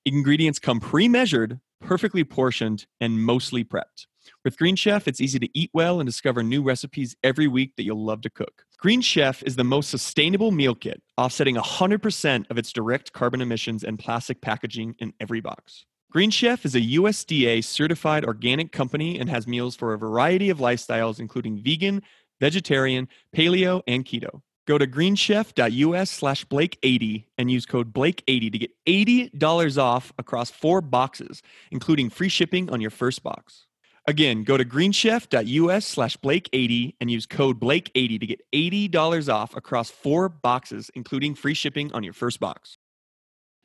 Ingredients 0.04 0.58
come 0.58 0.80
pre 0.80 1.08
measured, 1.08 1.60
perfectly 1.80 2.24
portioned, 2.24 2.86
and 3.00 3.22
mostly 3.22 3.64
prepped. 3.64 4.06
With 4.44 4.58
Green 4.58 4.76
Chef, 4.76 5.08
it's 5.08 5.20
easy 5.20 5.38
to 5.38 5.48
eat 5.58 5.70
well 5.72 6.00
and 6.00 6.06
discover 6.06 6.42
new 6.42 6.62
recipes 6.62 7.16
every 7.22 7.46
week 7.46 7.76
that 7.76 7.84
you'll 7.84 8.04
love 8.04 8.20
to 8.22 8.30
cook. 8.30 8.64
Green 8.78 9.00
Chef 9.00 9.42
is 9.42 9.56
the 9.56 9.64
most 9.64 9.90
sustainable 9.90 10.50
meal 10.50 10.74
kit, 10.74 11.02
offsetting 11.16 11.56
100% 11.56 12.50
of 12.50 12.58
its 12.58 12.72
direct 12.72 13.12
carbon 13.12 13.40
emissions 13.40 13.84
and 13.84 13.98
plastic 13.98 14.40
packaging 14.40 14.94
in 14.98 15.12
every 15.20 15.40
box. 15.40 15.84
Green 16.10 16.30
Chef 16.30 16.64
is 16.64 16.74
a 16.74 16.80
USDA 16.80 17.62
certified 17.62 18.24
organic 18.24 18.72
company 18.72 19.18
and 19.18 19.28
has 19.28 19.46
meals 19.46 19.76
for 19.76 19.92
a 19.92 19.98
variety 19.98 20.48
of 20.48 20.58
lifestyles, 20.58 21.20
including 21.20 21.62
vegan, 21.62 22.02
vegetarian, 22.40 23.08
paleo, 23.36 23.82
and 23.86 24.04
keto. 24.04 24.40
Go 24.68 24.76
to 24.76 24.86
greenchef.us 24.86 26.10
slash 26.10 26.44
Blake80 26.44 27.24
and 27.38 27.50
use 27.50 27.64
code 27.64 27.90
Blake80 27.90 28.52
to 28.52 28.58
get 28.58 28.70
$80 28.86 29.78
off 29.78 30.12
across 30.18 30.50
four 30.50 30.82
boxes, 30.82 31.42
including 31.70 32.10
free 32.10 32.28
shipping 32.28 32.68
on 32.68 32.78
your 32.82 32.90
first 32.90 33.22
box. 33.22 33.64
Again, 34.06 34.44
go 34.44 34.58
to 34.58 34.66
greenchef.us 34.66 35.86
slash 35.86 36.18
Blake80 36.18 36.96
and 37.00 37.10
use 37.10 37.24
code 37.24 37.58
Blake80 37.58 38.20
to 38.20 38.26
get 38.26 38.42
$80 38.52 39.32
off 39.32 39.56
across 39.56 39.88
four 39.88 40.28
boxes, 40.28 40.90
including 40.94 41.34
free 41.34 41.54
shipping 41.54 41.90
on 41.94 42.04
your 42.04 42.12
first 42.12 42.38
box. 42.38 42.76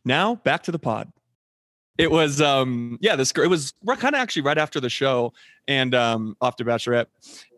Now, 0.06 0.36
back 0.36 0.64
to 0.64 0.72
the 0.72 0.80
pod. 0.80 1.12
It 1.98 2.10
was, 2.10 2.42
um, 2.42 2.98
yeah, 3.02 3.16
this 3.16 3.32
girl, 3.32 3.46
it 3.46 3.50
was 3.50 3.74
kind 3.86 4.16
of 4.16 4.22
actually 4.22 4.42
right 4.42 4.58
after 4.58 4.80
the 4.80 4.90
show 4.90 5.34
and 5.68 5.94
um, 5.94 6.36
after 6.42 6.64
Bachelorette. 6.64 7.06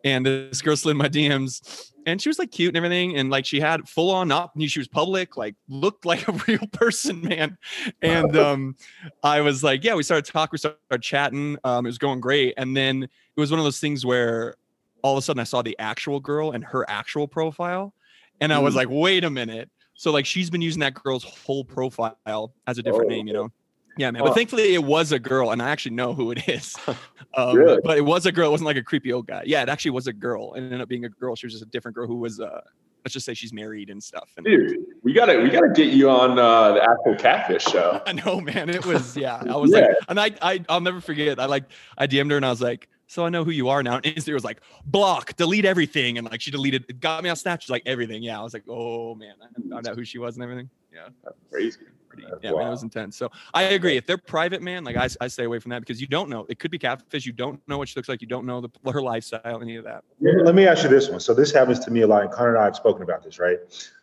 And 0.04 0.26
this 0.26 0.62
girl 0.62 0.76
slid 0.76 0.98
my 0.98 1.08
DMs 1.08 1.92
and 2.06 2.22
she 2.22 2.30
was 2.30 2.40
like 2.40 2.52
cute 2.52 2.70
and 2.70 2.78
everything 2.78 3.18
and 3.18 3.30
like 3.30 3.46
she 3.46 3.60
had 3.60 3.88
full 3.88 4.12
on 4.12 4.32
up 4.32 4.54
she 4.60 4.80
was 4.80 4.88
public 4.88 5.38
like 5.38 5.56
looked 5.68 6.06
like 6.06 6.28
a 6.28 6.32
real 6.48 6.66
person 6.72 7.22
man 7.22 7.58
and 8.02 8.38
um 8.38 8.76
i 9.24 9.42
was 9.42 9.64
like 9.64 9.84
yeah 9.84 9.96
we 9.96 10.04
started 10.04 10.26
talking 10.26 10.52
we 10.52 10.58
started 10.58 11.02
chatting 11.02 11.58
um 11.64 11.86
it 11.86 11.90
was 11.90 11.98
going 11.98 12.20
great 12.20 12.54
and 12.58 12.76
then 12.76 13.04
it 13.04 13.40
was 13.40 13.52
one 13.52 13.60
of 13.60 13.64
those 13.64 13.80
things 13.80 14.06
where 14.06 14.56
all 15.02 15.14
of 15.14 15.18
a 15.18 15.22
sudden 15.22 15.40
i 15.40 15.44
saw 15.44 15.62
the 15.62 15.78
actual 15.80 16.20
girl 16.20 16.52
and 16.52 16.64
her 16.64 16.90
actual 16.90 17.28
profile 17.28 17.94
and 18.42 18.54
i 18.54 18.60
was 18.60 18.74
mm. 18.74 18.78
like 18.78 18.88
wait 18.90 19.24
a 19.24 19.30
minute 19.30 19.70
so 19.96 20.12
like 20.12 20.26
she's 20.26 20.50
been 20.50 20.62
using 20.62 20.80
that 20.80 20.94
girl's 20.94 21.24
whole 21.24 21.64
profile 21.64 22.54
as 22.68 22.78
a 22.78 22.84
different 22.84 23.06
oh. 23.06 23.16
name 23.16 23.28
you 23.28 23.34
know 23.34 23.52
yeah, 23.98 24.12
man. 24.12 24.24
But 24.24 24.36
thankfully, 24.36 24.74
it 24.74 24.84
was 24.84 25.12
a 25.12 25.20
girl, 25.20 25.52
and 25.52 25.62
I 25.62 25.70
actually 25.70 25.96
know 25.96 26.14
who 26.14 26.32
it 26.32 26.48
is. 26.48 26.76
Um, 27.38 27.58
really? 27.58 27.82
But 27.84 27.98
it 27.98 28.06
was 28.06 28.26
a 28.26 28.32
girl. 28.32 28.48
It 28.48 28.52
wasn't 28.52 28.68
like 28.68 28.78
a 28.78 28.84
creepy 28.84 29.12
old 29.12 29.28
guy. 29.28 29.44
Yeah, 29.46 29.62
it 29.62 29.68
actually 29.68 29.92
was 29.92 30.08
a 30.08 30.14
girl. 30.14 30.54
It 30.54 30.62
ended 30.62 30.80
up 30.80 30.88
being 30.88 31.04
a 31.04 31.10
girl. 31.10 31.36
She 31.36 31.46
was 31.46 31.52
just 31.52 31.66
a 31.66 31.68
different 31.68 31.94
girl 31.94 32.08
who 32.08 32.16
was, 32.16 32.40
uh, 32.40 32.62
let's 33.04 33.12
just 33.12 33.26
say, 33.26 33.34
she's 33.34 33.52
married 33.52 33.90
and 33.90 34.02
stuff. 34.02 34.30
And, 34.38 34.46
Dude, 34.46 34.78
we 35.04 35.12
gotta 35.12 35.42
we 35.42 35.50
gotta 35.50 35.68
get 35.68 35.92
you 35.94 36.10
on 36.10 36.40
uh, 36.40 36.76
the 36.76 36.82
actual 36.82 37.16
catfish 37.16 37.64
show. 37.64 38.02
I 38.08 38.14
know, 38.14 38.40
man. 38.40 38.70
It 38.70 38.86
was 38.86 39.18
yeah. 39.18 39.44
I 39.50 39.58
was 39.58 39.72
yeah. 39.72 39.80
like, 39.80 39.90
and 40.08 40.18
I 40.18 40.32
I 40.42 40.64
I'll 40.70 40.80
never 40.80 41.02
forget. 41.02 41.38
I 41.38 41.46
like 41.46 41.66
I 41.98 42.08
DM'd 42.08 42.32
her 42.32 42.38
and 42.38 42.46
I 42.46 42.52
was 42.52 42.62
like. 42.62 42.88
So 43.08 43.24
I 43.24 43.30
know 43.30 43.44
who 43.44 43.52
you 43.52 43.70
are 43.70 43.84
now. 43.84 43.98
And 43.98 44.06
it 44.08 44.28
was 44.34 44.44
like 44.44 44.62
block, 44.86 45.36
delete 45.36 45.66
everything, 45.66 46.18
and 46.18 46.28
like 46.28 46.42
she 46.42 46.50
deleted, 46.50 46.86
it 46.90 47.00
got 47.00 47.22
me 47.22 47.30
on 47.30 47.36
Snapchat. 47.36 47.70
Like 47.70 47.84
everything. 47.86 48.24
Yeah, 48.24 48.40
I 48.40 48.42
was 48.42 48.52
like, 48.52 48.64
oh 48.68 49.14
man, 49.14 49.36
I 49.44 49.70
found 49.70 49.88
out 49.88 49.96
who 49.96 50.04
she 50.04 50.18
was 50.18 50.38
and 50.38 50.44
everything. 50.44 50.72
Yeah, 50.92 51.10
that's 51.24 51.38
crazy 51.52 51.82
pretty 52.16 52.28
yeah, 52.42 52.52
wow. 52.52 52.60
man, 52.60 52.68
it 52.68 52.72
was 52.72 52.84
intense. 52.84 53.18
So 53.18 53.32
I 53.54 53.64
agree. 53.64 53.98
If 53.98 54.06
they're 54.06 54.18
private, 54.18 54.62
man, 54.62 54.84
like 54.84 54.96
I, 54.96 55.10
I 55.22 55.28
stay 55.28 55.44
away 55.44 55.60
from 55.60 55.70
that 55.72 55.80
because 55.80 56.02
you 56.02 56.08
don't 56.08 56.30
know. 56.30 56.46
It 56.50 56.60
could 56.60 56.72
be 56.72 56.80
catfish. 56.80 57.26
You 57.26 57.34
don't 57.34 57.62
know 57.68 57.78
what 57.78 57.90
she 57.90 57.98
looks 57.98 58.10
like. 58.10 58.22
You 58.22 58.28
don't 58.28 58.46
know 58.46 58.62
the, 58.62 58.70
her 58.92 59.02
lifestyle, 59.02 59.62
any 59.62 59.76
of 59.76 59.84
that. 59.84 60.04
Let 60.20 60.56
me 60.56 60.68
ask 60.68 60.84
you 60.84 60.90
this 60.90 61.10
one. 61.10 61.20
So 61.20 61.34
this 61.34 61.52
happens 61.52 61.80
to 61.80 61.92
me 61.92 62.02
a 62.02 62.08
lot. 62.08 62.24
And 62.24 62.32
Connor 62.32 62.56
and 62.56 62.60
I 62.60 62.66
have 62.66 62.76
spoken 62.76 63.04
about 63.04 63.24
this, 63.24 63.40
right? 63.40 63.58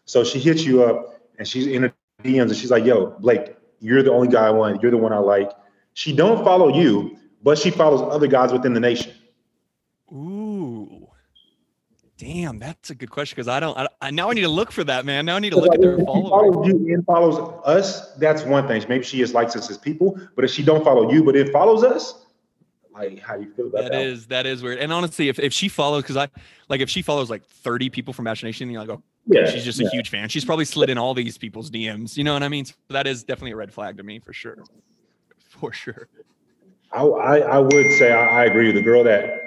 So 0.04 0.24
she 0.24 0.38
hits 0.38 0.64
you 0.64 0.84
up 0.84 1.20
and 1.38 1.46
she's 1.46 1.66
in 1.66 1.82
her 1.82 1.94
DMs 2.22 2.42
and 2.42 2.56
she's 2.56 2.70
like, 2.70 2.84
"Yo, 2.84 3.16
Blake, 3.20 3.56
you're 3.80 4.02
the 4.02 4.12
only 4.12 4.28
guy 4.28 4.46
I 4.46 4.50
want. 4.50 4.82
You're 4.82 4.90
the 4.90 4.98
one 4.98 5.12
I 5.12 5.18
like." 5.18 5.50
She 5.94 6.14
don't 6.14 6.42
follow 6.44 6.68
you, 6.68 7.18
but 7.42 7.58
she 7.58 7.70
follows 7.70 8.00
other 8.02 8.26
guys 8.26 8.52
within 8.52 8.72
the 8.72 8.80
nation. 8.80 9.12
Damn, 12.22 12.60
that's 12.60 12.88
a 12.90 12.94
good 12.94 13.10
question 13.10 13.34
because 13.34 13.48
I 13.48 13.58
don't. 13.58 13.76
I, 13.76 13.88
I, 14.00 14.10
now 14.12 14.30
I 14.30 14.32
need 14.32 14.42
to 14.42 14.48
look 14.48 14.70
for 14.70 14.84
that, 14.84 15.04
man. 15.04 15.26
Now 15.26 15.34
I 15.34 15.40
need 15.40 15.50
to 15.50 15.58
look 15.58 15.74
at 15.74 15.80
their 15.80 15.98
followers. 15.98 16.54
Follows 16.54 16.68
you 16.68 16.94
and 16.94 17.04
follows 17.04 17.60
us. 17.64 18.14
That's 18.14 18.44
one 18.44 18.68
thing. 18.68 18.84
Maybe 18.88 19.02
she 19.02 19.18
just 19.18 19.34
likes 19.34 19.56
us 19.56 19.68
as 19.68 19.76
people, 19.76 20.16
but 20.36 20.44
if 20.44 20.52
she 20.52 20.62
don't 20.62 20.84
follow 20.84 21.10
you, 21.10 21.24
but 21.24 21.34
it 21.34 21.50
follows 21.50 21.82
us, 21.82 22.24
like 22.92 23.18
how 23.18 23.36
do 23.36 23.42
you 23.42 23.52
feel 23.52 23.66
about 23.66 23.82
that? 23.82 23.90
That 23.90 24.02
is 24.02 24.26
that 24.28 24.46
is 24.46 24.62
weird. 24.62 24.78
And 24.78 24.92
honestly, 24.92 25.30
if, 25.30 25.40
if 25.40 25.52
she 25.52 25.68
follows, 25.68 26.04
because 26.04 26.16
I 26.16 26.28
like 26.68 26.80
if 26.80 26.88
she 26.88 27.02
follows 27.02 27.28
like 27.28 27.44
thirty 27.44 27.90
people 27.90 28.14
from 28.14 28.26
Match 28.26 28.44
Nation, 28.44 28.70
you're 28.70 28.82
like, 28.82 28.96
oh, 28.96 29.02
yeah, 29.26 29.50
she's 29.50 29.64
just 29.64 29.80
yeah. 29.80 29.88
a 29.88 29.90
huge 29.90 30.08
fan. 30.08 30.28
She's 30.28 30.44
probably 30.44 30.64
slid 30.64 30.90
in 30.90 30.98
all 30.98 31.14
these 31.14 31.36
people's 31.36 31.72
DMs. 31.72 32.16
You 32.16 32.22
know 32.22 32.34
what 32.34 32.44
I 32.44 32.48
mean? 32.48 32.66
So 32.66 32.74
that 32.90 33.08
is 33.08 33.24
definitely 33.24 33.50
a 33.50 33.56
red 33.56 33.72
flag 33.72 33.96
to 33.96 34.04
me 34.04 34.20
for 34.20 34.32
sure, 34.32 34.58
for 35.40 35.72
sure. 35.72 36.06
I 36.92 37.02
I, 37.02 37.38
I 37.38 37.58
would 37.58 37.92
say 37.98 38.12
I, 38.12 38.42
I 38.42 38.44
agree. 38.44 38.70
The 38.70 38.80
girl 38.80 39.02
that 39.02 39.40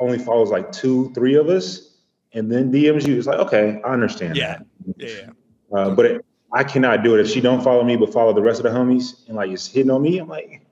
only 0.00 0.18
follows 0.18 0.50
like 0.50 0.72
two, 0.72 1.12
three 1.14 1.36
of 1.36 1.48
us 1.48 1.87
and 2.32 2.50
then 2.50 2.72
DMs 2.72 3.06
you, 3.06 3.16
it's 3.16 3.26
like, 3.26 3.38
okay, 3.38 3.80
I 3.84 3.92
understand. 3.92 4.36
Yeah. 4.36 4.58
That. 4.98 5.08
Yeah. 5.08 5.30
Uh, 5.76 5.90
but 5.90 6.06
it, 6.06 6.24
I 6.52 6.64
cannot 6.64 7.02
do 7.02 7.14
it. 7.14 7.20
If 7.20 7.28
she 7.28 7.40
don't 7.40 7.62
follow 7.62 7.84
me, 7.84 7.96
but 7.96 8.12
follow 8.12 8.32
the 8.32 8.42
rest 8.42 8.60
of 8.60 8.64
the 8.64 8.70
homies 8.70 9.26
and 9.26 9.36
like 9.36 9.50
it's 9.50 9.66
hitting 9.66 9.90
on 9.90 10.02
me, 10.02 10.18
I'm 10.18 10.28
like, 10.28 10.62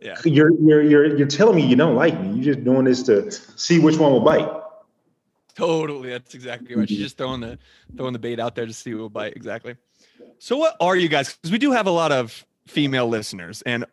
Yeah. 0.00 0.16
You're 0.24 0.52
you're 0.60 0.82
you're 0.82 1.16
you're 1.16 1.26
telling 1.28 1.56
me 1.56 1.66
you 1.66 1.76
don't 1.76 1.96
like 1.96 2.20
me. 2.20 2.34
You're 2.34 2.54
just 2.54 2.64
doing 2.64 2.84
this 2.84 3.02
to 3.04 3.30
see 3.30 3.78
which 3.78 3.96
one 3.96 4.12
will 4.12 4.20
bite. 4.20 4.48
Totally. 5.54 6.10
That's 6.10 6.34
exactly 6.34 6.76
right. 6.76 6.88
She's 6.88 6.98
just 6.98 7.18
throwing 7.18 7.40
the 7.40 7.58
throwing 7.96 8.12
the 8.12 8.18
bait 8.18 8.38
out 8.38 8.54
there 8.54 8.66
to 8.66 8.72
see 8.72 8.90
who 8.90 8.98
will 8.98 9.08
bite. 9.08 9.34
Exactly. 9.34 9.76
So 10.38 10.56
what 10.56 10.76
are 10.80 10.94
you 10.94 11.08
guys? 11.08 11.34
Because 11.34 11.50
we 11.50 11.58
do 11.58 11.72
have 11.72 11.86
a 11.88 11.90
lot 11.90 12.12
of 12.12 12.46
female 12.68 13.08
listeners, 13.08 13.62
and 13.62 13.84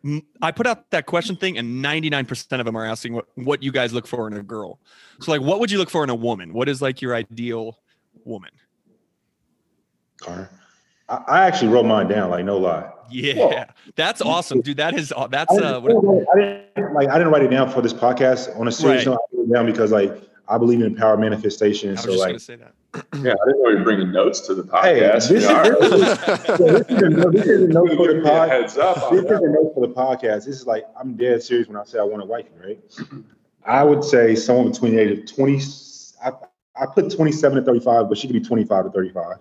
I 0.42 0.52
put 0.52 0.66
out 0.66 0.90
that 0.90 1.06
question 1.06 1.34
thing, 1.36 1.58
and 1.58 1.84
99% 1.84 2.60
of 2.60 2.66
them 2.66 2.76
are 2.76 2.84
asking 2.84 3.14
what 3.14 3.26
what 3.36 3.62
you 3.62 3.72
guys 3.72 3.92
look 3.92 4.06
for 4.06 4.26
in 4.26 4.34
a 4.34 4.42
girl. 4.42 4.78
So 5.20 5.32
like, 5.32 5.40
what 5.40 5.60
would 5.60 5.70
you 5.70 5.78
look 5.78 5.90
for 5.90 6.04
in 6.04 6.10
a 6.10 6.14
woman? 6.14 6.52
What 6.52 6.68
is 6.68 6.82
like 6.82 7.00
your 7.02 7.14
ideal 7.14 7.78
woman? 8.24 8.50
Connor. 10.20 10.50
I, 11.08 11.14
I 11.28 11.46
actually 11.46 11.68
wrote 11.68 11.86
mine 11.86 12.08
down, 12.08 12.30
like 12.30 12.44
no 12.44 12.58
lie. 12.58 12.90
Yeah, 13.10 13.66
that's 13.94 14.20
awesome, 14.20 14.60
dude. 14.60 14.78
That 14.78 14.94
is 14.98 15.12
aw- 15.12 15.28
that's 15.28 15.52
I 15.56 15.62
uh, 15.76 15.80
what, 15.80 16.28
I 16.36 16.40
didn't 16.74 16.94
like 16.94 17.08
I 17.08 17.18
didn't 17.18 17.32
write 17.32 17.42
it 17.42 17.50
down 17.50 17.70
for 17.70 17.80
this 17.80 17.92
podcast 17.92 18.58
on 18.58 18.66
a 18.68 18.72
serious 18.72 19.06
Right. 19.06 19.12
note. 19.12 19.20
I 19.32 19.36
wrote 19.36 19.48
it 19.48 19.52
down 19.54 19.66
because 19.66 19.92
like 19.92 20.22
I 20.48 20.58
believe 20.58 20.80
in 20.80 20.94
power 20.94 21.16
manifestation. 21.16 21.90
I 21.90 21.92
was 21.92 22.00
So 22.02 22.06
just 22.10 22.20
like 22.20 22.28
gonna 22.30 22.38
say 22.40 22.56
that. 22.56 22.72
Yeah, 23.22 23.32
I 23.32 23.46
didn't 23.46 23.62
know 23.62 23.68
you 23.70 23.78
were 23.78 23.84
bringing 23.84 24.12
notes 24.12 24.40
to 24.46 24.54
the 24.54 24.62
Hey, 24.78 25.00
podcast. 25.00 25.28
this 25.28 25.30
is- 25.30 25.42
You 25.42 25.80
this 25.80 25.92
is- 25.92 26.60
Yeah, 26.60 26.78
this 26.78 26.88
is 26.88 27.02
a 27.02 27.08
note- 27.10 27.32
this 27.34 27.46
is 27.46 27.62
a 27.62 27.68
note 27.72 27.88
for 27.90 28.06
the 28.06 28.14
Give 28.14 28.22
me 28.22 28.28
a 28.28 28.32
pod. 28.32 28.48
heads 28.48 28.78
up 28.78 29.10
This 29.10 29.24
is 29.24 29.30
a 29.30 29.40
note 29.48 29.72
for 29.74 29.86
the 29.86 29.92
podcast. 29.92 30.44
This 30.46 30.48
is 30.48 30.66
like 30.66 30.86
I'm 30.98 31.14
dead 31.16 31.42
serious 31.42 31.68
when 31.68 31.76
I 31.76 31.84
say 31.84 31.98
I 31.98 32.02
want 32.04 32.22
a 32.22 32.26
wifey, 32.26 32.50
right? 32.64 32.80
I 33.66 33.82
would 33.84 34.02
say 34.04 34.34
someone 34.34 34.70
between 34.70 34.94
the 34.96 35.02
age 35.02 35.18
of 35.18 35.26
20. 35.34 35.60
I, 36.24 36.32
I 36.80 36.86
put 36.86 37.10
27 37.10 37.56
to 37.58 37.62
35, 37.64 38.08
but 38.08 38.16
she 38.16 38.28
could 38.28 38.34
be 38.34 38.40
25 38.40 38.84
to 38.84 38.90
35. 38.90 39.36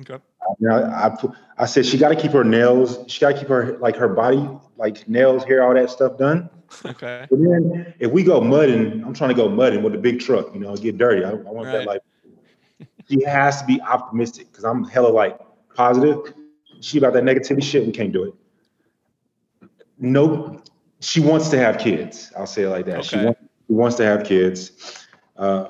Okay. 0.00 0.18
You 0.60 0.68
know, 0.68 0.76
I, 0.84 1.08
I, 1.08 1.16
I 1.58 1.66
said 1.66 1.84
she 1.84 1.98
got 1.98 2.10
to 2.10 2.16
keep 2.16 2.30
her 2.32 2.44
nails. 2.44 3.00
She 3.08 3.20
got 3.20 3.32
to 3.32 3.38
keep 3.38 3.48
her 3.48 3.76
like 3.78 3.96
her 3.96 4.08
body, 4.08 4.48
like 4.76 5.06
nails, 5.08 5.44
hair, 5.44 5.62
all 5.66 5.74
that 5.74 5.90
stuff 5.90 6.16
done. 6.16 6.48
Okay. 6.84 7.26
But 7.30 7.38
then 7.38 7.94
if 7.98 8.10
we 8.10 8.22
go 8.22 8.40
mudding, 8.40 9.02
I'm 9.04 9.14
trying 9.14 9.30
to 9.30 9.34
go 9.34 9.48
mudding 9.48 9.82
with 9.82 9.94
a 9.94 9.98
big 9.98 10.20
truck, 10.20 10.52
you 10.54 10.60
know, 10.60 10.76
get 10.76 10.98
dirty. 10.98 11.24
I, 11.24 11.30
I 11.30 11.34
want 11.34 11.66
Right. 11.66 11.72
that 11.72 11.86
like. 11.86 12.02
She 13.08 13.24
has 13.24 13.60
to 13.62 13.66
be 13.66 13.80
optimistic 13.80 14.50
because 14.50 14.64
I'm 14.64 14.84
hella 14.84 15.08
like 15.08 15.38
positive. 15.74 16.34
She 16.80 16.98
about 16.98 17.14
that 17.14 17.24
negativity 17.24 17.62
shit. 17.62 17.86
We 17.86 17.92
can't 17.92 18.12
do 18.12 18.24
it. 18.24 19.68
No, 19.98 20.62
she 21.00 21.20
wants 21.20 21.48
to 21.48 21.58
have 21.58 21.78
kids. 21.78 22.30
I'll 22.36 22.46
say 22.46 22.62
it 22.62 22.68
like 22.68 22.84
that. 22.86 23.04
She, 23.04 23.16
wants, 23.16 23.40
she 23.66 23.72
wants 23.72 23.96
to 23.96 24.04
have 24.04 24.24
kids. 24.24 25.06
Uh, 25.36 25.68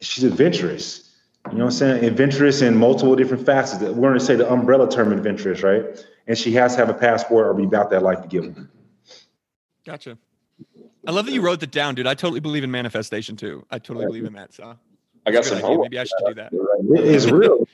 she's 0.00 0.24
adventurous. 0.24 1.10
You 1.50 1.58
know 1.58 1.64
what 1.64 1.72
I'm 1.74 1.78
saying? 1.78 2.04
Adventurous 2.04 2.62
in 2.62 2.76
multiple 2.76 3.16
different 3.16 3.44
facets. 3.44 3.82
We're 3.82 3.94
going 3.94 4.18
to 4.18 4.24
say 4.24 4.36
the 4.36 4.50
umbrella 4.50 4.90
term 4.90 5.12
adventurous, 5.12 5.62
right? 5.62 5.84
And 6.26 6.38
she 6.38 6.52
has 6.52 6.74
to 6.74 6.78
have 6.80 6.88
a 6.88 6.94
passport 6.98 7.46
or 7.46 7.54
be 7.54 7.64
about 7.64 7.90
that 7.90 8.02
life 8.02 8.22
to 8.22 8.28
give 8.28 8.54
them. 8.54 8.70
Gotcha. 9.84 10.18
I 11.06 11.10
love 11.10 11.26
that 11.26 11.32
you 11.32 11.42
wrote 11.42 11.60
that 11.60 11.70
down, 11.70 11.94
dude. 11.94 12.06
I 12.06 12.14
totally 12.14 12.40
believe 12.40 12.64
in 12.64 12.70
manifestation 12.70 13.36
too. 13.36 13.66
I 13.70 13.78
totally 13.78 14.06
believe 14.06 14.24
in 14.24 14.32
that. 14.34 14.54
So 14.54 14.76
I 15.26 15.30
got 15.30 15.42
Good 15.42 15.44
some 15.44 15.58
idea. 15.58 15.66
homework. 15.66 15.84
Maybe 15.90 15.98
I 15.98 16.04
should 16.04 16.26
do 16.26 16.34
that. 16.34 16.52
It 16.52 17.04
is 17.04 17.30
real. 17.30 17.66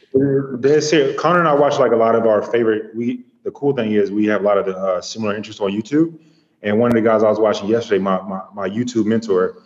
That's 0.59 0.92
it. 0.92 1.16
Connor 1.16 1.40
and 1.40 1.49
I 1.49 1.55
watch 1.55 1.79
like 1.79 1.92
a 1.92 1.96
lot 1.96 2.14
of 2.14 2.27
our 2.27 2.42
favorite. 2.42 2.94
We 2.94 3.25
the 3.44 3.51
cool 3.53 3.75
thing 3.75 3.92
is 3.92 4.11
we 4.11 4.27
have 4.27 4.40
a 4.42 4.44
lot 4.44 4.59
of 4.59 4.66
the 4.66 4.77
uh, 4.77 5.01
similar 5.01 5.37
interests 5.37 5.61
on 5.61 5.70
YouTube. 5.70 6.18
And 6.62 6.79
one 6.79 6.90
of 6.90 6.94
the 6.94 7.01
guys 7.01 7.23
I 7.23 7.31
was 7.31 7.38
watching 7.38 7.68
yesterday, 7.68 8.03
my, 8.03 8.20
my 8.23 8.42
my 8.53 8.68
YouTube 8.68 9.07
mentor, 9.07 9.62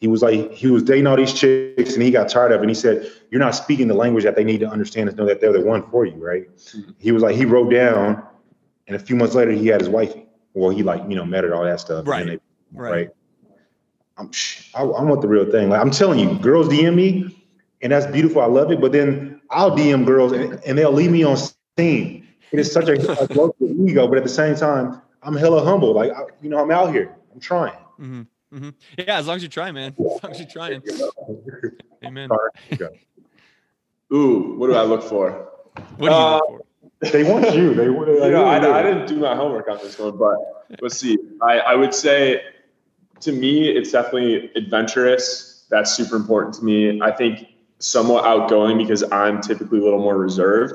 he 0.00 0.08
was 0.08 0.22
like 0.22 0.52
he 0.52 0.68
was 0.68 0.82
dating 0.82 1.06
all 1.06 1.16
these 1.16 1.32
chicks 1.32 1.94
and 1.94 2.02
he 2.02 2.10
got 2.10 2.28
tired 2.28 2.52
of 2.52 2.60
it. 2.60 2.62
And 2.62 2.70
he 2.70 2.74
said, 2.74 3.10
"You're 3.30 3.40
not 3.40 3.54
speaking 3.54 3.88
the 3.88 3.94
language 3.94 4.24
that 4.24 4.36
they 4.36 4.44
need 4.44 4.60
to 4.60 4.68
understand 4.68 5.10
to 5.10 5.16
know 5.16 5.26
that 5.26 5.40
they're 5.40 5.52
the 5.52 5.60
one 5.60 5.88
for 5.90 6.04
you, 6.04 6.14
right?" 6.14 6.46
He 6.98 7.12
was 7.12 7.22
like 7.22 7.34
he 7.34 7.44
wrote 7.44 7.70
down, 7.70 8.22
and 8.86 8.96
a 8.96 8.98
few 8.98 9.16
months 9.16 9.34
later 9.34 9.52
he 9.52 9.66
had 9.66 9.80
his 9.80 9.88
wifey. 9.88 10.25
Well, 10.56 10.70
he 10.70 10.82
like 10.82 11.02
you 11.08 11.14
know 11.14 11.24
met 11.24 11.44
her 11.44 11.54
all 11.54 11.64
that 11.64 11.80
stuff. 11.80 12.08
Right. 12.08 12.26
they- 12.26 12.38
right. 12.72 13.10
I'm, 14.18 14.32
shh, 14.32 14.70
I, 14.74 14.80
I 14.80 15.02
want 15.02 15.20
the 15.20 15.28
real 15.28 15.50
thing. 15.50 15.68
Like 15.68 15.80
I'm 15.80 15.90
telling 15.90 16.18
you, 16.18 16.38
girls 16.38 16.68
DM 16.68 16.94
me, 16.94 17.36
and 17.82 17.92
that's 17.92 18.06
beautiful. 18.06 18.40
I 18.40 18.46
love 18.46 18.72
it. 18.72 18.80
But 18.80 18.92
then 18.92 19.42
I'll 19.50 19.70
DM 19.70 20.06
girls, 20.06 20.32
and, 20.32 20.58
and 20.64 20.78
they'll 20.78 20.92
leave 20.92 21.10
me 21.10 21.22
on 21.22 21.36
seen. 21.78 22.26
It 22.52 22.58
is 22.58 22.72
such 22.72 22.88
a, 22.88 22.94
a 23.22 23.28
blow 23.28 23.50
to 23.50 23.54
the 23.60 23.84
ego, 23.84 24.08
but 24.08 24.16
at 24.16 24.24
the 24.24 24.30
same 24.30 24.54
time, 24.56 25.02
I'm 25.22 25.36
hella 25.36 25.62
humble. 25.62 25.92
Like 25.92 26.12
I, 26.12 26.22
you 26.40 26.48
know, 26.48 26.58
I'm 26.58 26.70
out 26.70 26.90
here. 26.90 27.14
I'm 27.34 27.40
trying. 27.40 27.74
Mm-hmm. 28.00 28.22
Mm-hmm. 28.54 28.68
Yeah, 28.96 29.18
as 29.18 29.26
long 29.26 29.36
as 29.36 29.42
you 29.42 29.50
try, 29.50 29.70
man. 29.72 29.94
As 29.98 30.22
long 30.22 30.32
as 30.32 30.38
you're 30.38 30.48
trying. 30.48 30.82
Amen. 32.04 32.30
Ooh, 34.14 34.54
what 34.56 34.68
do 34.68 34.74
I 34.74 34.82
look 34.84 35.02
for? 35.02 35.50
What 35.98 36.08
do 36.08 36.14
you 36.14 36.22
look 36.22 36.46
for? 36.46 36.65
They 37.00 37.24
want 37.24 37.54
you. 37.54 37.74
They 37.74 37.90
want. 37.90 38.08
You 38.08 38.30
know, 38.30 38.46
I, 38.46 38.78
I 38.78 38.82
didn't 38.82 39.06
do 39.06 39.16
my 39.16 39.34
homework 39.36 39.68
on 39.68 39.78
this 39.78 39.98
one, 39.98 40.16
but 40.16 40.36
let's 40.80 40.96
see. 40.96 41.18
I, 41.42 41.58
I 41.58 41.74
would 41.74 41.94
say 41.94 42.42
to 43.20 43.32
me, 43.32 43.68
it's 43.68 43.92
definitely 43.92 44.50
adventurous. 44.56 45.66
That's 45.70 45.92
super 45.94 46.16
important 46.16 46.54
to 46.56 46.64
me. 46.64 47.00
I 47.02 47.10
think 47.10 47.46
somewhat 47.78 48.24
outgoing 48.24 48.78
because 48.78 49.02
I'm 49.12 49.40
typically 49.40 49.78
a 49.78 49.82
little 49.82 50.00
more 50.00 50.16
reserved. 50.16 50.74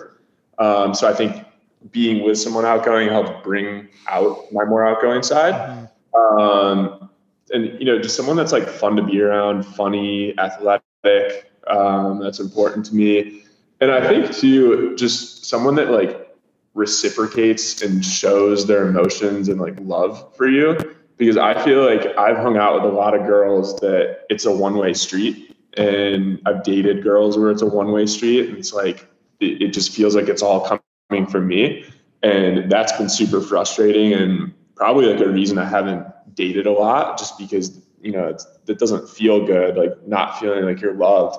Um, 0.59 0.93
so 0.93 1.09
I 1.09 1.13
think 1.13 1.43
being 1.91 2.23
with 2.23 2.37
someone 2.37 2.65
outgoing 2.65 3.09
helps 3.09 3.31
bring 3.43 3.89
out 4.07 4.51
my 4.51 4.65
more 4.65 4.87
outgoing 4.87 5.23
side. 5.23 5.89
Um, 6.13 7.09
and 7.51 7.79
you 7.79 7.85
know, 7.85 7.99
just 7.99 8.15
someone 8.15 8.35
that's 8.35 8.51
like 8.51 8.67
fun 8.67 8.95
to 8.95 9.03
be 9.03 9.21
around, 9.21 9.63
funny, 9.63 10.37
athletic. 10.37 11.51
Um, 11.67 12.19
that's 12.19 12.39
important 12.39 12.85
to 12.87 12.95
me. 12.95 13.43
And 13.81 13.91
I 13.91 14.07
think 14.07 14.31
too, 14.31 14.95
just 14.95 15.45
someone 15.45 15.75
that 15.75 15.89
like 15.89 16.35
reciprocates 16.75 17.81
and 17.81 18.05
shows 18.05 18.67
their 18.67 18.87
emotions 18.87 19.49
and 19.49 19.59
like 19.59 19.75
love 19.81 20.35
for 20.37 20.47
you. 20.47 20.77
Because 21.17 21.35
I 21.37 21.61
feel 21.63 21.83
like 21.83 22.17
I've 22.17 22.37
hung 22.37 22.57
out 22.57 22.75
with 22.75 22.91
a 22.91 22.95
lot 22.95 23.13
of 23.13 23.25
girls 23.27 23.79
that 23.81 24.21
it's 24.29 24.45
a 24.45 24.51
one 24.51 24.77
way 24.77 24.93
street. 24.93 25.55
And 25.75 26.39
I've 26.45 26.63
dated 26.63 27.03
girls 27.03 27.37
where 27.37 27.51
it's 27.51 27.61
a 27.61 27.65
one 27.65 27.91
way 27.91 28.05
street. 28.05 28.49
And 28.49 28.57
it's 28.57 28.73
like, 28.73 29.07
it, 29.39 29.61
it 29.61 29.73
just 29.73 29.91
feels 29.91 30.15
like 30.15 30.29
it's 30.29 30.41
all 30.41 30.79
coming 31.09 31.27
from 31.27 31.47
me. 31.47 31.85
And 32.23 32.71
that's 32.71 32.91
been 32.93 33.09
super 33.09 33.41
frustrating 33.41 34.13
and 34.13 34.53
probably 34.75 35.07
like 35.07 35.21
a 35.21 35.29
reason 35.29 35.57
I 35.57 35.65
haven't 35.65 36.05
dated 36.35 36.67
a 36.67 36.71
lot 36.71 37.17
just 37.17 37.37
because, 37.37 37.79
you 38.01 38.11
know, 38.11 38.35
it 38.67 38.79
doesn't 38.79 39.09
feel 39.09 39.45
good, 39.45 39.75
like 39.75 40.07
not 40.07 40.39
feeling 40.39 40.65
like 40.65 40.81
you're 40.81 40.93
loved. 40.93 41.37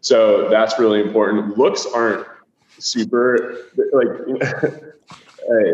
So 0.00 0.48
that's 0.48 0.78
really 0.78 1.00
important. 1.00 1.58
Looks 1.58 1.86
aren't 1.86 2.26
super 2.78 3.58
like, 3.92 4.08
hey, 5.48 5.72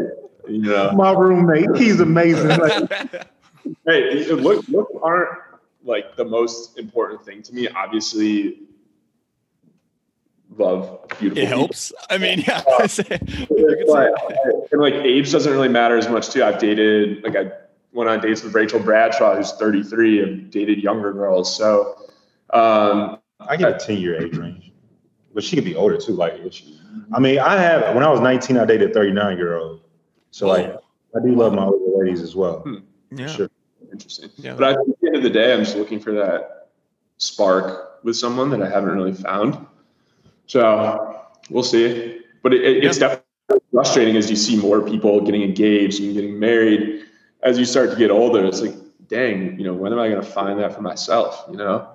you 0.48 0.58
know, 0.62 0.92
My 0.92 1.12
roommate, 1.12 1.76
he's 1.76 2.00
amazing. 2.00 2.58
Like, 3.86 3.96
hey, 3.96 4.26
look, 4.30 4.68
look 4.68 4.90
aren't 5.02 5.38
like 5.84 6.16
the 6.16 6.24
most 6.26 6.78
important 6.78 7.24
thing 7.24 7.40
to 7.44 7.54
me. 7.54 7.66
Obviously, 7.68 8.60
love 10.58 11.00
beautiful. 11.18 11.38
It 11.38 11.46
people. 11.46 11.58
helps. 11.58 11.92
I 12.10 12.18
mean, 12.18 12.40
yeah. 12.46 12.62
I 12.78 12.86
say- 12.86 13.04
you 13.08 13.46
could 13.46 13.86
say 13.86 13.86
But, 13.86 14.68
and 14.72 14.82
like 14.82 14.94
age 14.94 15.32
doesn't 15.32 15.50
really 15.50 15.68
matter 15.70 15.96
as 15.96 16.08
much 16.10 16.28
too. 16.28 16.44
I've 16.44 16.58
dated 16.58 17.22
like 17.24 17.36
I 17.36 17.52
went 17.94 18.10
on 18.10 18.20
dates 18.20 18.42
with 18.42 18.54
Rachel 18.54 18.80
Bradshaw, 18.80 19.36
who's 19.36 19.52
33, 19.52 20.22
and 20.22 20.50
dated 20.50 20.82
younger 20.82 21.12
girls. 21.14 21.56
So 21.56 21.96
um, 22.52 23.18
I 23.48 23.56
get 23.56 23.82
a 23.82 23.86
10 23.86 23.98
year 23.98 24.22
age 24.22 24.36
range, 24.36 24.72
but 25.32 25.44
she 25.44 25.56
could 25.56 25.64
be 25.64 25.74
older 25.74 25.96
too. 25.96 26.12
Like, 26.12 26.34
if 26.34 26.54
she- 26.54 26.80
I 27.12 27.20
mean, 27.20 27.38
I 27.38 27.56
have, 27.56 27.94
when 27.94 28.04
I 28.04 28.10
was 28.10 28.20
19, 28.20 28.56
I 28.56 28.64
dated 28.64 28.90
a 28.90 28.94
39 28.94 29.36
year 29.36 29.56
old. 29.56 29.80
So, 30.30 30.46
oh. 30.46 30.50
like, 30.50 30.76
I 31.16 31.20
do 31.24 31.34
love 31.34 31.52
my 31.52 31.64
older 31.64 31.98
ladies 31.98 32.22
as 32.22 32.34
well. 32.34 32.62
Oh. 32.66 32.80
yeah. 33.10 33.26
Sure. 33.26 33.50
interesting. 33.92 34.30
Yeah. 34.36 34.54
But 34.54 34.64
I 34.64 34.74
think 34.74 34.88
at 34.90 35.00
the 35.00 35.06
end 35.08 35.16
of 35.16 35.22
the 35.22 35.30
day, 35.30 35.52
I'm 35.52 35.60
just 35.60 35.76
looking 35.76 36.00
for 36.00 36.12
that 36.12 36.68
spark 37.18 38.00
with 38.02 38.16
someone 38.16 38.50
that 38.50 38.62
I 38.62 38.68
haven't 38.68 38.90
really 38.90 39.12
found. 39.12 39.66
So 40.46 41.24
we'll 41.50 41.62
see. 41.62 42.20
But 42.42 42.54
it, 42.54 42.62
it, 42.62 42.84
it's 42.84 42.98
definitely 42.98 43.24
frustrating 43.72 44.16
as 44.16 44.28
you 44.28 44.36
see 44.36 44.56
more 44.56 44.82
people 44.82 45.20
getting 45.20 45.42
engaged 45.42 46.02
and 46.02 46.14
getting 46.14 46.38
married. 46.38 47.04
As 47.42 47.58
you 47.58 47.64
start 47.64 47.90
to 47.90 47.96
get 47.96 48.10
older, 48.10 48.44
it's 48.44 48.60
like, 48.60 48.74
dang, 49.08 49.58
you 49.58 49.64
know, 49.64 49.74
when 49.74 49.92
am 49.92 49.98
I 49.98 50.08
going 50.08 50.20
to 50.20 50.26
find 50.26 50.58
that 50.60 50.74
for 50.74 50.82
myself? 50.82 51.44
You 51.50 51.56
know, 51.56 51.93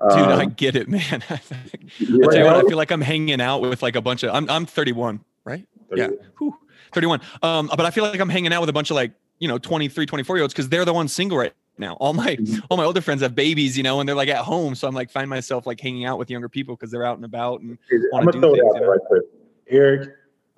Dude, 0.00 0.10
I 0.10 0.44
Um, 0.44 0.50
get 0.50 0.76
it, 0.76 0.88
man. 0.90 1.00
I 1.30 1.36
tell 1.38 1.78
you 2.00 2.18
what, 2.18 2.36
I 2.36 2.62
feel 2.62 2.76
like 2.76 2.90
I'm 2.90 3.00
hanging 3.00 3.40
out 3.40 3.62
with 3.62 3.82
like 3.82 3.96
a 3.96 4.00
bunch 4.02 4.22
of 4.24 4.34
I'm 4.34 4.48
I'm 4.50 4.66
31, 4.66 5.20
right? 5.44 5.66
Yeah. 5.94 6.08
Whew, 6.38 6.54
31. 6.92 7.20
Um, 7.42 7.68
but 7.68 7.86
I 7.86 7.90
feel 7.90 8.04
like 8.04 8.20
I'm 8.20 8.28
hanging 8.28 8.52
out 8.52 8.60
with 8.60 8.68
a 8.68 8.74
bunch 8.74 8.90
of 8.90 8.94
like, 8.96 9.12
you 9.38 9.48
know, 9.48 9.58
23, 9.58 10.04
24 10.04 10.36
year 10.36 10.42
olds 10.42 10.52
because 10.52 10.68
they're 10.68 10.84
the 10.84 10.92
ones 10.92 11.14
single 11.14 11.38
right 11.38 11.52
now. 11.78 11.94
All 11.94 12.12
my 12.12 12.36
all 12.68 12.76
my 12.76 12.84
older 12.84 13.00
friends 13.00 13.22
have 13.22 13.34
babies, 13.34 13.76
you 13.76 13.82
know, 13.82 14.00
and 14.00 14.08
they're 14.08 14.16
like 14.16 14.28
at 14.28 14.44
home. 14.44 14.74
So 14.74 14.86
I'm 14.86 14.94
like 14.94 15.10
find 15.10 15.30
myself 15.30 15.66
like 15.66 15.80
hanging 15.80 16.04
out 16.04 16.18
with 16.18 16.28
younger 16.30 16.48
people 16.48 16.76
because 16.76 16.90
they're 16.90 17.04
out 17.04 17.16
and 17.16 17.24
about 17.24 17.62
and 17.62 17.78
wanna 18.12 18.32
do 18.32 18.40
throw 18.40 18.54
it 18.54 18.60
things, 18.60 18.74
out 18.74 18.80
you 18.80 18.80
know? 18.82 18.98
right. 19.10 19.22
Eric, 19.68 20.10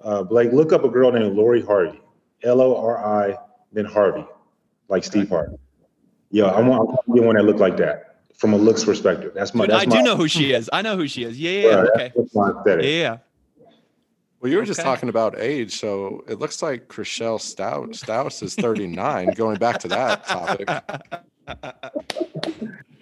uh, 0.03 0.23
Blake, 0.25 0.53
look 0.53 0.73
up 0.73 0.83
a 0.83 0.89
girl 0.89 1.13
named 1.13 1.37
Lori 1.37 1.63
Harvey, 1.63 2.01
L 2.43 2.61
O 2.61 2.77
R 2.77 3.05
I, 3.29 3.37
then 3.73 3.85
Harvey, 3.85 4.27
like 4.89 5.05
Steve 5.05 5.29
Harvey. 5.29 5.57
Yeah, 6.31 6.47
I 6.47 6.61
want, 6.61 6.81
I 6.81 6.85
want 6.85 7.01
to 7.07 7.15
get 7.15 7.25
one 7.25 7.37
that 7.37 7.45
look 7.45 7.59
like 7.59 7.77
that 7.79 8.08
from 8.39 8.55
a 8.55 8.57
looks 8.57 8.85
perspective. 8.85 9.33
That's 9.35 9.55
my. 9.55 9.67
Dude, 9.67 9.75
that's 9.75 9.83
I 9.83 9.87
my, 9.87 9.97
do 9.97 10.03
know 10.03 10.17
who 10.17 10.29
she 10.29 10.53
is. 10.53 10.71
I 10.73 10.81
know 10.83 10.97
who 10.97 11.07
she 11.07 11.25
is. 11.25 11.39
Yeah, 11.39 11.51
yeah, 11.51 11.61
yeah. 11.61 11.69
yeah, 11.69 11.77
Okay. 11.77 12.13
That's 12.17 12.35
my 12.35 12.51
aesthetic. 12.51 12.85
Yeah, 12.85 12.91
yeah. 12.91 13.17
Well, 14.41 14.53
you 14.53 14.59
were 14.59 14.65
just 14.65 14.81
talking 14.81 15.09
about 15.09 15.37
age, 15.39 15.79
so 15.81 16.23
it 16.29 16.39
looks 16.39 16.63
like 16.63 16.87
Chrishell 16.89 17.41
Stout 17.41 17.97
Stause 17.97 18.41
is 18.43 18.55
39. 18.55 19.33
going 19.35 19.57
back 19.57 19.79
to 19.81 19.89
that 19.89 20.25
topic. 20.27 20.69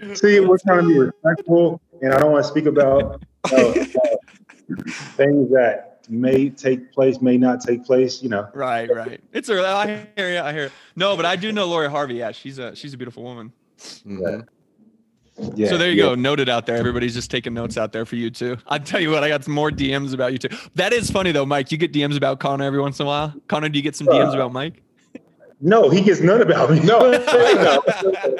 See, 0.14 0.40
we're 0.40 0.56
trying 0.58 0.82
to 0.84 0.88
be 0.88 0.98
respectful, 0.98 1.80
and 2.00 2.14
I 2.14 2.18
don't 2.20 2.32
want 2.32 2.44
to 2.44 2.50
speak 2.50 2.64
about 2.64 3.22
uh, 3.52 3.56
uh, 3.56 3.74
things 5.16 5.50
that 5.50 6.00
may 6.08 6.48
take 6.48 6.90
place, 6.92 7.20
may 7.20 7.36
not 7.36 7.60
take 7.60 7.84
place. 7.84 8.22
You 8.22 8.30
know, 8.30 8.48
Right, 8.54 8.88
right. 8.94 9.20
It's 9.34 9.50
early. 9.50 9.66
I 9.66 10.06
hear 10.16 10.32
you. 10.32 10.40
I 10.40 10.52
hear. 10.54 10.64
You. 10.64 10.70
No, 10.94 11.16
but 11.16 11.26
I 11.26 11.36
do 11.36 11.52
know 11.52 11.66
Lori 11.66 11.90
Harvey. 11.90 12.14
Yeah, 12.14 12.32
she's 12.32 12.58
a 12.58 12.74
she's 12.74 12.94
a 12.94 12.96
beautiful 12.96 13.22
woman. 13.22 13.52
Mhm. 13.78 14.46
Yeah. 15.54 15.68
so 15.68 15.78
there 15.78 15.90
you 15.90 15.96
yeah. 15.96 16.10
go. 16.10 16.14
Noted 16.14 16.48
out 16.48 16.66
there. 16.66 16.76
Everybody's 16.76 17.14
just 17.14 17.30
taking 17.30 17.54
notes 17.54 17.76
out 17.76 17.92
there 17.92 18.04
for 18.04 18.16
you 18.16 18.30
too. 18.30 18.56
I 18.66 18.78
tell 18.78 19.00
you 19.00 19.10
what, 19.10 19.24
I 19.24 19.28
got 19.28 19.44
some 19.44 19.54
more 19.54 19.70
DMs 19.70 20.14
about 20.14 20.32
you 20.32 20.38
too. 20.38 20.56
That 20.74 20.92
is 20.92 21.10
funny 21.10 21.32
though, 21.32 21.46
Mike. 21.46 21.70
You 21.72 21.78
get 21.78 21.92
DMs 21.92 22.16
about 22.16 22.40
Connor 22.40 22.64
every 22.64 22.80
once 22.80 23.00
in 23.00 23.06
a 23.06 23.08
while. 23.08 23.34
Connor, 23.48 23.68
do 23.68 23.78
you 23.78 23.82
get 23.82 23.96
some 23.96 24.06
DMs 24.06 24.32
uh, 24.32 24.36
about 24.36 24.52
Mike? 24.52 24.82
No, 25.60 25.88
he 25.88 26.02
gets 26.02 26.20
none 26.20 26.42
about 26.42 26.70
me. 26.70 26.80
No, 26.86 26.98
no, 26.98 27.18
no, 27.18 27.82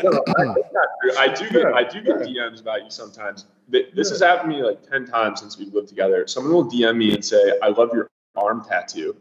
no, 0.03 0.25
I, 0.37 0.55
that's. 0.73 1.17
I 1.19 1.29
do 1.35 1.51
get 1.51 1.67
I 1.67 1.85
do 1.85 2.03
get 2.03 2.17
DMs 2.17 2.61
about 2.61 2.85
you 2.85 2.91
sometimes. 2.91 3.47
This 3.69 4.11
has 4.11 4.21
happened 4.21 4.53
to 4.53 4.59
me 4.59 4.63
like 4.63 4.89
ten 4.89 5.07
times 5.07 5.41
since 5.41 5.59
we've 5.59 5.73
lived 5.73 5.89
together. 5.89 6.27
Someone 6.27 6.53
will 6.53 6.71
DM 6.71 6.97
me 6.97 7.15
and 7.15 7.25
say, 7.25 7.59
"I 7.63 7.69
love 7.69 7.91
your 7.93 8.11
arm 8.37 8.65
tattoo." 8.65 9.17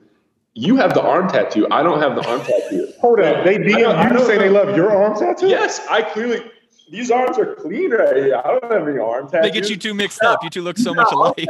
You 0.58 0.78
have 0.78 0.94
the 0.94 1.02
arm 1.02 1.28
tattoo. 1.28 1.68
I 1.70 1.84
don't 1.84 2.02
have 2.02 2.16
the 2.16 2.26
arm 2.30 2.40
tattoo. 2.40 2.94
Hold 3.02 3.20
up. 3.20 3.44
They 3.44 3.56
I 3.56 3.58
DM 3.58 4.04
you 4.04 4.18
don't 4.18 4.26
say 4.26 4.38
they 4.38 4.50
love 4.50 4.76
your 4.76 4.96
arm 4.96 5.18
tattoo? 5.18 5.48
Yes, 5.48 5.86
I 5.90 6.02
clearly. 6.02 6.50
These 6.90 7.10
arms 7.12 7.38
are 7.38 7.56
clean 7.56 7.92
right 7.92 8.16
here. 8.16 8.42
I 8.44 8.52
don't 8.60 8.72
have 8.72 8.88
any 8.88 9.00
arm 9.00 9.30
tattoos. 9.30 9.52
They 9.52 9.60
get 9.60 9.70
you 9.70 9.76
two 9.78 9.94
mixed 9.94 10.22
up. 10.24 10.44
You 10.44 10.50
two 10.50 10.62
look 10.62 10.78
so 10.78 10.94
much 10.94 11.12
alike. 11.12 11.46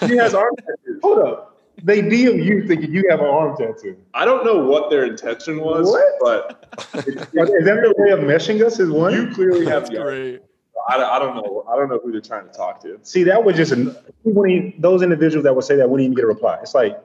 He 0.00 0.16
has 0.16 0.34
arm 0.34 0.50
tattoos. 0.56 1.00
Hold 1.02 1.18
up. 1.26 1.56
They 1.82 2.02
DM 2.02 2.44
you 2.44 2.66
thinking 2.66 2.92
you 2.92 3.04
have 3.10 3.20
an 3.20 3.26
arm 3.26 3.56
tattoo. 3.56 3.96
I 4.12 4.24
don't 4.24 4.44
know 4.44 4.58
what 4.66 4.90
their 4.90 5.04
intention 5.04 5.60
was, 5.60 5.86
What? 5.88 6.14
but 6.20 7.04
Is 7.06 7.14
that 7.14 7.62
their 7.64 7.94
way 7.96 8.10
of 8.10 8.18
meshing 8.20 8.64
us? 8.64 8.80
Is 8.80 8.90
one? 8.90 9.12
you 9.14 9.32
clearly 9.32 9.64
have 9.66 9.82
That's 9.84 9.90
the 9.90 10.02
great. 10.02 10.42
I, 10.88 10.96
I 11.02 11.18
don't 11.20 11.36
know. 11.36 11.64
I 11.70 11.76
don't 11.76 11.88
know 11.88 12.00
who 12.02 12.10
they're 12.10 12.20
trying 12.20 12.46
to 12.48 12.52
talk 12.52 12.82
to. 12.82 12.98
See, 13.02 13.22
that 13.24 13.44
was 13.44 13.56
just 13.56 13.70
an, 13.72 13.96
even- 14.26 14.74
those 14.78 15.02
individuals 15.02 15.44
that 15.44 15.54
would 15.54 15.64
say 15.64 15.76
that 15.76 15.88
wouldn't 15.88 16.04
even 16.06 16.16
get 16.16 16.24
a 16.24 16.28
reply. 16.28 16.58
It's 16.60 16.74
like, 16.74 16.98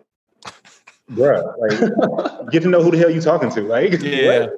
bruh, 1.12 1.54
like 1.60 2.50
get 2.52 2.63
to 2.63 2.69
know 2.69 2.82
who 2.82 2.89
the 2.91 2.98
hell 2.98 3.12
you 3.12 3.22
talking 3.22 3.52
to. 3.52 3.62
Like, 3.62 4.02
Yeah. 4.02 4.39
what? 4.39 4.54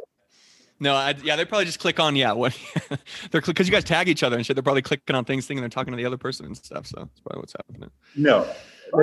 No, 0.80 0.94
I, 0.94 1.16
yeah, 1.24 1.36
they 1.36 1.46
probably 1.46 1.66
just 1.66 1.80
click 1.80 2.00
on 2.00 2.16
yeah. 2.16 2.34
What 2.34 2.58
they're 3.32 3.42
because 3.42 3.68
you 3.68 3.72
guys 3.72 3.84
tag 3.84 4.10
each 4.10 4.24
other 4.24 4.36
and 4.36 4.46
shit. 4.46 4.56
They're 4.56 4.64
probably 4.64 4.82
clicking 4.82 5.16
on 5.16 5.24
things, 5.24 5.48
thinking 5.48 5.62
they're 5.62 5.70
talking 5.70 5.92
to 5.92 5.98
the 5.98 6.06
other 6.06 6.18
person 6.18 6.46
and 6.48 6.58
stuff. 6.58 6.88
So 6.88 6.98
that's 7.00 7.20
probably 7.22 7.40
what's 7.42 7.54
happening. 7.54 7.92
no, 8.16 8.46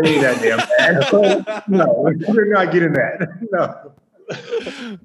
they 0.03 0.15
ain't 0.15 0.23
that 0.23 1.07
damn 1.19 1.63
no, 1.69 2.15
we're 2.29 2.53
not 2.53 2.73
getting 2.73 2.93
that. 2.93 3.39
No. 3.51 3.95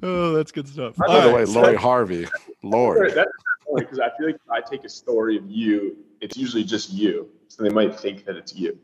oh, 0.04 0.34
that's 0.34 0.52
good 0.52 0.68
stuff. 0.68 0.96
By 0.98 1.06
All 1.08 1.22
the 1.22 1.28
right, 1.28 1.36
way, 1.36 1.46
so- 1.46 1.62
Lori 1.62 1.76
Harvey, 1.76 2.28
Lord. 2.64 3.14
That's 3.14 3.32
because 3.76 4.00
I 4.00 4.10
feel 4.18 4.28
like 4.28 4.36
if 4.36 4.52
I 4.52 4.62
take 4.62 4.84
a 4.84 4.90
story 4.90 5.38
of 5.38 5.50
you, 5.50 5.98
it's 6.22 6.36
usually 6.38 6.64
just 6.64 6.92
you, 6.92 7.30
so 7.48 7.64
they 7.64 7.70
might 7.70 7.98
think 7.98 8.26
that 8.26 8.36
it's 8.36 8.54
you. 8.56 8.78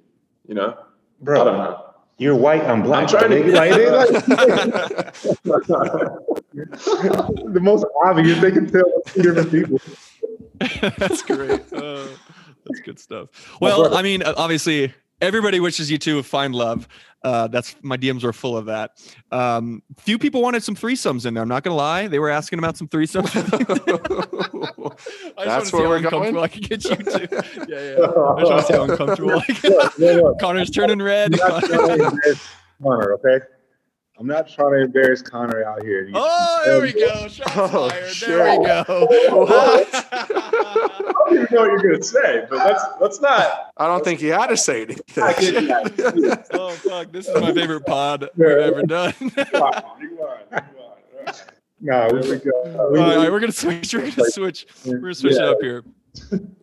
You 0.47 0.55
know? 0.55 0.77
bro. 1.21 1.41
I 1.41 1.43
don't 1.45 1.57
know. 1.57 1.92
You're 2.17 2.35
white, 2.35 2.63
I'm 2.63 2.81
black. 2.83 3.03
I'm 3.03 3.07
trying 3.09 3.29
to- 3.31 3.43
nigga. 3.43 3.53
Like, 3.55 3.71
they 3.73 3.89
like- 3.89 5.53
the 7.53 7.59
most 7.61 7.85
obvious, 8.05 8.39
they 8.41 8.51
can 8.51 8.67
tell 8.71 8.83
different 9.15 9.51
people. 9.51 9.79
that's 10.97 11.21
great. 11.23 11.61
Uh, 11.73 12.05
that's 12.65 12.79
good 12.83 12.99
stuff. 12.99 13.29
Well, 13.59 13.93
I 13.95 14.01
mean, 14.01 14.23
uh, 14.23 14.33
obviously, 14.37 14.93
everybody 15.23 15.59
wishes 15.59 15.89
you 15.89 15.97
to 15.99 16.21
find 16.23 16.53
love. 16.53 16.87
Uh, 17.23 17.47
that's 17.47 17.75
my 17.81 17.95
DMs 17.95 18.23
were 18.23 18.33
full 18.33 18.57
of 18.57 18.65
that. 18.65 18.91
Um, 19.31 19.81
few 19.97 20.19
people 20.19 20.41
wanted 20.41 20.61
some 20.61 20.75
threesomes 20.75 21.25
in 21.25 21.33
there. 21.33 21.41
I'm 21.41 21.49
not 21.49 21.63
gonna 21.63 21.77
lie; 21.77 22.07
they 22.07 22.19
were 22.19 22.29
asking 22.29 22.59
about 22.59 22.75
some 22.75 22.89
threesomes. 22.89 23.33
I 25.37 25.45
That's 25.45 25.71
where 25.71 25.87
we're 25.87 25.97
uncomfortable 25.97 26.31
going? 26.31 26.43
I 26.43 26.47
can 26.49 26.61
get 26.61 26.83
you 26.83 26.95
to. 26.95 27.29
Yeah, 27.67 27.79
yeah. 27.79 28.05
I 28.05 28.39
just 28.39 28.51
want 28.51 28.59
to 28.59 28.63
see 28.65 28.73
how 28.73 28.83
uncomfortable. 28.83 30.35
Connor's 30.39 30.69
turning 30.69 31.01
red. 31.01 31.39
I'm 31.39 31.49
not 31.49 31.63
trying 31.63 31.87
to 31.87 31.93
embarrass 31.93 32.47
Connor, 32.81 33.13
okay? 33.13 33.39
I'm 34.19 34.27
not 34.27 34.47
trying 34.47 34.73
to 34.73 34.81
embarrass 34.81 35.21
Connor 35.23 35.63
out 35.63 35.81
here. 35.83 36.07
Oh, 36.13 36.61
there 36.65 36.81
we 36.81 36.93
go. 36.93 37.27
Shots 37.27 37.51
Oh, 37.55 37.89
fired. 37.89 38.13
There 38.21 38.59
we 38.59 38.65
go. 38.65 38.83
I 40.11 41.11
don't 41.29 41.33
even 41.33 41.47
know 41.51 41.61
what 41.61 41.71
you're 41.71 41.91
gonna 41.91 42.03
say, 42.03 42.45
but 42.49 42.57
let's 42.57 42.83
let's 43.01 43.21
not. 43.21 43.71
I 43.77 43.87
don't 43.87 44.03
think 44.03 44.19
he 44.19 44.27
had 44.27 44.47
to 44.47 44.57
say 44.57 44.83
anything. 44.83 45.03
oh 46.53 46.69
fuck! 46.71 47.11
This 47.11 47.27
is 47.27 47.41
my 47.41 47.53
favorite 47.53 47.85
pod 47.87 48.29
we've 48.35 48.47
ever 48.49 48.83
done. 48.83 49.13
Come 49.13 49.61
on, 49.63 49.73
come 49.81 50.19
on. 50.19 50.63
No, 51.81 52.07
we 52.13 52.21
could 52.21 52.43
go. 52.43 52.51
All 52.79 52.91
We, 52.91 52.99
right, 52.99 53.31
we're 53.31 53.39
gonna 53.39 53.51
switch. 53.51 53.93
We're 53.93 54.11
gonna 54.11 54.29
switch. 54.29 54.67
We're 54.85 54.99
gonna 54.99 55.15
switch 55.15 55.33
it 55.33 55.41
up 55.41 55.57
here. 55.59 55.83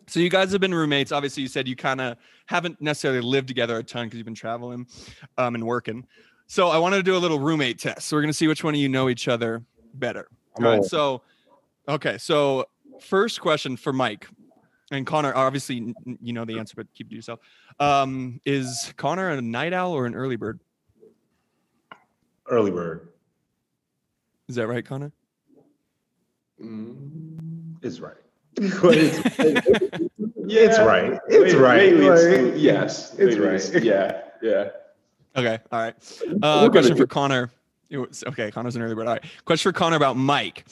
So 0.07 0.19
you 0.21 0.29
guys 0.29 0.51
have 0.53 0.61
been 0.61 0.73
roommates. 0.73 1.11
Obviously, 1.11 1.43
you 1.43 1.49
said 1.49 1.67
you 1.67 1.75
kind 1.75 1.99
of 1.99 2.17
haven't 2.45 2.81
necessarily 2.81 3.21
lived 3.21 3.49
together 3.49 3.77
a 3.77 3.83
ton 3.83 4.05
because 4.07 4.17
you've 4.17 4.25
been 4.25 4.33
traveling 4.35 4.87
um, 5.37 5.55
and 5.55 5.65
working. 5.67 6.07
So 6.51 6.67
I 6.67 6.77
wanted 6.79 6.97
to 6.97 7.03
do 7.03 7.15
a 7.15 7.17
little 7.17 7.39
roommate 7.39 7.79
test. 7.79 8.09
So 8.09 8.17
we're 8.17 8.23
gonna 8.23 8.33
see 8.33 8.45
which 8.45 8.61
one 8.61 8.73
of 8.73 8.79
you 8.81 8.89
know 8.89 9.07
each 9.07 9.29
other 9.29 9.63
better. 9.93 10.27
All 10.57 10.65
right. 10.65 10.83
So, 10.83 11.21
okay. 11.87 12.17
So 12.17 12.65
first 12.99 13.39
question 13.39 13.77
for 13.77 13.93
Mike 13.93 14.27
and 14.91 15.07
Connor. 15.07 15.33
Obviously, 15.33 15.77
n- 15.77 15.95
n- 16.05 16.17
you 16.21 16.33
know 16.33 16.43
the 16.43 16.59
answer, 16.59 16.73
but 16.75 16.87
keep 16.93 17.07
it 17.07 17.11
to 17.11 17.15
yourself. 17.15 17.39
Um, 17.79 18.41
is 18.45 18.93
Connor 18.97 19.29
a 19.29 19.41
night 19.41 19.71
owl 19.71 19.93
or 19.93 20.05
an 20.05 20.13
early 20.13 20.35
bird? 20.35 20.59
early 22.49 22.69
bird. 22.71 23.07
Is 24.49 24.55
that 24.55 24.67
right, 24.67 24.85
Connor? 24.85 25.13
Mm. 26.61 27.77
It's 27.81 28.01
right. 28.01 28.17
it's, 28.57 30.09
Yeah, 30.45 30.61
It's 30.63 30.79
right. 30.79 31.17
It's 31.29 31.53
right. 31.55 31.93
lately 31.93 32.07
it's- 32.07 32.59
yes, 32.59 33.15
it's 33.17 33.37
right. 33.37 33.81
Yeah, 33.85 34.23
yeah. 34.41 34.69
Okay. 35.35 35.59
All 35.71 35.79
right. 35.79 35.95
We're 36.27 36.37
Uh, 36.41 36.69
question 36.69 36.95
for 36.97 37.07
Connor. 37.07 37.51
It 37.89 37.97
was- 37.97 38.23
okay, 38.27 38.51
Connor's 38.51 38.75
an 38.75 38.81
early 38.81 38.95
bird. 38.95 39.07
All 39.07 39.13
right. 39.13 39.23
Question 39.45 39.71
for 39.71 39.77
Connor 39.77 39.95
about 39.97 40.17
Mike. 40.17 40.65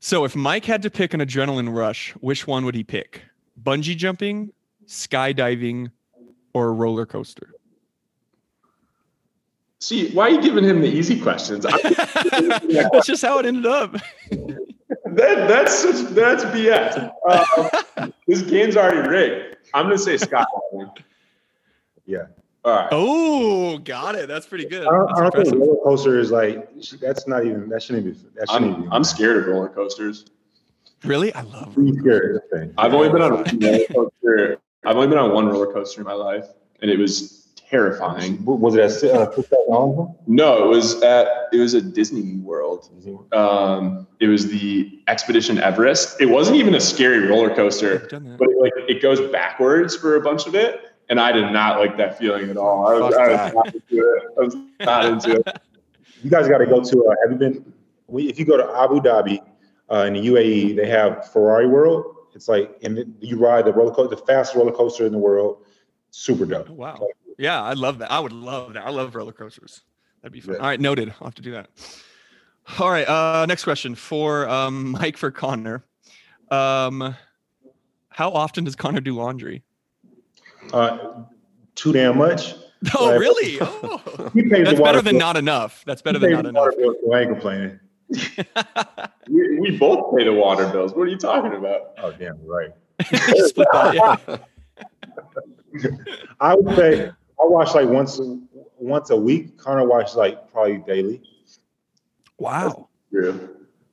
So, 0.00 0.24
if 0.24 0.34
Mike 0.34 0.64
had 0.64 0.82
to 0.82 0.90
pick 0.90 1.14
an 1.14 1.20
adrenaline 1.20 1.72
rush, 1.74 2.12
which 2.20 2.46
one 2.46 2.64
would 2.64 2.74
he 2.74 2.82
pick? 2.84 3.22
Bungee 3.62 3.96
jumping, 3.96 4.52
skydiving, 4.86 5.90
or 6.54 6.68
a 6.68 6.72
roller 6.72 7.06
coaster? 7.06 7.50
See, 9.80 10.12
why 10.12 10.26
are 10.26 10.30
you 10.30 10.40
giving 10.42 10.64
him 10.64 10.80
the 10.80 10.88
easy 10.88 11.20
questions? 11.20 11.66
I, 11.68 11.76
That's 12.92 13.06
just 13.06 13.22
how 13.22 13.38
it 13.40 13.46
ended 13.46 13.66
up. 13.66 13.92
that, 14.30 15.48
that's 15.48 15.74
such, 15.74 16.10
that's 16.14 16.44
BS. 16.44 17.10
Um, 17.98 18.12
this 18.28 18.42
game's 18.42 18.76
already 18.76 19.08
rigged. 19.08 19.56
I'm 19.74 19.86
gonna 19.86 19.98
say 19.98 20.14
skydiving. 20.16 20.90
Yeah. 22.06 22.26
All 22.64 22.72
right. 22.72 22.88
Oh, 22.92 23.78
got 23.78 24.14
it. 24.14 24.28
That's 24.28 24.46
pretty 24.46 24.66
good. 24.66 24.86
I 24.86 24.90
don't, 24.90 25.18
I 25.18 25.20
don't 25.22 25.34
think 25.34 25.54
roller 25.54 25.82
coaster 25.82 26.20
is 26.20 26.30
like 26.30 26.68
that's 27.00 27.26
not 27.26 27.44
even 27.44 27.68
that 27.70 27.82
shouldn't 27.82 28.04
be. 28.04 28.12
That 28.36 28.50
shouldn't 28.50 28.74
I'm, 28.74 28.80
even 28.80 28.92
I'm 28.92 29.04
scared 29.04 29.38
of 29.38 29.46
roller 29.46 29.68
coasters. 29.68 30.26
Really? 31.04 31.34
I 31.34 31.42
love 31.42 31.74
be 31.74 31.92
scared. 31.98 32.36
of 32.36 32.42
this 32.42 32.50
thing. 32.60 32.74
I've 32.78 32.94
only 32.94 33.08
been 33.08 33.22
on 33.22 33.32
one 33.32 33.58
roller 33.58 33.86
coaster. 33.88 34.58
I've 34.84 34.96
only 34.96 35.08
been 35.08 35.18
on 35.18 35.32
one 35.32 35.48
roller 35.48 35.72
coaster 35.72 36.00
in 36.00 36.06
my 36.06 36.12
life, 36.12 36.46
and 36.80 36.90
it 36.90 36.98
was 36.98 37.48
terrifying. 37.56 38.44
Was 38.44 38.76
it 38.76 38.80
at 38.80 38.86
uh, 38.86 39.34
Six 39.34 39.48
Flags 39.48 39.64
Arlington? 39.68 40.14
No, 40.28 40.64
it 40.64 40.68
was 40.68 41.02
at 41.02 41.48
it 41.52 41.58
was 41.58 41.74
at 41.74 41.94
Disney 41.94 42.36
World. 42.36 42.88
Um, 43.32 44.06
it 44.20 44.28
was 44.28 44.46
the 44.48 45.02
Expedition 45.08 45.58
Everest. 45.58 46.20
It 46.20 46.26
wasn't 46.26 46.58
even 46.58 46.76
a 46.76 46.80
scary 46.80 47.26
roller 47.26 47.52
coaster, 47.52 48.02
I've 48.02 48.08
done 48.08 48.24
that. 48.24 48.38
but 48.38 48.50
it, 48.50 48.60
like 48.60 48.72
it 48.88 49.02
goes 49.02 49.20
backwards 49.32 49.96
for 49.96 50.14
a 50.14 50.20
bunch 50.20 50.46
of 50.46 50.54
it, 50.54 50.91
and 51.08 51.20
I 51.20 51.32
did 51.32 51.50
not 51.52 51.78
like 51.78 51.96
that 51.98 52.18
feeling 52.18 52.50
at 52.50 52.56
all. 52.56 52.86
I 52.86 52.94
was, 52.98 53.14
I 53.14 53.28
was 53.28 53.54
not 53.54 53.66
into 53.74 53.98
it. 53.98 54.22
I 54.38 54.40
was 54.40 54.56
not 54.80 55.04
into 55.06 55.36
it. 55.46 55.58
You 56.24 56.30
guys 56.30 56.46
got 56.46 56.58
to 56.58 56.66
go 56.66 56.80
to. 56.80 57.04
Uh, 57.06 57.14
have 57.24 57.32
you 57.32 57.36
been? 57.36 57.72
We, 58.06 58.28
if 58.28 58.38
you 58.38 58.44
go 58.44 58.56
to 58.56 58.62
Abu 58.78 59.00
Dhabi 59.00 59.40
uh, 59.90 60.04
in 60.06 60.12
the 60.12 60.20
UAE, 60.28 60.76
they 60.76 60.86
have 60.86 61.32
Ferrari 61.32 61.66
World. 61.66 62.14
It's 62.32 62.46
like, 62.46 62.78
and 62.84 62.96
it- 62.98 63.08
you 63.20 63.36
ride 63.38 63.64
the 63.64 63.72
roller 63.72 63.92
coaster, 63.92 64.14
the 64.14 64.22
fastest 64.24 64.54
roller 64.56 64.70
coaster 64.70 65.04
in 65.04 65.10
the 65.10 65.18
world. 65.18 65.64
Super 66.12 66.44
dope. 66.46 66.68
Oh, 66.70 66.74
wow. 66.74 67.08
Yeah, 67.38 67.60
I 67.60 67.72
love 67.72 67.98
that. 67.98 68.12
I 68.12 68.20
would 68.20 68.32
love 68.32 68.74
that. 68.74 68.86
I 68.86 68.90
love 68.90 69.16
roller 69.16 69.32
coasters. 69.32 69.80
That'd 70.22 70.32
be 70.32 70.40
fun. 70.40 70.54
Yeah. 70.54 70.60
All 70.60 70.66
right, 70.68 70.78
noted. 70.80 71.08
I'll 71.20 71.26
have 71.26 71.34
to 71.34 71.42
do 71.42 71.50
that. 71.52 71.70
All 72.78 72.88
right. 72.90 73.08
Uh, 73.08 73.44
next 73.46 73.64
question 73.64 73.96
for 73.96 74.48
um, 74.48 74.92
Mike 74.92 75.16
for 75.16 75.32
Connor. 75.32 75.84
Um, 76.52 77.16
how 78.10 78.30
often 78.30 78.62
does 78.62 78.76
Connor 78.76 79.00
do 79.00 79.16
laundry? 79.16 79.64
Uh, 80.72 81.22
too 81.74 81.92
damn 81.92 82.18
much. 82.18 82.54
Oh, 82.98 83.10
Right. 83.12 83.20
really? 83.20 83.58
Oh. 83.60 84.30
He 84.34 84.42
pays 84.42 84.64
That's 84.64 84.76
the 84.78 84.82
better 84.82 85.00
than 85.02 85.12
bill. 85.14 85.20
not 85.20 85.36
enough. 85.36 85.84
That's 85.86 86.02
better 86.02 86.18
He 86.18 86.26
than 86.26 86.30
pays 86.34 86.42
not 86.42 86.52
the 86.52 86.58
water 86.58 86.70
enough. 86.72 86.94
bill, 87.00 87.10
so 87.10 87.14
I 87.14 87.20
ain't 87.20 87.30
complaining. 87.30 87.80
We, 89.30 89.60
we 89.60 89.78
both 89.78 90.16
pay 90.16 90.24
the 90.24 90.32
water 90.32 90.66
bills. 90.68 90.92
What 90.92 91.02
are 91.04 91.10
you 91.10 91.16
talking 91.16 91.52
about? 91.54 91.92
Oh 91.98 92.10
damn, 92.12 92.44
right. 92.44 92.70
That. 92.98 94.40
I 96.40 96.54
would 96.54 96.76
say 96.76 97.06
I 97.08 97.12
watch 97.44 97.74
like 97.74 97.88
once. 97.88 98.18
a- 98.18 98.38
once 98.78 99.10
a 99.10 99.16
week. 99.16 99.56
Connor 99.58 99.86
washes 99.86 100.16
like 100.16 100.50
probably 100.50 100.78
daily. 100.78 101.22
Wow. 102.38 102.88
Yeah. 103.12 103.30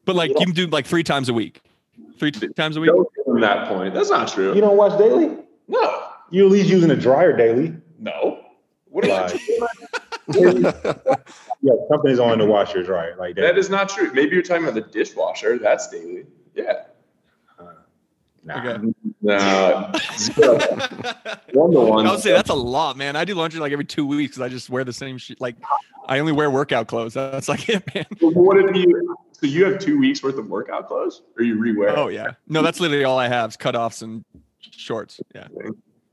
But 0.06 0.16
like 0.16 0.30
you 0.32 0.46
can 0.46 0.52
do 0.56 0.66
like 0.66 0.88
three 0.88 1.04
times 1.04 1.30
a 1.30 1.34
week. 1.34 1.62
Three 2.18 2.32
times 2.32 2.76
a 2.76 2.82
week. 2.82 2.90
Don't 2.90 3.08
give 3.28 3.42
that 3.42 3.68
point. 3.68 3.94
That's 3.94 4.10
not 4.10 4.28
true. 4.30 4.56
You 4.56 4.62
don't 4.62 4.78
watch 4.78 4.98
daily? 4.98 5.38
no. 5.68 6.06
You're 6.32 6.46
at 6.46 6.52
least 6.52 6.70
using 6.70 6.92
a 6.92 6.96
dryer 6.96 7.36
daily. 7.36 7.76
No. 7.98 8.44
What 8.86 9.06
am 9.06 9.12
I 9.12 9.22
Like, 9.24 9.40
yeah, 11.62 11.74
companies 11.90 12.20
only 12.20 12.38
to 12.38 12.46
wash 12.46 12.74
your 12.74 12.84
dryer 12.84 13.16
like 13.18 13.36
that. 13.36 13.42
That 13.42 13.58
is 13.58 13.70
not 13.70 13.90
true. 13.90 14.12
Maybe 14.14 14.34
you're 14.34 14.44
talking 14.44 14.64
about 14.64 14.76
the 14.76 14.82
dishwasher. 14.82 15.58
That's 15.58 15.88
daily. 15.90 16.26
Yeah. 16.54 16.84
Nah. 18.44 18.60
Okay. 18.60 18.94
No. 19.22 19.92
one 21.54 21.72
to 21.72 21.80
one. 21.80 22.08
I 22.08 22.12
would 22.12 22.22
say 22.22 22.32
that's 22.32 22.50
a 22.50 22.56
lot, 22.56 22.96
man. 22.98 23.16
I 23.16 23.26
do 23.26 23.36
laundry 23.36 23.60
like 23.60 23.72
every 23.72 23.86
two 23.86 24.08
weeks 24.08 24.32
because 24.36 24.42
I 24.42 24.50
just 24.50 24.70
wear 24.70 24.84
the 24.84 24.94
same 24.94 25.18
shit. 25.18 25.42
Like 25.42 25.56
I 26.08 26.20
only 26.20 26.32
wear 26.32 26.50
workout 26.50 26.88
clothes. 26.88 27.14
That's 27.16 27.50
like 27.50 27.70
it, 27.70 27.84
man. 27.94 28.06
What 28.22 28.58
if 28.58 28.76
you? 28.76 29.16
So 29.34 29.46
you 29.46 29.66
have 29.66 29.80
two 29.80 30.00
weeks 30.00 30.24
worth 30.24 30.38
of 30.38 30.48
workout 30.48 30.88
clothes, 30.88 31.22
or 31.38 31.44
you 31.44 31.56
rewear? 31.56 31.96
Oh 31.96 32.08
yeah. 32.08 32.32
No, 32.48 32.62
that's 32.62 32.82
literally 32.82 33.06
all 33.06 33.18
I 33.18 33.30
have 33.30 33.52
is 33.52 33.58
cutoffs 33.58 34.02
and 34.02 34.26
shorts. 34.60 35.22
Yeah. 35.34 35.48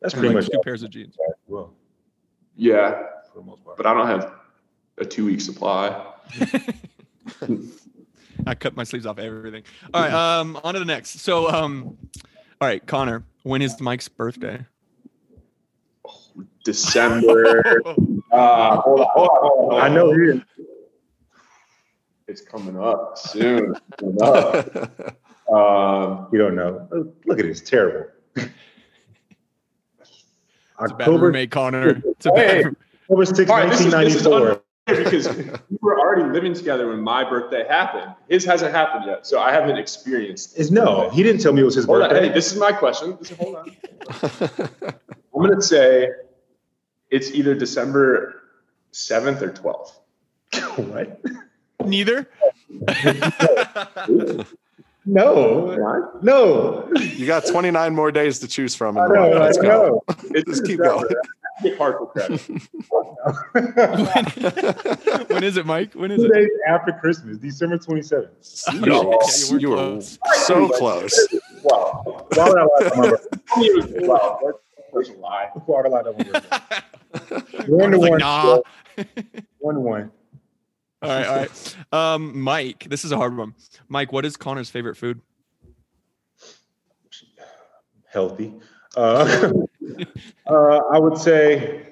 That's 0.01 0.15
pretty 0.15 0.29
like 0.29 0.37
much 0.37 0.51
two 0.51 0.59
pairs 0.65 0.83
of 0.83 0.91
jeans. 0.91 1.17
well 1.47 1.75
Yeah, 2.57 3.03
for 3.33 3.41
the 3.41 3.47
most 3.47 3.65
part. 3.65 3.77
but 3.77 3.87
I 3.87 3.95
don't 3.95 4.07
have 4.07 4.33
a 4.99 5.05
two 5.05 5.27
week 5.27 5.41
supply. 5.41 6.05
I 8.47 8.55
cut 8.55 8.77
my 8.77 8.85
sleeves 8.85 9.07
off 9.07 9.19
everything. 9.19 9.65
All 9.93 10.03
right, 10.03 10.13
um, 10.13 10.59
on 10.63 10.75
to 10.75 10.81
the 10.81 10.87
next. 10.87 11.21
So 11.21 11.49
um 11.51 11.97
all 12.61 12.69
right, 12.69 12.85
Connor, 12.87 13.25
when 13.43 13.63
is 13.63 13.81
Mike's 13.81 14.09
birthday? 14.09 14.65
December. 16.65 17.83
uh, 18.33 18.77
hold 18.81 19.01
on, 19.01 19.07
hold 19.13 19.29
on, 19.29 19.39
hold 19.41 19.75
on. 19.75 19.81
I 19.81 19.89
know 19.89 20.13
he 20.13 20.43
it's 22.29 22.41
coming 22.41 22.79
up 22.79 23.17
soon. 23.19 23.75
Coming 23.99 24.19
up. 24.23 25.17
Um, 25.53 26.27
You 26.33 26.39
don't 26.39 26.57
know. 26.57 26.89
Look 27.25 27.39
at 27.39 27.45
this, 27.47 27.61
terrible. 27.61 28.11
It's 30.81 30.93
a 30.93 30.95
bad 30.95 31.03
October, 31.09 31.27
roommate, 31.27 31.51
Connor. 31.51 32.03
It's 32.05 32.27
a 32.27 32.31
bad 32.31 32.49
Hey. 32.51 32.65
room- 32.65 32.77
October 33.03 33.25
6, 33.27 33.51
All 33.51 33.57
right, 33.57 33.71
this 33.71 33.81
is- 33.81 33.93
this 33.93 34.15
is 34.17 34.23
because 35.27 35.37
we 35.71 35.79
were 35.81 35.99
already 35.99 36.23
living 36.33 36.55
together 36.55 36.89
when 36.89 37.01
my 37.01 37.29
birthday 37.29 37.65
happened. 37.67 38.13
His 38.29 38.45
hasn't 38.45 38.73
happened 38.73 39.05
yet, 39.07 39.27
so 39.27 39.41
I 39.41 39.51
haven't 39.53 39.77
experienced. 39.79 40.57
Is 40.59 40.71
no, 40.71 41.09
he 41.11 41.23
didn't 41.23 41.41
tell 41.41 41.53
me 41.53 41.63
it 41.63 41.65
was 41.65 41.75
his 41.75 41.87
Hold 41.87 42.03
on, 42.03 42.11
birthday. 42.11 42.29
hey, 42.29 42.33
this 42.35 42.53
is 42.53 42.59
my 42.59 42.73
question. 42.73 43.17
Is, 43.21 43.31
hold 43.31 43.57
on. 43.57 43.71
I'm 45.35 45.43
gonna 45.43 45.61
say 45.61 46.09
it's 47.11 47.31
either 47.33 47.55
December 47.55 48.43
seventh 48.93 49.43
or 49.43 49.51
twelfth. 49.51 49.99
what? 50.77 51.21
Neither. 51.85 52.29
No, 55.09 56.11
no. 56.23 56.89
you 56.97 57.27
got 57.27 57.47
29 57.47 57.95
more 57.95 58.11
days 58.11 58.41
to 58.41 58.49
choose 58.49 58.75
from. 58.75 58.99
I 58.99 59.05
in 59.05 59.09
the 59.09 59.15
know, 59.15 59.31
Let's 59.39 59.57
go. 59.59 59.69
know. 59.69 60.03
It's 60.31 60.51
Just 60.51 60.65
keep 60.67 60.79
December. 60.79 61.07
going. 61.09 61.15
Get 61.63 61.79
partial 61.79 62.07
credit. 62.07 62.41
when 65.31 65.45
is 65.45 65.57
it, 65.57 65.65
Mike? 65.65 65.95
When 65.95 66.11
is 66.11 66.19
Two 66.21 66.27
it? 66.27 66.33
days 66.35 66.51
after 66.69 66.93
Christmas, 66.93 67.39
December 67.39 67.79
27th. 67.79 68.75
You, 68.75 68.81
Yeah, 68.81 69.03
you 69.51 69.59
you 69.61 69.71
were 69.71 69.95
were 69.95 70.01
so 70.01 70.69
close. 70.71 71.17
Wow. 71.63 72.27
Why 72.35 72.49
would 72.49 72.59
I 72.59 72.63
lie 72.63 72.69
about 72.81 72.97
my 72.97 73.11
birthday? 73.11 74.07
wow. 74.07 74.41
That's, 74.45 74.59
that's 74.93 75.09
a 75.11 75.13
lie. 75.21 75.51
Why 75.65 75.83
would 75.83 75.87
I 75.87 75.89
lie 75.89 76.01
about 76.01 76.19
my 76.19 76.25
birthday? 76.25 76.59
One 77.73 77.91
to 77.93 77.99
one. 77.99 78.19
nah. 78.19 78.59
One 79.59 79.75
to 79.77 79.81
one. 79.81 80.11
All 81.03 81.11
right, 81.11 81.27
all 81.27 81.37
right. 81.37 81.77
Um, 81.93 82.41
Mike, 82.41 82.87
this 82.89 83.05
is 83.05 83.13
a 83.13 83.17
hard 83.17 83.37
one. 83.37 83.55
Mike, 83.89 84.13
what 84.13 84.25
is 84.25 84.37
Connor's 84.37 84.71
favorite 84.71 84.97
food? 84.97 85.21
Healthy. 88.11 88.55
Uh, 88.97 89.53
uh, 90.47 90.81
I 90.91 90.99
would 90.99 91.19
say 91.19 91.87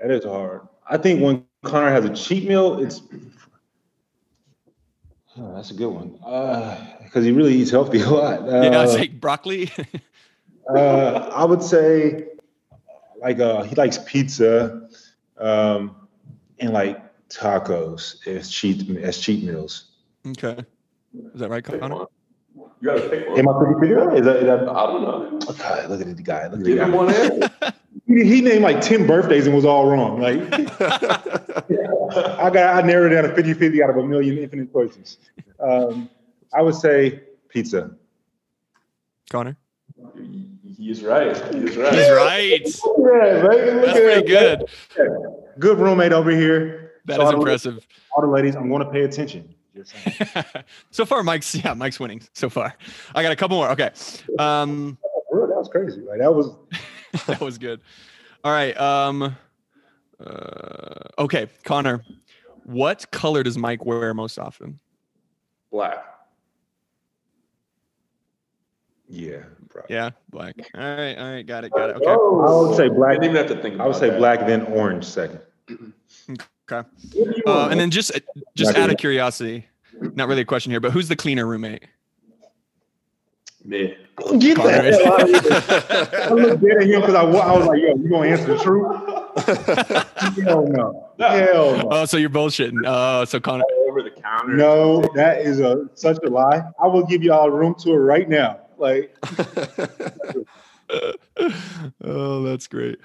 that 0.00 0.10
is 0.10 0.24
hard. 0.24 0.62
I 0.88 0.96
think 0.96 1.20
when 1.20 1.44
Connor 1.64 1.90
has 1.90 2.04
a 2.04 2.14
cheat 2.14 2.48
meal, 2.48 2.78
it's 2.78 3.02
oh, 5.38 5.54
that's 5.54 5.70
a 5.70 5.74
good 5.74 5.88
one 5.88 6.12
because 7.02 7.24
he 7.24 7.32
really 7.32 7.54
eats 7.54 7.70
healthy 7.70 8.00
a 8.02 8.08
lot. 8.08 8.48
Uh, 8.48 8.62
yeah, 8.62 8.84
it's 8.84 8.94
like 8.94 9.20
broccoli. 9.20 9.70
uh, 10.74 11.30
I 11.34 11.44
would 11.44 11.62
say 11.62 12.28
like 13.20 13.38
uh, 13.38 13.64
he 13.64 13.74
likes 13.74 13.98
pizza 13.98 14.88
um, 15.36 16.08
and 16.58 16.72
like 16.72 17.05
tacos 17.28 18.26
as 18.26 18.50
cheat 18.50 18.88
as 18.98 19.18
cheat 19.18 19.44
meals. 19.44 19.90
okay. 20.28 20.64
Is 21.34 21.40
that 21.40 21.50
right, 21.50 21.64
Connor? 21.64 22.06
You 22.54 22.68
gotta 22.84 23.08
pick 23.08 23.28
one. 23.28 23.38
Am 23.38 23.48
I 23.48 23.58
pretty 23.58 23.80
figure? 23.80 24.14
Is 24.14 24.24
that, 24.24 24.36
is 24.36 24.44
that 24.44 24.68
I 24.68 24.86
don't 24.86 25.02
know. 25.02 25.38
Okay, 25.50 25.86
look 25.86 26.00
at 26.00 26.16
the 26.16 26.22
guy. 26.22 26.44
Look 26.48 26.58
at 26.60 26.64
the 26.64 26.70
Give 26.70 26.78
him 26.78 26.90
guy. 26.90 26.96
one 26.96 27.12
answer. 27.14 27.50
He, 28.06 28.22
he 28.22 28.40
named 28.40 28.62
like 28.62 28.80
10 28.80 29.04
birthdays 29.04 29.46
and 29.46 29.56
was 29.56 29.64
all 29.64 29.90
wrong. 29.90 30.20
Like 30.20 30.38
I 30.80 32.50
got 32.50 32.56
I 32.76 32.86
narrowed 32.86 33.10
down 33.10 33.24
to 33.24 33.30
50-50 33.42 33.82
out 33.82 33.90
of 33.90 33.96
a 33.96 34.06
million 34.06 34.38
infinite 34.38 34.72
choices. 34.72 35.18
Um, 35.58 36.08
I 36.54 36.62
would 36.62 36.76
say 36.76 37.22
pizza. 37.48 37.90
Connor? 39.28 39.56
He's 40.78 41.02
right. 41.02 41.36
He's 41.52 41.76
right. 41.76 41.94
He's 41.94 42.06
right. 42.10 42.60
Yeah, 42.62 43.40
right. 43.40 43.42
Look 43.42 43.86
That's 43.86 43.98
at 43.98 44.02
pretty 44.04 44.32
that. 44.32 44.68
good. 44.96 45.08
Good 45.58 45.78
roommate 45.78 46.12
over 46.12 46.30
here. 46.30 46.85
That 47.06 47.16
So 47.16 47.28
is 47.28 47.34
impressive. 47.34 47.86
All 48.14 48.22
the 48.22 48.28
ladies, 48.28 48.54
I'm 48.56 48.68
going 48.68 48.84
to 48.84 48.90
pay 48.90 49.02
attention. 49.02 49.54
So 50.90 51.04
far, 51.04 51.22
Mike's 51.22 51.54
yeah, 51.54 51.74
Mike's 51.74 52.00
winning 52.00 52.22
so 52.32 52.48
far. 52.48 52.74
I 53.14 53.22
got 53.22 53.30
a 53.32 53.36
couple 53.36 53.58
more. 53.58 53.68
Okay. 53.70 53.90
Um, 54.38 54.96
Bro, 55.30 55.48
that 55.48 55.56
was 55.56 55.68
crazy. 55.68 56.00
Like 56.00 56.20
that 56.20 56.34
was 56.34 56.52
that 57.26 57.40
was 57.40 57.58
good. 57.58 57.80
All 58.42 58.52
right. 58.52 58.74
Um, 58.80 59.36
uh, 60.18 61.00
okay, 61.18 61.48
Connor, 61.64 62.02
what 62.64 63.10
color 63.10 63.42
does 63.42 63.58
Mike 63.58 63.84
wear 63.84 64.14
most 64.14 64.38
often? 64.38 64.78
Black. 65.70 66.02
yeah. 69.08 69.42
Bro. 69.68 69.82
Yeah, 69.90 70.10
black. 70.30 70.54
All 70.74 70.80
right, 70.80 71.14
all 71.16 71.32
right, 71.32 71.46
got 71.46 71.64
it, 71.64 71.72
got 71.72 71.90
it. 71.90 71.96
Okay, 71.96 72.06
I 72.10 72.16
would 72.16 72.76
say 72.76 72.88
black. 72.88 72.90
I 72.90 72.96
black. 72.96 73.20
didn't 73.20 73.24
even 73.24 73.36
have 73.36 73.56
to 73.56 73.62
think. 73.62 73.78
I 73.78 73.86
would 73.86 73.96
say 73.96 74.08
that. 74.08 74.18
black, 74.18 74.46
then 74.46 74.62
orange 74.66 75.04
second. 75.04 75.40
okay. 76.70 76.88
Uh, 77.46 77.68
and 77.68 77.80
then 77.80 77.90
just 77.90 78.12
just 78.54 78.76
out 78.76 78.90
of 78.90 78.96
curiosity, 78.96 79.66
not 80.00 80.28
really 80.28 80.42
a 80.42 80.44
question 80.44 80.70
here, 80.70 80.80
but 80.80 80.92
who's 80.92 81.08
the 81.08 81.16
cleaner 81.16 81.46
roommate? 81.46 81.84
Me. 83.64 83.96
Get 84.38 84.56
Connor 84.56 84.82
the 84.82 84.96
hell 84.96 85.12
out 85.12 85.22
of 85.22 85.28
here. 85.28 86.20
I 86.22 86.30
looked 86.30 86.62
dead 86.62 86.76
at 86.78 86.86
him 86.86 87.00
because 87.00 87.14
I, 87.14 87.22
I 87.22 87.58
was 87.58 87.66
like, 87.66 87.80
yo, 87.80 87.96
you 87.96 88.08
gonna 88.08 88.28
answer 88.28 88.46
the 88.46 88.58
truth? 88.58 88.86
Hell 90.46 90.66
no. 90.68 91.10
Hell 91.18 91.76
no. 91.76 91.88
Oh, 91.90 92.04
so 92.06 92.16
you're 92.16 92.30
bullshitting. 92.30 92.82
Oh, 92.86 93.24
so 93.24 93.38
Connor. 93.40 93.64
Over 93.88 94.02
the 94.02 94.10
counter. 94.10 94.54
No, 94.54 95.02
that 95.14 95.40
is 95.42 95.60
a 95.60 95.88
such 95.94 96.18
a 96.24 96.30
lie. 96.30 96.62
I 96.82 96.86
will 96.86 97.04
give 97.04 97.22
y'all 97.22 97.46
a 97.46 97.50
room 97.50 97.74
tour 97.78 98.00
right 98.00 98.28
now. 98.28 98.60
Like, 98.78 99.16
oh, 102.02 102.42
that's 102.44 102.66
great. 102.68 102.98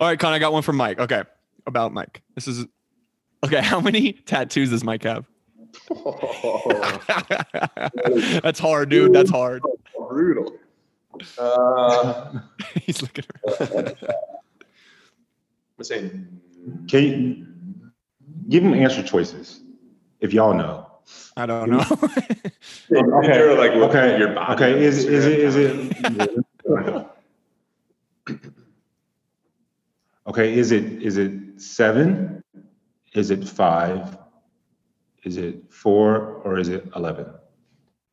All 0.00 0.08
right, 0.08 0.18
Connor, 0.18 0.36
I 0.36 0.38
got 0.38 0.52
one 0.52 0.62
from 0.62 0.76
Mike. 0.76 0.98
Okay, 1.00 1.22
about 1.66 1.92
Mike. 1.92 2.22
This 2.34 2.48
is 2.48 2.66
okay. 3.44 3.60
How 3.62 3.80
many 3.80 4.12
tattoos 4.12 4.70
does 4.70 4.84
Mike 4.84 5.04
have? 5.04 5.26
that's 8.42 8.58
hard, 8.58 8.88
dude. 8.90 9.12
That's 9.12 9.30
hard. 9.30 9.62
brutal. 10.08 10.56
Uh, 11.38 12.40
He's 12.82 13.00
looking. 13.02 13.24
Around. 13.60 13.96
I'm 15.78 15.84
saying 15.84 16.28
can 16.88 17.02
you 17.04 17.46
give 18.48 18.62
them 18.62 18.74
answer 18.74 19.02
choices 19.02 19.60
if 20.20 20.32
y'all 20.32 20.54
know? 20.54 20.86
I 21.36 21.46
don't 21.46 21.70
know. 21.70 21.84
Okay. 22.90 23.38
You're 23.38 23.58
like 23.58 23.72
Okay. 23.72 24.18
your 24.18 24.34
body 24.34 24.54
Okay. 24.54 24.72
on 24.74 24.78
Is 24.82 25.04
is 25.04 25.26
it 25.26 25.38
is 25.40 25.56
it? 25.56 25.92
Okay. 30.26 30.54
Is 30.56 30.72
it 30.72 30.84
is 31.02 31.18
it 31.18 31.32
seven? 31.60 32.42
Is 33.14 33.30
it 33.30 33.46
five? 33.48 34.18
Is 35.22 35.36
it 35.36 35.62
four 35.70 36.40
or 36.44 36.58
is 36.58 36.68
it 36.68 36.86
eleven? 36.96 37.26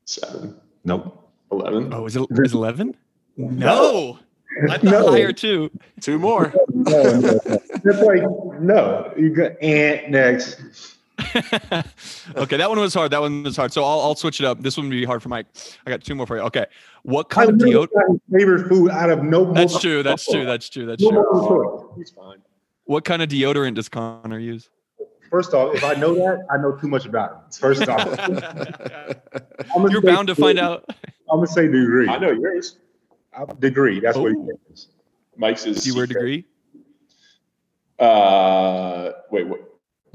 seven, 0.06 0.60
Nope. 0.84 1.30
eleven? 1.52 1.94
oh, 1.94 2.06
is 2.06 2.16
it 2.16 2.26
is 2.32 2.54
eleven? 2.54 2.96
No, 3.38 4.20
I 4.70 4.78
thought 4.78 4.84
No. 4.84 5.12
higher 5.12 5.32
too. 5.34 5.72
Two 6.02 6.20
more. 6.20 6.54
No, 6.74 7.02
no, 7.04 7.20
no. 7.20 7.40
That's 7.84 8.02
like 8.02 8.22
no. 8.62 9.14
You 9.18 9.30
got 9.34 9.54
and 9.62 10.12
next. 10.12 10.60
okay, 12.36 12.58
that 12.58 12.70
one 12.70 12.80
was 12.80 12.94
hard. 12.94 13.12
That 13.12 13.22
one 13.22 13.44
was 13.44 13.56
hard. 13.56 13.72
So 13.74 13.84
I'll 13.84 14.00
I'll 14.02 14.16
switch 14.16 14.40
it 14.40 14.46
up. 14.46 14.62
This 14.62 14.78
one 14.78 14.88
would 14.88 14.92
be 14.92 15.06
hard 15.06 15.22
for 15.24 15.30
Mike. 15.30 15.46
I 15.86 15.90
got 15.92 16.04
two 16.04 16.16
more 16.16 16.26
for 16.28 16.38
you. 16.38 16.44
Okay, 16.44 16.66
what 17.04 17.28
I 17.32 17.46
kind 17.46 17.50
of 17.50 17.56
deodorant? 17.58 18.20
favorite 18.32 18.68
food 18.68 18.92
out 18.92 19.10
of 19.10 19.24
no. 19.24 19.52
That's 19.54 19.80
true. 19.80 20.04
That's 20.04 20.26
true. 20.26 20.46
That's 20.46 20.70
true. 20.70 20.86
That's 20.86 21.02
No 21.02 21.10
true. 21.10 21.24
multiple 21.32 21.88
choice. 21.96 21.98
He's 21.98 22.10
fine. 22.12 22.38
What 22.86 23.06
kind 23.06 23.22
of 23.22 23.30
deodorant 23.30 23.76
does 23.76 23.88
Connor 23.90 24.40
use? 24.40 24.70
First 25.32 25.54
off, 25.54 25.74
if 25.74 25.84
I 25.86 25.94
know 25.94 26.14
that, 26.16 26.46
I 26.52 26.58
know 26.58 26.74
too 26.74 26.90
much 26.90 27.06
about 27.06 27.32
him. 27.32 27.38
First 27.58 27.88
off, 27.88 28.06
I'm 29.76 29.90
You're 29.90 30.02
bound 30.02 30.28
to 30.28 30.36
find 30.36 30.60
out. 30.60 30.84
I'm 31.32 31.38
gonna 31.38 31.48
say 31.48 31.68
degree. 31.68 32.10
I 32.10 32.18
know 32.18 32.32
yours. 32.32 32.78
Uh, 33.34 33.46
Degree. 33.46 34.02
That's 34.02 34.18
what 34.18 34.34
Oh. 34.36 34.50
it 34.50 34.60
is. 34.74 34.90
Mike's 35.38 35.66
is. 35.66 35.84
Do 35.84 35.90
you 35.90 35.96
wear 35.96 36.04
a 36.04 36.08
secret. 36.08 36.20
degree? 36.22 36.46
Uh, 37.98 39.12
wait, 39.32 39.48
what? 39.48 39.62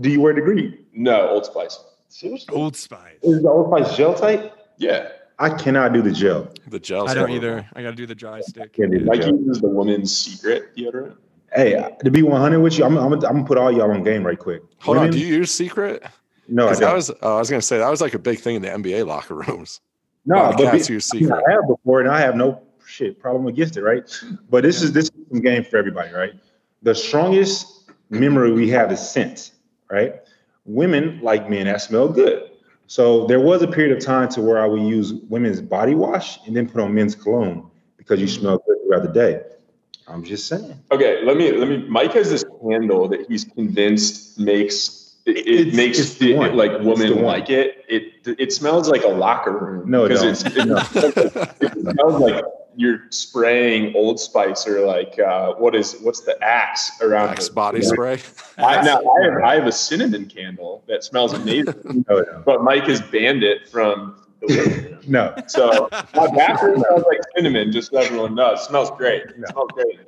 Do 0.03 0.11
you 0.11 0.21
wear 0.21 0.35
degree? 0.35 0.85
No, 0.93 1.31
Old 1.31 1.47
Spice. 1.47 1.83
Seriously? 2.09 2.55
Old 2.55 2.77
Spice. 2.77 3.17
Is 3.23 3.41
the 3.43 3.49
Old 3.49 3.69
Spice 3.75 3.97
gel 3.97 4.13
type? 4.13 4.53
Yeah, 4.77 5.09
I 5.39 5.49
cannot 5.49 5.95
do 5.95 6.03
the 6.03 6.13
gel. 6.13 6.49
The 6.69 6.79
gel. 6.79 7.09
I 7.09 7.15
don't 7.15 7.31
either. 7.31 7.67
I 7.75 7.83
got 7.83 7.91
to 7.91 7.97
do 7.97 8.05
the 8.05 8.15
dry 8.15 8.43
stick. 8.43 8.75
Can't 8.75 8.93
do 8.93 8.99
the 8.99 9.05
Mike 9.07 9.23
gel. 9.23 9.31
uses 9.35 9.63
the 9.63 9.69
woman's 9.69 10.15
secret 10.15 10.77
deodorant. 10.77 11.17
Hey, 11.57 11.97
to 12.05 12.11
be 12.11 12.23
100 12.23 12.61
with 12.61 12.79
you, 12.79 12.85
I'm, 12.85 12.97
I'm, 12.99 13.13
I'm 13.15 13.21
gonna 13.21 13.45
put 13.45 13.57
all 13.57 13.73
y'all 13.73 13.91
on 13.91 14.03
game 14.03 14.25
right 14.25 14.39
quick. 14.39 14.63
Hold 14.81 14.99
on. 14.99 15.11
Do 15.11 15.19
you 15.19 15.27
use 15.27 15.51
secret? 15.51 16.05
No, 16.49 16.69
I 16.69 16.75
that 16.75 16.95
was. 16.95 17.11
Oh, 17.23 17.37
I 17.37 17.39
was 17.39 17.51
gonna 17.51 17.63
say 17.63 17.79
that 17.79 17.89
was 17.89 18.01
like 18.01 18.15
a 18.15 18.19
big 18.19 18.39
thing 18.39 18.57
in 18.57 18.63
the 18.63 18.69
NBA 18.69 19.07
locker 19.07 19.35
rooms. 19.35 19.81
no, 20.25 20.53
but 20.57 20.73
be- 20.73 20.79
use 20.79 21.11
I 21.13 21.17
mean, 21.17 21.25
secret. 21.25 21.45
I 21.49 21.53
have 21.53 21.67
before, 21.67 22.01
and 22.01 22.09
I 22.09 22.21
have 22.21 22.37
no 22.37 22.63
shit 22.87 23.19
problem 23.19 23.47
against 23.47 23.77
it, 23.77 23.83
right? 23.83 24.03
But 24.51 24.63
this 24.63 24.83
is 24.83 24.93
this 24.93 25.07
is 25.07 25.29
some 25.31 25.41
game 25.41 25.65
for 25.65 25.77
everybody, 25.77 26.13
right? 26.13 26.35
The 26.83 26.95
strongest 26.95 27.91
memory 28.11 28.53
we 28.53 28.69
have 28.71 28.93
is 28.93 29.01
scent, 29.01 29.53
right? 29.91 30.15
Women 30.65 31.21
like 31.23 31.49
men 31.51 31.67
that 31.67 31.81
smell 31.81 32.09
good. 32.09 32.51
So 32.87 33.27
there 33.27 33.41
was 33.41 33.63
a 33.63 33.67
period 33.67 33.97
of 33.97 34.05
time 34.05 34.29
to 34.31 34.41
where 34.41 34.63
I 34.63 34.67
would 34.67 34.83
use 34.83 35.15
women's 35.29 35.61
body 35.61 35.95
wash 35.95 36.39
and 36.47 36.55
then 36.57 36.69
put 36.69 36.81
on 36.81 36.95
men's 36.95 37.17
cologne 37.17 37.69
because 37.97 38.21
you 38.21 38.29
smell 38.29 38.59
good 38.59 38.77
throughout 38.87 39.03
the 39.03 39.13
day. 39.13 39.41
I'm 40.09 40.23
just 40.25 40.47
saying. 40.47 40.79
Okay, 40.93 41.23
let 41.25 41.37
me 41.37 41.53
let 41.53 41.69
me. 41.69 41.79
Mike 41.89 42.13
has 42.13 42.31
this 42.31 42.45
candle 42.63 43.09
that 43.09 43.27
he's 43.29 43.45
convinced 43.45 44.39
makes 44.39 45.17
it, 45.27 45.37
it 45.47 45.75
makes 45.75 45.99
it's 45.99 46.15
the 46.15 46.33
it, 46.33 46.37
one. 46.37 46.57
like 46.57 46.71
It's 46.73 46.85
women 46.85 47.09
the 47.17 47.23
like 47.23 47.51
it. 47.51 47.85
It 47.89 48.13
it 48.39 48.53
smells 48.53 48.89
like 48.89 49.03
a 49.03 49.09
locker 49.09 49.53
room. 49.53 49.91
No, 49.91 50.05
it 50.05 50.11
because 50.11 50.43
don't. 50.45 50.55
it's 50.57 50.95
it, 51.03 51.61
it 51.61 51.73
smells 51.95 52.21
like 52.21 52.45
you're 52.79 53.07
spraying 53.11 53.97
Old 53.97 54.21
Spice 54.21 54.67
or 54.69 54.87
like 54.87 55.19
uh, 55.19 55.55
what 55.55 55.75
is 55.75 55.97
what's 56.03 56.21
the 56.21 56.41
Axe 56.45 57.01
around 57.01 57.31
Axe 57.31 57.49
the- 57.49 57.55
body 57.55 57.83
spray. 57.83 58.21
I, 58.59 58.83
now 58.83 59.01
I 59.21 59.25
have, 59.25 59.43
I 59.43 59.55
have 59.57 59.67
a 59.67 59.73
cinnamon 59.73 60.27
candle 60.27 60.85
that 60.87 61.03
smells 61.03 61.33
amazing, 61.33 61.75
No, 62.09 62.21
no, 62.21 62.43
but 62.45 62.63
Mike 62.63 62.85
has 62.85 63.01
banned 63.01 63.43
it 63.43 63.69
from. 63.69 64.23
The 64.49 64.99
no. 65.07 65.35
So 65.47 65.89
my 66.15 66.27
bathroom 66.35 66.81
smells 66.81 67.05
like 67.07 67.21
cinnamon, 67.37 67.73
just 67.73 67.91
so 67.91 67.99
everyone 67.99 68.35
knows. 68.35 68.61
It 68.61 68.65
smells 68.65 68.91
great. 68.93 69.23
It 69.23 69.39
No. 69.39 69.47
smells 69.51 69.71
great. 69.75 69.99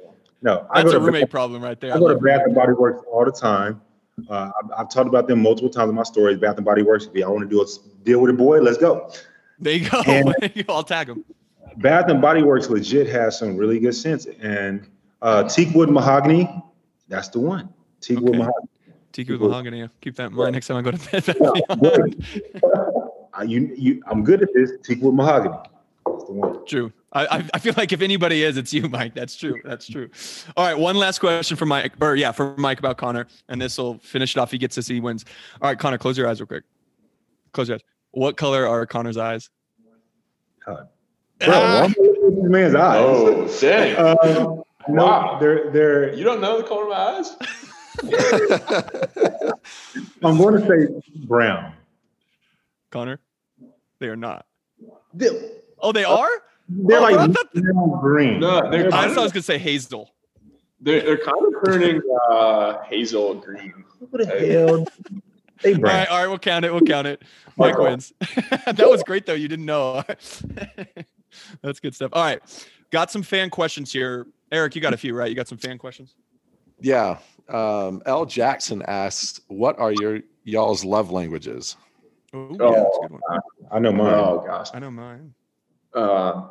no. 0.43 0.66
I 0.70 0.82
That's 0.82 0.93
go 0.93 0.97
a 0.99 1.01
to 1.01 1.07
roommate 1.07 1.30
problem 1.30 1.62
right 1.62 1.80
there. 1.80 1.95
I 1.95 1.99
go 1.99 2.09
to 2.09 2.16
Bath 2.16 2.43
and 2.45 2.55
Body 2.55 2.72
Works 2.72 3.05
all 3.11 3.24
the 3.24 3.32
time. 3.32 3.80
Uh, 4.28 4.51
I've, 4.62 4.70
I've 4.78 4.91
talked 4.91 5.07
about 5.09 5.28
them 5.28 5.41
multiple 5.43 5.70
times 5.70 5.91
in 5.91 5.95
my 5.95 6.03
stories. 6.03 6.39
Bath 6.39 6.57
and 6.57 6.64
Body 6.64 6.82
Works. 6.82 7.07
If 7.07 7.14
y'all 7.14 7.32
want 7.32 7.49
to 7.49 7.49
do 7.49 7.61
a 7.61 7.64
s- 7.64 7.78
deal 8.03 8.20
with 8.20 8.30
a 8.30 8.34
boy, 8.34 8.61
let's 8.61 8.78
go. 8.78 9.12
There 9.61 9.74
you 9.74 9.89
go. 9.89 10.01
And- 10.07 10.34
I'll 10.68 10.82
tag 10.82 11.07
them. 11.07 11.24
Bath 11.76 12.09
and 12.09 12.20
Body 12.20 12.43
Works 12.43 12.68
legit 12.68 13.07
has 13.09 13.39
some 13.39 13.57
really 13.57 13.78
good 13.78 13.95
scents, 13.95 14.26
and 14.41 14.89
uh, 15.22 15.45
teak 15.45 15.72
wood 15.74 15.91
mahogany. 15.91 16.51
That's 17.07 17.28
the 17.28 17.39
one. 17.39 17.72
Teak 18.01 18.18
wood 18.18 18.30
Okay. 18.30 18.39
mahogany. 18.39 18.68
Tiki 19.12 19.32
with 19.32 19.41
mahogany. 19.41 19.80
yeah. 19.80 19.86
Keep 20.01 20.16
that 20.16 20.30
in 20.30 20.36
mind 20.36 20.53
next 20.53 20.66
time 20.66 20.76
I 20.76 20.82
go 20.82 20.91
to 20.91 21.11
bed. 21.11 22.14
Uh, 23.39 23.43
you, 23.45 23.72
you, 23.76 24.03
I'm 24.07 24.24
good 24.24 24.43
at 24.43 24.49
this. 24.55 24.72
Teak 24.82 25.01
wood 25.03 25.14
mahogany. 25.14 25.55
That's 26.07 26.24
the 26.24 26.32
one. 26.32 26.64
True. 26.66 26.93
I, 27.12 27.26
I- 27.39 27.49
I 27.55 27.59
feel 27.59 27.74
like 27.76 27.93
if 27.93 28.01
anybody 28.03 28.43
is, 28.43 28.57
it's 28.57 28.72
you, 28.72 28.89
Mike. 28.89 29.14
That's 29.14 29.36
true. 29.36 29.61
That's 29.64 29.86
true. 29.89 30.09
All 30.57 30.64
right. 30.66 30.78
One 30.78 30.97
last 30.97 31.18
question 31.20 31.57
for 31.57 31.66
Mike, 31.66 31.93
or 32.01 32.16
yeah, 32.16 32.32
for 32.32 32.55
Mike 32.57 32.78
about 32.78 32.97
Connor, 32.99 33.26
and 33.49 33.61
this 33.61 33.78
will 33.78 33.99
finish 33.99 34.36
it 34.36 34.41
off. 34.41 34.51
He 34.51 34.59
gets 34.59 34.74
this. 34.76 34.89
He 34.89 35.01
wins. 35.01 35.24
All 35.62 35.68
right, 35.68 35.78
Connor, 35.78 35.99
close 35.99 36.18
your 36.18 36.28
eyes 36.28 36.41
real 36.41 36.47
quick. 36.47 36.64
Close 37.53 37.68
your 37.68 37.76
eyes. 37.76 37.82
What 38.11 38.36
color 38.36 38.66
are 38.66 38.84
Connor's 38.86 39.16
eyes? 39.16 39.49
Bro, 40.64 40.89
Ah! 41.43 41.47
why 41.47 41.55
I 41.55 41.86
looking 41.86 42.43
this 42.43 42.51
man's 42.51 42.74
eyes. 42.74 43.01
Oh, 43.01 43.49
dang. 43.61 43.97
Uh, 43.97 44.14
no, 44.89 45.05
Wow. 45.07 45.39
they're 45.41 45.70
they're. 45.70 46.12
You 46.14 46.24
don't 46.24 46.41
know 46.41 46.61
the 46.61 46.66
color 46.66 46.84
of 46.84 46.89
my 46.91 46.97
eyes? 46.97 47.36
I'm 50.22 50.36
going 50.39 50.61
to 50.61 50.66
say 50.66 50.89
brown. 51.26 51.72
Connor, 52.91 53.20
they 54.01 54.07
are 54.09 54.16
not. 54.16 54.46
They're, 55.14 55.32
Oh, 55.80 55.92
they 55.92 56.05
are. 56.05 56.28
they're 56.68 56.99
Oh, 56.99 57.03
like 57.03 57.16
I 57.16 57.26
thought- 57.28 57.53
brown 57.55 58.01
green. 58.01 58.40
No, 58.40 58.70
they're 58.70 58.88
I 58.88 58.90
kind 58.90 59.11
thought 59.12 59.20
I 59.20 59.22
was 59.24 59.32
gonna 59.32 59.42
say 59.42 59.59
hazel. 59.59 60.11
they're, 60.80 61.01
they're 61.03 61.16
kind 61.18 61.38
of 61.46 61.64
turning 61.64 62.01
uh, 62.30 62.82
hazel 62.82 63.34
green. 63.36 63.84
What 63.99 64.26
the 64.26 64.26
hell? 64.26 64.86
They 65.62 65.74
All 65.74 65.80
brown. 65.80 65.94
right, 65.96 66.09
all 66.09 66.18
right, 66.18 66.28
we'll 66.28 66.38
count 66.38 66.64
it. 66.64 66.70
We'll 66.72 66.82
count 66.82 67.07
it. 67.09 67.22
Mike 67.57 67.72
Michael. 67.72 67.84
wins. 67.86 68.12
that 68.66 68.86
was 68.88 69.03
great 69.03 69.26
though. 69.26 69.34
You 69.34 69.49
didn't 69.49 69.66
know. 69.66 70.05
That's 71.62 71.80
good 71.80 71.94
stuff. 71.94 72.11
All 72.12 72.22
right, 72.22 72.40
got 72.90 73.11
some 73.11 73.22
fan 73.22 73.51
questions 73.51 73.92
here. 73.92 74.26
Eric, 74.53 74.74
you 74.76 74.80
got 74.80 74.94
a 74.94 74.96
few, 74.96 75.14
right? 75.14 75.28
You 75.28 75.34
got 75.34 75.49
some 75.49 75.59
fan 75.59 75.78
questions. 75.78 76.14
yeah. 76.80 77.18
Um, 77.49 78.03
L. 78.07 78.26
Jackson 78.26 78.82
asks, 78.86 79.40
"What 79.49 79.78
are 79.78 79.92
your 79.92 80.20
y'all's 80.44 80.84
love 80.84 81.11
languages?" 81.11 81.76
Ooh, 82.35 82.57
yeah, 82.61 82.70
that's 82.70 82.99
a 82.99 83.09
good 83.09 83.12
one. 83.12 83.41
I 83.70 83.79
know 83.79 83.93
mine. 83.93 84.14
Oh, 84.14 84.45
gosh. 84.47 84.68
I 84.74 84.79
know 84.79 84.91
mine. 84.91 85.35
Uh, 85.95 86.49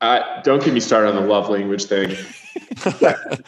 I, 0.00 0.40
don't 0.42 0.62
get 0.62 0.74
me 0.74 0.80
started 0.80 1.08
on 1.08 1.14
the 1.16 1.28
love 1.28 1.48
language 1.48 1.84
thing. 1.84 2.08
this, 2.74 3.42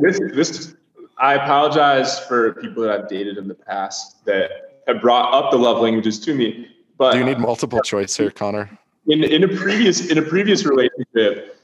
this, 0.00 0.18
this, 0.18 0.74
I 1.18 1.34
apologize 1.34 2.20
for 2.20 2.54
people 2.54 2.82
that 2.82 2.90
I've 3.00 3.08
dated 3.08 3.38
in 3.38 3.48
the 3.48 3.54
past 3.54 4.24
that 4.26 4.82
have 4.86 5.00
brought 5.00 5.32
up 5.32 5.50
the 5.50 5.56
love 5.56 5.80
languages 5.80 6.18
to 6.20 6.34
me. 6.34 6.68
But 6.98 7.12
Do 7.12 7.18
you 7.18 7.24
need 7.24 7.38
multiple 7.38 7.80
choice 7.80 8.16
here, 8.16 8.30
Connor? 8.30 8.78
in 9.06 9.24
in 9.24 9.44
a 9.44 9.48
previous 9.48 10.10
in 10.10 10.18
a 10.18 10.22
previous 10.22 10.64
relationship, 10.64 11.58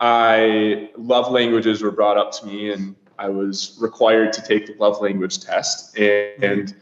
I 0.00 0.90
love 0.96 1.30
languages 1.30 1.82
were 1.82 1.90
brought 1.90 2.16
up 2.16 2.32
to 2.32 2.46
me, 2.46 2.72
and 2.72 2.96
I 3.18 3.28
was 3.28 3.76
required 3.80 4.32
to 4.34 4.42
take 4.42 4.66
the 4.66 4.74
love 4.78 5.00
language 5.00 5.40
test. 5.40 5.96
And, 5.98 6.42
and 6.42 6.74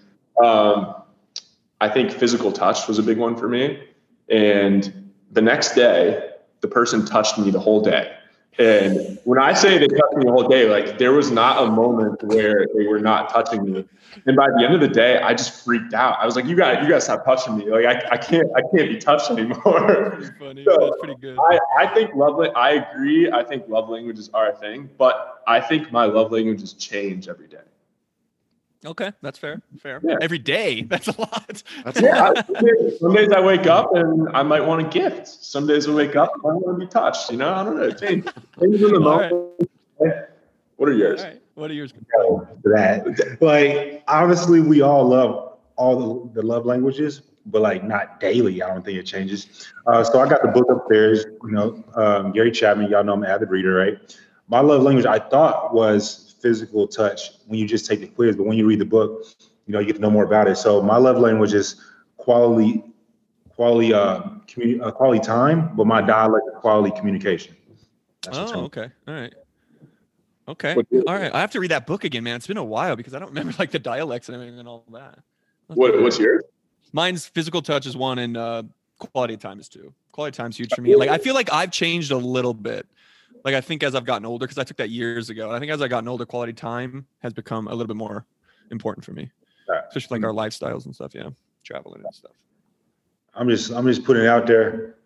um, 0.42 0.94
I 1.84 1.88
think 1.90 2.10
physical 2.10 2.50
touch 2.50 2.88
was 2.88 2.98
a 2.98 3.02
big 3.02 3.18
one 3.18 3.36
for 3.36 3.46
me. 3.46 3.64
And 4.30 5.12
the 5.30 5.42
next 5.42 5.74
day, 5.74 6.30
the 6.62 6.68
person 6.68 7.04
touched 7.04 7.36
me 7.38 7.50
the 7.50 7.60
whole 7.60 7.82
day. 7.82 8.10
And 8.58 9.18
when 9.24 9.38
I 9.38 9.52
say 9.52 9.76
they 9.76 9.88
touched 9.88 10.16
me 10.16 10.24
the 10.24 10.32
whole 10.32 10.48
day, 10.48 10.64
like 10.70 10.96
there 10.96 11.12
was 11.12 11.30
not 11.30 11.62
a 11.62 11.70
moment 11.70 12.22
where 12.22 12.66
they 12.74 12.86
were 12.86 13.00
not 13.00 13.28
touching 13.28 13.70
me. 13.70 13.84
And 14.26 14.34
by 14.34 14.48
the 14.48 14.64
end 14.64 14.72
of 14.74 14.80
the 14.80 14.88
day, 14.88 15.18
I 15.18 15.34
just 15.34 15.62
freaked 15.62 15.92
out. 15.92 16.16
I 16.20 16.24
was 16.24 16.36
like, 16.36 16.46
"You 16.46 16.56
got, 16.56 16.82
you 16.82 16.88
got 16.88 16.96
to 16.96 17.00
stop 17.00 17.24
touching 17.24 17.58
me! 17.58 17.68
Like 17.68 17.84
I, 17.84 18.12
I 18.12 18.16
can't, 18.16 18.48
I 18.56 18.60
can't 18.72 18.88
be 18.88 18.96
touched 18.96 19.30
anymore." 19.30 20.16
That's 20.20 20.38
funny. 20.38 20.64
So, 20.64 20.78
That's 20.78 20.96
pretty 21.00 21.20
good. 21.20 21.36
I, 21.36 21.58
I 21.80 21.86
think 21.88 22.14
love. 22.14 22.40
I 22.54 22.70
agree. 22.84 23.30
I 23.30 23.42
think 23.42 23.68
love 23.68 23.88
languages 23.88 24.30
are 24.32 24.50
a 24.50 24.56
thing, 24.56 24.88
but 24.96 25.42
I 25.48 25.60
think 25.60 25.90
my 25.90 26.04
love 26.04 26.30
languages 26.30 26.74
change 26.74 27.26
every 27.26 27.48
day. 27.48 27.66
Okay, 28.84 29.12
that's 29.22 29.38
fair. 29.38 29.62
Fair. 29.78 30.00
Yeah. 30.04 30.16
Every 30.20 30.38
day. 30.38 30.82
That's 30.88 31.08
a 31.08 31.18
lot. 31.18 31.62
That's 31.84 31.98
a 32.00 32.02
lot. 32.02 32.36
Yeah, 32.36 32.42
some 32.44 32.64
days- 32.64 33.00
some 33.00 33.14
days 33.14 33.32
I 33.32 33.40
wake 33.40 33.66
up 33.66 33.94
and 33.94 34.28
I 34.36 34.42
might 34.42 34.60
want 34.60 34.86
a 34.86 34.88
gift. 34.90 35.26
Some 35.26 35.66
days 35.66 35.88
I 35.88 35.92
wake 35.94 36.16
up 36.16 36.32
and 36.34 36.52
I 36.52 36.54
want 36.56 36.78
to 36.80 36.86
be 36.86 36.90
touched. 36.90 37.30
You 37.30 37.38
know, 37.38 37.52
I 37.52 37.64
don't 37.64 37.76
know. 37.76 37.84
It 37.84 37.98
changes. 37.98 38.30
Changes 38.60 38.82
in 38.82 38.92
the 38.92 39.00
All 39.08 39.18
right. 39.20 39.30
moment. 39.30 40.28
What 40.76 40.88
are 40.88 40.92
yours? 40.92 41.20
All 41.22 41.28
right. 41.28 41.42
What 41.54 41.70
are 41.70 41.74
yours? 41.74 41.92
to 41.92 42.56
that. 42.64 43.38
Like 43.40 44.02
obviously 44.08 44.60
we 44.60 44.82
all 44.82 45.08
love 45.08 45.56
all 45.76 46.26
the, 46.26 46.40
the 46.40 46.46
love 46.46 46.66
languages, 46.66 47.22
but 47.46 47.62
like 47.62 47.84
not 47.84 48.20
daily. 48.20 48.60
I 48.62 48.68
don't 48.68 48.84
think 48.84 48.98
it 48.98 49.04
changes. 49.04 49.72
Uh, 49.86 50.04
so 50.04 50.20
I 50.20 50.28
got 50.28 50.42
the 50.42 50.48
book 50.48 50.66
upstairs. 50.70 51.24
You 51.44 51.50
know, 51.52 51.84
um, 51.94 52.32
Gary 52.32 52.50
Chapman. 52.50 52.90
Y'all 52.90 53.02
know 53.04 53.14
I'm 53.14 53.22
an 53.22 53.30
avid 53.30 53.50
reader, 53.50 53.72
right? 53.74 53.96
My 54.48 54.60
love 54.60 54.82
language 54.82 55.06
I 55.06 55.20
thought 55.20 55.72
was 55.72 56.23
physical 56.44 56.86
touch 56.86 57.30
when 57.46 57.58
you 57.58 57.66
just 57.66 57.86
take 57.86 58.00
the 58.00 58.06
quiz, 58.06 58.36
but 58.36 58.42
when 58.44 58.58
you 58.58 58.66
read 58.66 58.78
the 58.78 58.84
book, 58.84 59.24
you 59.66 59.72
know 59.72 59.80
you 59.80 59.86
get 59.86 59.96
to 59.96 60.02
know 60.02 60.10
more 60.10 60.24
about 60.24 60.46
it. 60.46 60.56
So 60.56 60.82
my 60.82 60.98
love 60.98 61.18
language 61.18 61.54
is 61.54 61.80
quality, 62.18 62.84
quality, 63.48 63.94
uh, 63.94 64.20
commu- 64.46 64.82
uh 64.82 64.90
quality 64.90 65.20
time, 65.20 65.74
but 65.74 65.86
my 65.86 66.02
dialect 66.02 66.44
is 66.52 66.60
quality 66.60 66.94
communication. 66.98 67.56
That's 68.22 68.36
Oh, 68.38 68.64
okay. 68.64 68.90
All 69.08 69.14
right. 69.14 69.34
Okay. 70.46 70.74
All 70.74 71.14
right. 71.14 71.34
I 71.34 71.40
have 71.40 71.50
to 71.52 71.60
read 71.60 71.70
that 71.70 71.86
book 71.86 72.04
again, 72.04 72.22
man. 72.24 72.36
It's 72.36 72.46
been 72.46 72.58
a 72.58 72.64
while 72.64 72.94
because 72.94 73.14
I 73.14 73.18
don't 73.18 73.28
remember 73.34 73.54
like 73.58 73.70
the 73.70 73.78
dialects 73.78 74.28
and 74.28 74.36
everything 74.36 74.58
and 74.58 74.68
all 74.68 74.84
that. 74.92 75.18
That's 75.68 75.78
What, 75.78 75.98
what's 76.02 76.18
yours? 76.18 76.44
Mine's 76.92 77.26
physical 77.26 77.62
touch 77.62 77.86
is 77.86 77.96
one 77.96 78.18
and 78.18 78.36
uh, 78.36 78.64
quality 78.98 79.38
time 79.38 79.58
is 79.60 79.68
two. 79.70 79.94
Quality 80.12 80.36
time's 80.36 80.58
huge 80.58 80.74
for 80.74 80.82
me. 80.82 80.94
Like 80.94 81.08
I 81.08 81.16
feel 81.16 81.34
like 81.34 81.50
I've 81.50 81.70
changed 81.70 82.10
a 82.12 82.18
little 82.18 82.52
bit. 82.52 82.86
Like 83.44 83.54
I 83.54 83.60
think 83.60 83.82
as 83.82 83.94
I've 83.94 84.06
gotten 84.06 84.24
older, 84.24 84.46
because 84.46 84.58
I 84.58 84.64
took 84.64 84.78
that 84.78 84.90
years 84.90 85.30
ago. 85.30 85.46
And 85.46 85.56
I 85.56 85.58
think 85.60 85.70
as 85.70 85.82
I've 85.82 85.90
gotten 85.90 86.08
older, 86.08 86.24
quality 86.24 86.52
time 86.52 87.06
has 87.18 87.32
become 87.32 87.68
a 87.68 87.70
little 87.70 87.86
bit 87.86 87.96
more 87.96 88.24
important 88.70 89.04
for 89.04 89.12
me. 89.12 89.30
Right. 89.68 89.82
Especially 89.88 90.18
like 90.18 90.26
our 90.26 90.32
lifestyles 90.32 90.86
and 90.86 90.94
stuff, 90.94 91.14
yeah. 91.14 91.28
Traveling 91.62 92.02
and 92.04 92.14
stuff. 92.14 92.32
I'm 93.34 93.48
just 93.48 93.70
I'm 93.72 93.86
just 93.86 94.04
putting 94.04 94.24
it 94.24 94.28
out 94.28 94.46
there 94.46 94.96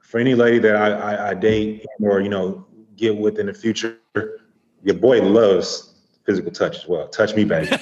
for 0.00 0.18
any 0.18 0.34
lady 0.34 0.58
that 0.60 0.76
I, 0.76 0.90
I, 0.90 1.30
I 1.30 1.34
date 1.34 1.86
or 2.00 2.20
you 2.20 2.28
know 2.28 2.66
get 2.96 3.16
with 3.16 3.38
in 3.38 3.46
the 3.46 3.54
future. 3.54 3.98
Your 4.82 4.96
boy 4.96 5.22
loves 5.22 5.94
physical 6.24 6.50
touch 6.50 6.76
as 6.78 6.88
well. 6.88 7.08
Touch 7.08 7.34
me, 7.34 7.44
baby. 7.44 7.66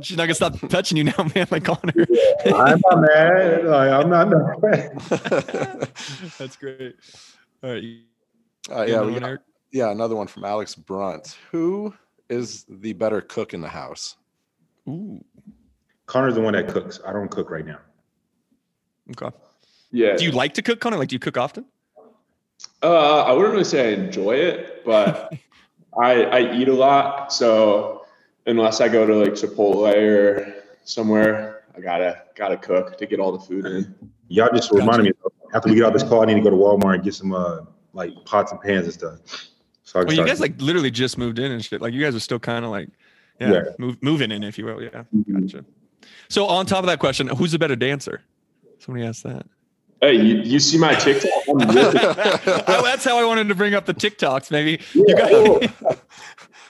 She's 0.00 0.16
not 0.16 0.24
gonna 0.24 0.34
stop 0.34 0.58
touching 0.68 0.96
you 0.96 1.04
now, 1.04 1.30
man. 1.34 1.46
Like 1.50 1.64
Connor. 1.64 1.92
I'm 2.46 2.80
not 2.84 3.00
mad. 3.00 3.64
Like, 3.64 3.90
I'm 3.90 4.08
not 4.10 4.30
mad. 4.62 4.98
That's 6.38 6.56
great. 6.56 6.96
All 7.62 7.70
right. 7.70 7.84
Uh, 8.70 8.82
yeah, 8.82 8.86
got 8.94 9.06
we 9.06 9.18
got- 9.18 9.38
yeah, 9.72 9.90
another 9.90 10.16
one 10.16 10.26
from 10.26 10.44
Alex 10.44 10.74
Brunt. 10.74 11.36
Who 11.50 11.92
is 12.28 12.64
the 12.68 12.92
better 12.94 13.20
cook 13.20 13.54
in 13.54 13.60
the 13.60 13.68
house? 13.68 14.16
Ooh. 14.88 15.22
Connor's 16.06 16.34
the 16.36 16.40
one 16.40 16.54
that 16.54 16.68
cooks. 16.68 17.00
I 17.06 17.12
don't 17.12 17.30
cook 17.30 17.50
right 17.50 17.66
now. 17.66 17.78
Okay. 19.10 19.34
Yeah. 19.90 20.16
Do 20.16 20.24
you 20.24 20.32
like 20.32 20.54
to 20.54 20.62
cook, 20.62 20.80
Connor? 20.80 20.96
Like, 20.96 21.08
do 21.08 21.14
you 21.14 21.18
cook 21.20 21.36
often? 21.36 21.66
Uh, 22.82 23.22
I 23.22 23.32
wouldn't 23.32 23.52
really 23.52 23.64
say 23.64 23.90
I 23.90 23.92
enjoy 23.94 24.32
it, 24.36 24.84
but 24.84 25.32
I 26.00 26.24
I 26.24 26.52
eat 26.54 26.68
a 26.68 26.74
lot. 26.74 27.32
So 27.32 28.04
unless 28.46 28.80
I 28.80 28.88
go 28.88 29.06
to 29.06 29.14
like 29.16 29.32
Chipotle 29.32 29.92
or 29.94 30.54
somewhere, 30.84 31.64
I 31.76 31.80
gotta 31.80 32.22
gotta 32.34 32.56
cook 32.56 32.96
to 32.98 33.06
get 33.06 33.20
all 33.20 33.32
the 33.32 33.40
food 33.40 33.66
in. 33.66 33.94
Y'all 34.28 34.48
just 34.54 34.70
reminded 34.72 35.04
me. 35.04 35.12
After 35.54 35.68
we 35.70 35.76
get 35.76 35.84
off 35.84 35.92
this 35.92 36.02
call, 36.02 36.22
I 36.22 36.26
need 36.26 36.34
to 36.34 36.40
go 36.40 36.50
to 36.50 36.56
Walmart 36.56 36.94
and 36.96 37.04
get 37.04 37.14
some 37.14 37.32
uh 37.32 37.60
like 37.94 38.12
pots 38.24 38.52
and 38.52 38.60
pans 38.60 38.84
and 38.84 38.92
stuff. 38.94 39.18
So 39.84 40.00
I 40.00 40.02
Well, 40.04 40.08
you 40.12 40.16
start- 40.16 40.28
guys 40.28 40.40
like 40.40 40.60
literally 40.60 40.90
just 40.90 41.16
moved 41.18 41.38
in 41.38 41.50
and 41.50 41.64
shit. 41.64 41.80
Like, 41.80 41.94
you 41.94 42.00
guys 42.02 42.14
are 42.14 42.20
still 42.20 42.38
kind 42.38 42.64
of 42.64 42.70
like, 42.70 42.88
yeah, 43.40 43.52
Yeah. 43.52 43.62
Move, 43.78 43.96
moving 44.02 44.30
in, 44.30 44.42
if 44.44 44.58
you 44.58 44.66
will. 44.66 44.82
Yeah. 44.82 45.04
Mhm. 45.16 45.40
Gotcha. 45.48 45.64
So, 46.28 46.46
on 46.46 46.66
top 46.66 46.80
of 46.80 46.86
that 46.86 46.98
question, 46.98 47.28
who's 47.28 47.54
a 47.54 47.58
better 47.58 47.76
dancer? 47.76 48.22
Somebody 48.78 49.06
asked 49.06 49.22
that. 49.24 49.46
Hey, 50.00 50.14
you, 50.14 50.36
you 50.42 50.60
see 50.60 50.78
my 50.78 50.94
TikTok? 50.94 51.30
I'm 51.48 51.56
Oh, 51.70 52.82
that's 52.84 53.04
how 53.04 53.18
I 53.18 53.24
wanted 53.24 53.48
to 53.48 53.54
bring 53.54 53.74
up 53.74 53.86
the 53.86 53.94
TikToks. 53.94 54.50
Maybe 54.50 54.80
you 54.92 55.04
Yeah, 55.08 55.14
got. 55.16 55.32
oh, 55.32 55.60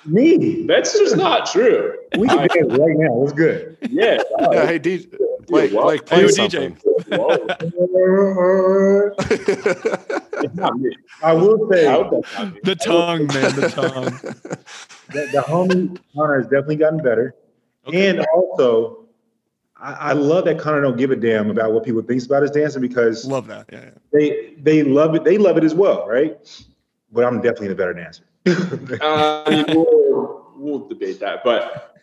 me. 0.05 0.67
That's 0.67 0.99
just 0.99 1.17
not 1.17 1.51
true. 1.51 1.97
We 2.19 2.29
can 2.29 2.39
dance 2.39 2.73
right 2.73 2.97
now. 2.97 3.13
What's 3.13 3.33
good? 3.33 3.77
Yeah. 3.83 4.23
yeah, 4.41 4.67
hey, 4.67 4.79
DJ, 4.79 5.19
Blake, 5.47 5.73
well, 5.73 5.85
Blake, 5.85 6.09
hey, 6.09 6.17
play 6.17 6.23
yo, 6.23 6.29
something. 6.29 6.77
It's 10.41 10.55
not 10.55 10.79
me. 10.79 10.97
I 11.23 11.33
will 11.33 11.69
say 11.71 11.87
I 11.87 11.93
hope 11.93 12.11
that's 12.11 12.39
not 12.39 12.55
me. 12.55 12.61
The 12.63 12.77
tongue, 12.77 13.27
man, 13.29 13.55
the 13.57 13.69
tongue. 13.71 14.05
that 15.15 15.33
the 15.33 15.41
homie 15.41 15.99
Connor 16.15 16.41
has 16.41 16.47
definitely 16.47 16.77
gotten 16.77 17.03
better. 17.03 17.35
Okay. 17.87 18.09
And 18.09 18.21
also, 18.35 19.07
I, 19.77 19.93
I 19.93 20.13
love 20.13 20.45
that 20.45 20.59
Connor 20.59 20.83
don't 20.83 20.97
give 20.97 21.11
a 21.11 21.17
damn 21.17 21.51
about 21.51 21.73
what 21.73 21.85
people 21.85 22.03
thinks 22.03 22.27
about 22.27 22.43
his 22.43 22.51
dancing 22.51 22.83
because 22.83 23.27
Love 23.27 23.47
that. 23.47 23.67
Yeah, 23.73 23.81
yeah. 23.85 23.91
they 24.13 24.55
they 24.59 24.83
love 24.83 25.15
it. 25.15 25.25
They 25.25 25.39
love 25.39 25.57
it 25.57 25.65
as 25.65 25.75
well, 25.75 26.07
right? 26.07 26.37
But 27.11 27.25
I'm 27.25 27.41
definitely 27.41 27.69
the 27.69 27.75
better 27.75 27.95
dancer. 27.95 28.28
Uh, 29.01 29.43
I 29.47 29.51
mean, 29.51 29.65
we'll, 29.69 30.47
we'll 30.57 30.89
debate 30.89 31.21
that, 31.21 31.43
but 31.45 31.95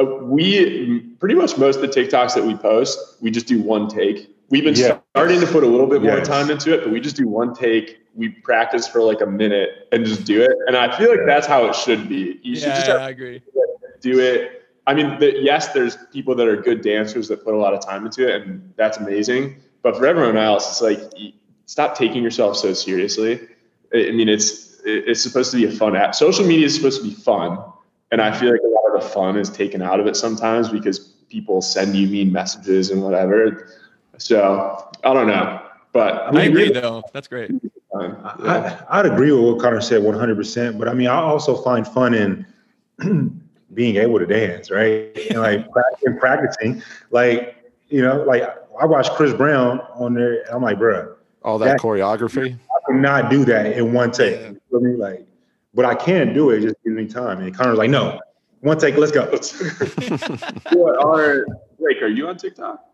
uh, 0.00 0.04
we 0.04 1.00
pretty 1.20 1.34
much 1.34 1.56
most 1.58 1.76
of 1.76 1.82
the 1.82 1.88
TikToks 1.88 2.34
that 2.34 2.44
we 2.44 2.54
post, 2.54 2.98
we 3.20 3.30
just 3.30 3.46
do 3.46 3.60
one 3.60 3.88
take. 3.88 4.28
We've 4.50 4.64
been 4.64 4.74
Yeah. 4.74 4.98
starting 5.14 5.40
to 5.40 5.46
put 5.46 5.64
a 5.64 5.66
little 5.66 5.86
bit 5.86 6.02
more 6.02 6.18
Yes. 6.18 6.28
time 6.28 6.50
into 6.50 6.74
it, 6.74 6.82
but 6.84 6.92
we 6.92 7.00
just 7.00 7.16
do 7.16 7.26
one 7.26 7.54
take. 7.54 7.98
We 8.14 8.28
practice 8.28 8.86
for 8.86 9.00
like 9.02 9.20
a 9.22 9.26
minute 9.26 9.88
and 9.92 10.04
just 10.04 10.24
do 10.24 10.42
it. 10.42 10.50
And 10.66 10.76
I 10.76 10.94
feel 10.98 11.08
like 11.10 11.24
that's 11.26 11.46
how 11.46 11.66
it 11.66 11.74
should 11.74 12.08
be. 12.08 12.38
You 12.42 12.54
should 12.56 12.68
Yeah, 12.68 12.74
just 12.74 12.88
yeah, 12.88 12.94
I 12.96 13.08
agree. 13.10 13.42
do 14.00 14.18
it. 14.20 14.58
I 14.86 14.94
mean, 14.94 15.18
the, 15.20 15.38
yes, 15.40 15.68
there's 15.72 15.96
people 16.12 16.34
that 16.34 16.48
are 16.48 16.56
good 16.56 16.82
dancers 16.82 17.28
that 17.28 17.44
put 17.44 17.54
a 17.54 17.56
lot 17.56 17.72
of 17.72 17.80
time 17.80 18.04
into 18.04 18.28
it, 18.28 18.42
and 18.42 18.72
that's 18.76 18.98
amazing. 18.98 19.56
But 19.82 19.96
for 19.96 20.06
everyone 20.06 20.36
else, 20.36 20.68
it's 20.70 20.82
like 20.82 21.00
stop 21.66 21.96
taking 21.96 22.22
yourself 22.22 22.56
so 22.56 22.74
seriously. 22.74 23.40
I 23.94 24.08
I 24.08 24.10
mean, 24.12 24.28
it's 24.28 24.50
it- 24.70 24.71
it's 24.84 25.22
supposed 25.22 25.50
to 25.52 25.56
be 25.56 25.64
a 25.66 25.70
fun 25.70 25.96
app. 25.96 26.14
Social 26.14 26.44
media 26.46 26.66
is 26.66 26.74
supposed 26.74 27.02
to 27.02 27.08
be 27.08 27.14
fun, 27.14 27.58
and 28.10 28.20
I 28.20 28.32
feel 28.36 28.50
like 28.50 28.60
a 28.64 28.68
lot 28.68 28.94
of 28.96 29.02
the 29.02 29.08
fun 29.08 29.36
is 29.36 29.50
taken 29.50 29.82
out 29.82 30.00
of 30.00 30.06
it 30.06 30.16
sometimes 30.16 30.68
because 30.68 30.98
people 31.28 31.62
send 31.62 31.96
you 31.96 32.06
mean 32.08 32.32
messages 32.32 32.90
and 32.90 33.02
whatever. 33.02 33.68
So 34.18 34.90
I 35.04 35.14
don't 35.14 35.26
know, 35.26 35.60
but 35.92 36.34
I 36.36 36.42
agree, 36.44 36.70
though. 36.72 37.02
That's 37.12 37.28
great. 37.28 37.50
Um, 37.94 38.16
yeah. 38.42 38.84
I, 38.88 39.00
I'd 39.00 39.06
agree 39.06 39.32
with 39.32 39.42
what 39.44 39.60
Connor 39.60 39.80
said 39.80 40.02
100%. 40.02 40.78
But 40.78 40.88
I 40.88 40.94
mean, 40.94 41.08
I 41.08 41.16
also 41.16 41.56
find 41.56 41.86
fun 41.86 42.14
in 42.14 42.46
being 43.74 43.96
able 43.96 44.18
to 44.18 44.26
dance, 44.26 44.70
right? 44.70 45.16
And 45.30 45.40
like 45.40 45.70
practicing, 45.72 46.18
practicing. 46.18 46.82
Like, 47.10 47.70
you 47.88 48.00
know, 48.02 48.22
like 48.24 48.42
I 48.80 48.86
watched 48.86 49.12
Chris 49.12 49.34
Brown 49.34 49.80
on 49.94 50.14
there. 50.14 50.40
And 50.42 50.50
I'm 50.54 50.62
like, 50.62 50.78
bruh, 50.78 51.14
All 51.42 51.58
that 51.58 51.66
That- 51.66 51.80
choreography. 51.80 52.56
I 52.92 52.94
cannot 52.94 53.30
do 53.30 53.44
that 53.46 53.76
in 53.76 53.92
one 53.92 54.10
take. 54.10 54.40
Yeah. 54.40 54.48
You 54.50 54.60
feel 54.70 54.80
me? 54.80 54.96
Like, 54.96 55.26
but 55.74 55.84
I 55.84 55.94
can 55.94 56.34
do 56.34 56.50
it. 56.50 56.58
It 56.58 56.68
Just 56.68 56.76
give 56.84 56.92
me 56.92 57.06
time. 57.06 57.40
And 57.40 57.54
Connor's 57.54 57.78
like, 57.78 57.90
no, 57.90 58.20
one 58.60 58.78
take, 58.78 58.96
let's 58.96 59.12
go. 59.12 59.24
what 60.72 61.04
are 61.04 61.44
Blake? 61.78 62.02
Are 62.02 62.08
you 62.08 62.28
on 62.28 62.36
TikTok? 62.36 62.84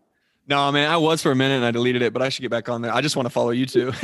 No, 0.47 0.71
man, 0.71 0.89
I 0.89 0.97
was 0.97 1.21
for 1.21 1.31
a 1.31 1.35
minute 1.35 1.55
and 1.55 1.65
I 1.65 1.71
deleted 1.71 2.01
it, 2.01 2.11
but 2.11 2.23
I 2.23 2.29
should 2.29 2.41
get 2.41 2.49
back 2.49 2.69
on 2.69 2.81
there. 2.81 2.91
I 2.91 3.01
just 3.01 3.15
want 3.15 3.27
to 3.27 3.29
follow 3.29 3.51
you 3.51 3.67
too. 3.67 3.91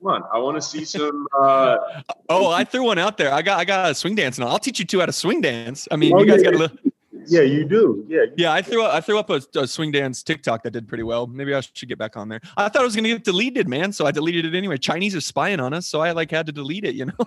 Come 0.00 0.06
on, 0.06 0.22
I 0.32 0.38
want 0.38 0.56
to 0.56 0.62
see 0.62 0.84
some. 0.84 1.26
Uh, 1.38 1.76
oh, 2.28 2.50
I 2.50 2.64
threw 2.64 2.84
one 2.84 2.98
out 2.98 3.18
there. 3.18 3.32
I 3.32 3.42
got 3.42 3.58
I 3.58 3.64
got 3.64 3.90
a 3.90 3.94
swing 3.94 4.14
dance 4.14 4.38
now. 4.38 4.46
I'll 4.48 4.58
teach 4.58 4.78
you 4.78 4.84
two 4.84 5.00
how 5.00 5.06
to 5.06 5.12
swing 5.12 5.40
dance. 5.40 5.88
I 5.90 5.96
mean, 5.96 6.14
Oh, 6.14 6.20
you 6.20 6.26
guys 6.26 6.42
yeah, 6.42 6.52
got 6.52 6.70
to. 6.70 6.92
Yeah, 7.28 7.42
you 7.42 7.64
do. 7.64 8.04
Yeah. 8.08 8.24
Yeah, 8.36 8.52
I 8.52 8.62
threw 8.62 8.82
up, 8.82 8.94
I 8.94 9.00
threw 9.00 9.18
up 9.18 9.30
a, 9.30 9.40
a 9.54 9.66
swing 9.66 9.92
dance 9.92 10.22
TikTok 10.22 10.62
that 10.62 10.70
did 10.70 10.88
pretty 10.88 11.02
well. 11.02 11.26
Maybe 11.26 11.54
I 11.54 11.60
should 11.60 11.88
get 11.88 11.98
back 11.98 12.16
on 12.16 12.28
there. 12.28 12.40
I 12.56 12.68
thought 12.68 12.82
it 12.82 12.84
was 12.84 12.96
gonna 12.96 13.08
get 13.08 13.24
deleted, 13.24 13.68
man. 13.68 13.92
So 13.92 14.06
I 14.06 14.10
deleted 14.10 14.44
it 14.44 14.56
anyway. 14.56 14.78
Chinese 14.78 15.14
are 15.14 15.20
spying 15.20 15.60
on 15.60 15.72
us, 15.72 15.86
so 15.86 16.00
I 16.00 16.12
like 16.12 16.30
had 16.30 16.46
to 16.46 16.52
delete 16.52 16.84
it. 16.84 16.94
You 16.94 17.06
know. 17.06 17.14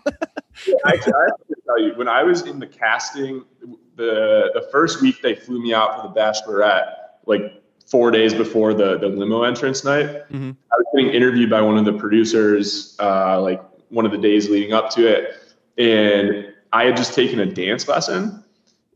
Actually, 0.86 1.14
I 1.14 1.24
have 1.24 1.48
to 1.48 1.56
tell 1.66 1.82
you, 1.82 1.94
when 1.96 2.08
I 2.08 2.24
was 2.24 2.42
in 2.44 2.60
the 2.60 2.68
casting, 2.68 3.44
the 3.96 4.52
the 4.54 4.68
first 4.72 5.02
week 5.02 5.22
they 5.22 5.36
flew 5.36 5.62
me 5.62 5.74
out 5.74 6.02
for 6.02 6.08
the 6.08 6.20
Bachelorette, 6.20 6.94
like 7.26 7.62
four 7.86 8.12
days 8.12 8.34
before 8.34 8.74
the 8.74 8.98
the 8.98 9.08
limo 9.08 9.44
entrance 9.44 9.84
night. 9.84 10.08
Mhm. 10.32 10.56
I 10.72 10.76
was 10.76 10.86
getting 10.96 11.12
interviewed 11.12 11.50
by 11.50 11.62
one 11.62 11.78
of 11.78 11.86
the 11.86 11.94
producers, 11.94 12.96
uh, 13.00 13.42
like 13.42 13.62
one 13.90 14.06
of 14.06 14.12
the 14.12 14.18
days 14.18 14.50
leading 14.50 14.74
up 14.74 14.90
to 14.92 15.08
it, 15.08 15.36
and 15.78 16.54
I 16.72 16.86
had 16.86 16.98
just 16.98 17.14
taken 17.14 17.40
a 17.40 17.46
dance 17.46 17.88
lesson. 17.88 18.44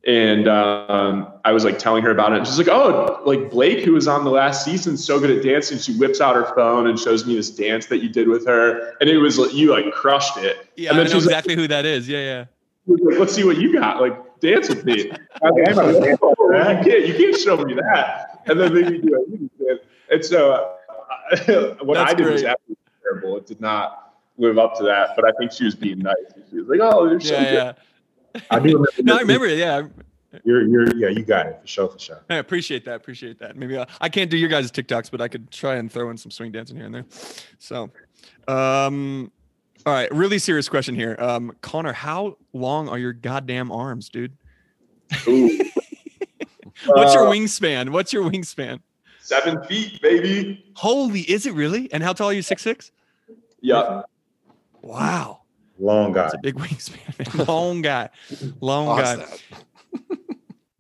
And 0.06 0.50
um, 0.50 1.32
I 1.46 1.54
was 1.54 1.64
like 1.64 1.80
telling 1.80 2.04
her 2.04 2.12
about 2.12 2.34
it. 2.34 2.40
And 2.40 2.48
she's 2.48 2.58
like, 2.58 2.68
"Oh, 2.68 3.22
like 3.26 3.50
Blake, 3.50 3.86
who 3.86 3.94
was 3.94 4.06
on 4.06 4.26
the 4.26 4.32
last 4.32 4.66
season, 4.66 4.98
so 4.98 5.18
good 5.18 5.30
at 5.30 5.42
dancing." 5.42 5.78
She 5.78 5.96
whips 5.96 6.20
out 6.20 6.36
her 6.36 6.54
phone 6.56 6.88
and 6.88 7.00
shows 7.00 7.26
me 7.26 7.36
this 7.36 7.50
dance 7.50 7.86
that 7.86 8.04
you 8.04 8.10
did 8.10 8.28
with 8.28 8.46
her, 8.46 8.98
and 9.00 9.10
it 9.10 9.18
was 9.18 9.40
like 9.40 9.54
you 9.54 9.72
like 9.72 9.94
crushed 9.94 10.36
it. 10.38 10.68
Yeah, 10.76 10.90
and 10.90 11.00
I 11.00 11.04
know 11.04 11.10
she's 11.10 11.26
like, 11.26 11.32
exactly 11.32 11.56
who 11.56 11.70
that 11.70 11.86
is. 11.86 12.10
Yeah, 12.10 12.20
yeah. 12.20 12.46
like, 12.86 13.18
let's 13.18 13.34
see 13.34 13.46
what 13.46 13.56
you 13.58 13.72
got. 13.72 14.02
Like, 14.02 14.42
dance 14.42 14.68
with 14.68 14.84
me. 14.84 15.10
Okay, 15.10 15.16
I'm 15.42 15.76
like, 15.76 16.20
"Oh, 16.22 16.34
with 16.38 16.86
you 16.86 16.92
can't, 16.92 17.08
you 17.08 17.14
can't 17.16 17.38
show 17.38 17.58
me 17.58 17.74
that. 17.76 18.42
And 18.46 18.60
then 18.60 18.74
they 18.74 18.84
do 18.84 19.02
dance. 19.02 19.80
And 20.12 20.26
so, 20.26 20.52
uh, 20.52 21.38
what 21.82 21.96
That's 21.96 22.12
I 22.12 22.14
did 22.14 22.28
was 22.28 22.44
absolutely 22.44 22.78
terrible. 23.02 23.38
It 23.38 23.48
did 23.48 23.62
not 23.62 24.16
live 24.38 24.58
up 24.58 24.78
to 24.78 24.84
that. 24.84 25.12
But 25.16 25.24
I 25.26 25.32
think 25.40 25.54
she 25.54 25.64
was 25.64 25.76
being 25.76 26.00
nice. 26.00 26.16
She 26.50 26.58
was 26.58 26.68
like, 26.68 26.80
"Oh, 26.82 27.06
you're 27.10 27.22
so 27.22 27.34
Yeah, 27.34 27.44
good." 27.44 27.54
yeah. 27.54 27.74
I 28.50 28.60
do 28.60 28.68
remember. 28.70 28.90
No, 29.04 29.16
I 29.18 29.22
remember 29.22 29.46
it. 29.46 29.58
Yeah, 29.60 29.84
You're, 30.44 30.68
you're, 30.68 30.96
yeah, 30.98 31.10
you 31.10 31.24
got 31.24 31.46
it 31.48 31.60
for 31.62 31.68
sure, 31.68 31.90
for 31.90 32.00
sure. 32.00 32.24
I 32.30 32.36
appreciate 32.36 32.86
that. 32.86 32.96
Appreciate 32.96 33.40
that. 33.40 33.56
Maybe 33.56 33.78
I, 33.78 33.86
I 34.02 34.10
can't 34.10 34.30
do 34.32 34.38
your 34.38 34.50
guys' 34.50 34.72
TikToks, 34.72 35.12
but 35.12 35.22
I 35.22 35.28
could 35.28 35.52
try 35.52 35.76
and 35.76 35.92
throw 35.92 36.10
in 36.10 36.18
some 36.18 36.32
swing 36.32 36.52
dancing 36.52 36.76
here 36.76 36.86
and 36.86 36.96
there. 36.96 37.06
So, 37.60 37.92
um, 38.48 39.32
all 39.86 39.94
right, 39.94 40.10
really 40.14 40.40
serious 40.40 40.70
question 40.70 40.96
here. 40.96 41.16
Um, 41.20 41.56
Connor, 41.62 41.94
how 41.94 42.38
long 42.54 42.90
are 42.90 42.98
your 42.98 43.14
goddamn 43.14 43.72
arms, 43.72 44.10
dude? 44.10 44.36
What's 46.86 47.14
your 47.14 47.28
Uh, 47.28 47.32
wingspan? 47.32 47.90
What's 47.90 48.12
your 48.12 48.24
wingspan? 48.30 48.80
Seven 49.22 49.64
feet, 49.66 50.02
baby. 50.02 50.66
Holy, 50.76 51.22
is 51.22 51.46
it 51.46 51.54
really? 51.54 51.92
And 51.94 52.02
how 52.04 52.14
tall 52.14 52.30
are 52.30 52.34
you? 52.34 52.42
Six 52.42 52.62
six? 52.62 52.92
Yeah. 53.62 54.02
Wow, 54.82 55.43
Long 55.84 56.14
guy. 56.14 56.22
that's 56.24 56.34
a 56.36 56.38
big 56.40 56.56
wingspan. 56.64 57.38
man. 57.38 57.46
Long 57.48 57.82
guy, 57.82 58.10
long 58.62 58.88
Lost 58.88 59.18
guy. 59.20 60.08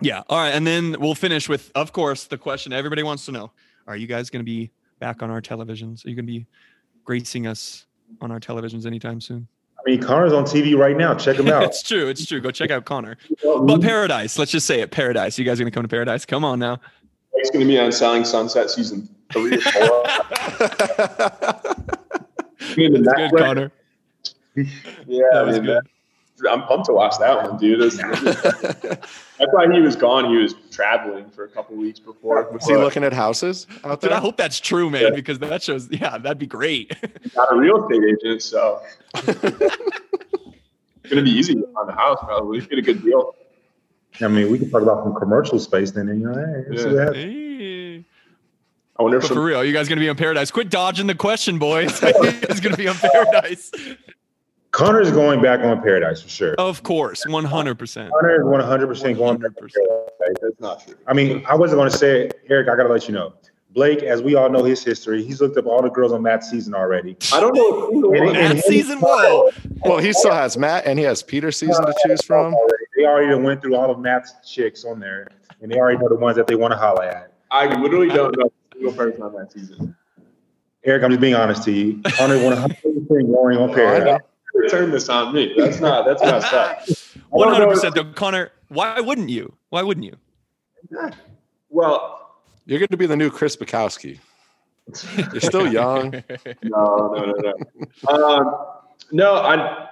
Yeah. 0.02 0.22
All 0.28 0.38
right. 0.38 0.50
And 0.54 0.68
then 0.68 0.98
we'll 1.00 1.16
finish 1.16 1.48
with, 1.48 1.72
of 1.76 1.94
course, 1.94 2.26
the 2.26 2.38
question 2.38 2.74
everybody 2.74 3.04
wants 3.04 3.26
to 3.28 3.32
know 3.32 3.52
Are 3.88 3.96
you 3.96 4.06
guys 4.06 4.30
going 4.30 4.42
to 4.42 4.46
be 4.46 4.70
back 5.00 5.24
on 5.24 5.30
our 5.30 5.42
televisions? 5.42 6.06
Are 6.06 6.10
you 6.10 6.16
going 6.16 6.26
to 6.28 6.32
be 6.32 6.46
gracing 7.06 7.48
us 7.48 7.86
on 8.20 8.30
our 8.30 8.40
televisions 8.42 8.86
anytime 8.86 9.22
soon? 9.22 9.48
I 9.80 9.90
mean, 9.90 10.02
Connor's 10.02 10.34
on 10.34 10.44
TV 10.44 10.78
right 10.78 10.98
now. 10.98 11.14
Check 11.16 11.38
him 11.38 11.48
out. 11.54 11.64
it's 11.64 11.82
true. 11.82 12.10
It's 12.10 12.26
true. 12.26 12.42
Go 12.42 12.52
check 12.52 12.70
out 12.70 12.84
Connor. 12.84 13.18
But 13.44 13.82
Paradise, 13.82 14.38
let's 14.38 14.52
just 14.52 14.66
say 14.68 14.82
it 14.82 14.92
Paradise. 14.92 15.38
You 15.40 15.46
guys 15.46 15.60
are 15.62 15.64
going 15.64 15.72
to 15.72 15.76
come 15.76 15.84
to 15.84 15.90
Paradise? 15.90 16.26
Come 16.26 16.44
on 16.44 16.60
now. 16.60 16.82
It's 17.36 17.50
going 17.50 17.66
to 17.66 17.72
be 17.72 17.80
on 17.80 17.92
Selling 17.94 18.26
Sunset 18.26 18.70
season 18.72 19.08
three 19.32 19.56
or 19.56 19.62
four. 19.62 20.04
That's 22.60 22.76
good, 22.76 23.32
Connor. 23.38 23.72
Yeah, 24.56 24.66
That 25.32 25.36
I 25.36 25.42
was 25.44 25.56
mean, 25.58 25.66
good. 25.66 25.76
that- 25.78 25.90
I'm 26.52 26.64
pumped 26.64 26.88
to 26.88 26.94
watch 26.94 27.18
that 27.20 27.50
one, 27.50 27.58
dude. 27.58 27.80
It's- 27.82 27.98
That's 28.82 29.08
why 29.54 29.72
he 29.72 29.80
was 29.80 29.96
gone. 29.96 30.30
He 30.30 30.38
was 30.38 30.56
traveling 30.72 31.30
for 31.30 31.46
a 31.46 31.48
couple 31.48 31.76
weeks 31.78 32.00
before. 32.00 32.50
Was 32.52 32.68
he 32.68 32.76
looking 32.76 33.04
at 33.04 33.14
houses 33.14 33.66
out 33.86 34.02
Dude. 34.02 34.12
I 34.12 34.20
hope 34.20 34.36
that's 34.36 34.60
true, 34.60 34.90
man, 34.90 35.14
because 35.16 35.40
that 35.40 35.64
shows, 35.64 35.90
yeah, 35.92 36.18
that'd 36.18 36.40
be 36.40 36.48
great. 36.48 36.92
Not 37.36 37.54
a 37.54 37.56
real 37.56 37.84
estate 37.88 38.04
agent, 38.04 38.42
so 38.42 38.82
It's 39.16 39.34
gonna 41.10 41.22
be 41.24 41.32
easy 41.32 41.54
on 41.78 41.88
the 41.88 41.94
house, 41.94 42.18
probably. 42.22 42.62
Get 42.62 42.80
a 42.80 42.82
good 42.82 43.04
deal. 43.04 43.36
I 44.22 44.28
mean, 44.28 44.52
we 44.52 44.60
can 44.60 44.70
talk 44.70 44.82
about 44.82 45.04
some 45.04 45.16
commercial 45.16 45.60
space 45.60 45.92
then, 45.92 46.08
you 46.08 46.14
know, 46.16 46.34
hey, 46.34 46.66
let's 46.70 46.84
see 46.84 46.90
Yeah. 46.94 47.14
Hey. 47.14 48.06
I 48.98 49.02
wonder 49.04 49.18
if 49.18 49.24
But 49.24 49.28
for 49.30 49.34
some, 49.36 49.44
real, 49.44 49.58
are 49.60 49.66
you 49.66 49.74
guys 49.74 49.88
gonna 49.90 50.02
be 50.02 50.08
in 50.08 50.16
Paradise? 50.16 50.52
Quit 50.52 50.70
dodging 50.70 51.08
the 51.08 51.16
question, 51.16 51.58
boys. 51.58 52.00
It's 52.04 52.60
gonna 52.60 52.78
be 52.78 52.86
in 52.88 52.94
Paradise. 52.96 53.72
Connor's 54.74 55.12
going 55.12 55.40
back 55.40 55.60
on 55.62 55.82
Paradise 55.84 56.22
for 56.24 56.30
sure. 56.30 56.56
Of 56.58 56.82
course, 56.82 57.24
one 57.28 57.46
hundred 57.46 57.78
percent. 57.78 58.12
Connor 58.12 58.36
is 58.38 58.44
one 58.44 58.60
hundred 58.60 58.88
percent 58.88 59.18
going 59.20 59.38
back 59.38 59.52
on 59.62 59.68
100%. 59.68 59.74
Paradise. 60.20 60.38
that's 60.42 60.60
not 60.60 60.86
true. 60.86 60.96
I 61.08 61.14
mean, 61.14 61.46
I 61.48 61.56
wasn't 61.56 61.78
going 61.78 61.92
to 61.92 61.98
say 61.98 62.22
it, 62.26 62.42
Eric. 62.50 62.68
I 62.70 62.76
got 62.76 62.84
to 62.84 62.90
let 62.90 63.08
you 63.08 63.14
know. 63.14 63.34
Blake, 63.72 64.02
as 64.02 64.24
we 64.24 64.34
all 64.36 64.50
know 64.50 64.64
his 64.64 64.84
history, 64.84 65.24
he's 65.24 65.42
looked 65.42 65.58
up 65.58 65.68
all 65.68 65.82
the 65.84 65.90
girls 65.90 66.12
on 66.12 66.24
Matt's 66.24 66.50
season 66.50 66.74
already. 66.74 67.16
I 67.32 67.40
don't 67.40 67.56
know. 67.56 68.14
If 68.14 68.22
And- 68.30 68.38
and 68.38 68.60
season, 68.62 68.98
style- 69.00 69.52
whoa. 69.52 69.52
Well, 69.86 69.98
he 70.00 70.12
still 70.14 70.34
has 70.34 70.58
Matt 70.58 70.86
and 70.88 70.98
he 70.98 71.06
has 71.06 71.22
Peter 71.24 71.52
season 71.52 71.86
to 71.86 71.94
choose 72.06 72.24
from. 72.24 72.56
They 72.98 73.06
already 73.06 73.34
went 73.42 73.62
through 73.62 73.76
all 73.76 73.92
of 73.92 74.00
Matt's 74.00 74.34
chicks 74.48 74.86
on 74.86 75.00
there, 75.00 75.28
and 75.62 75.72
they 75.72 75.78
already 75.78 75.98
know 76.00 76.10
the 76.10 76.16
ones 76.16 76.36
that 76.38 76.48
they 76.48 76.56
want 76.56 76.72
to 76.72 76.78
holler 76.78 77.04
at. 77.04 77.34
I 77.52 77.68
literally 77.80 78.08
don't 78.10 78.36
know 78.38 78.46
a 78.46 78.76
single 78.76 78.94
person 78.94 79.22
on 79.22 79.34
that 79.34 79.52
season. 79.52 79.96
Eric, 80.84 81.04
I'm 81.04 81.12
just 81.12 81.22
being 81.22 81.36
honest 81.36 81.64
to 81.64 81.72
you. 81.72 82.02
Connor 82.18 82.44
100 82.44 82.76
percent 82.82 83.08
going 83.08 83.58
on 83.58 83.72
Paradise. 83.74 84.20
Know. 84.56 84.68
Turn 84.70 84.92
this 84.92 85.10
on 85.10 85.34
me. 85.34 85.54
That's 85.58 85.80
not. 85.80 86.06
That's 86.06 86.22
messed 86.22 86.54
up. 86.54 86.80
One 87.30 87.50
hundred 87.54 87.68
percent 87.70 87.96
though, 87.96 88.06
Connor. 88.14 88.52
Why 88.70 89.00
wouldn't 89.00 89.30
you? 89.30 89.54
Why 89.70 89.84
wouldn't 89.84 90.06
you? 90.06 90.16
Well, 91.70 92.38
You're 92.66 92.80
going 92.80 92.88
to 92.90 92.98
be 92.98 93.06
the 93.06 93.16
new 93.18 93.30
Chris 93.30 93.56
Bukowski. 93.56 94.20
You're 95.32 95.42
still 95.42 95.72
young. 95.72 96.12
no, 96.64 97.14
no, 97.16 97.34
no, 97.38 97.54
no. 98.08 98.14
um, 98.14 98.56
no, 99.12 99.36
I. 99.36 99.90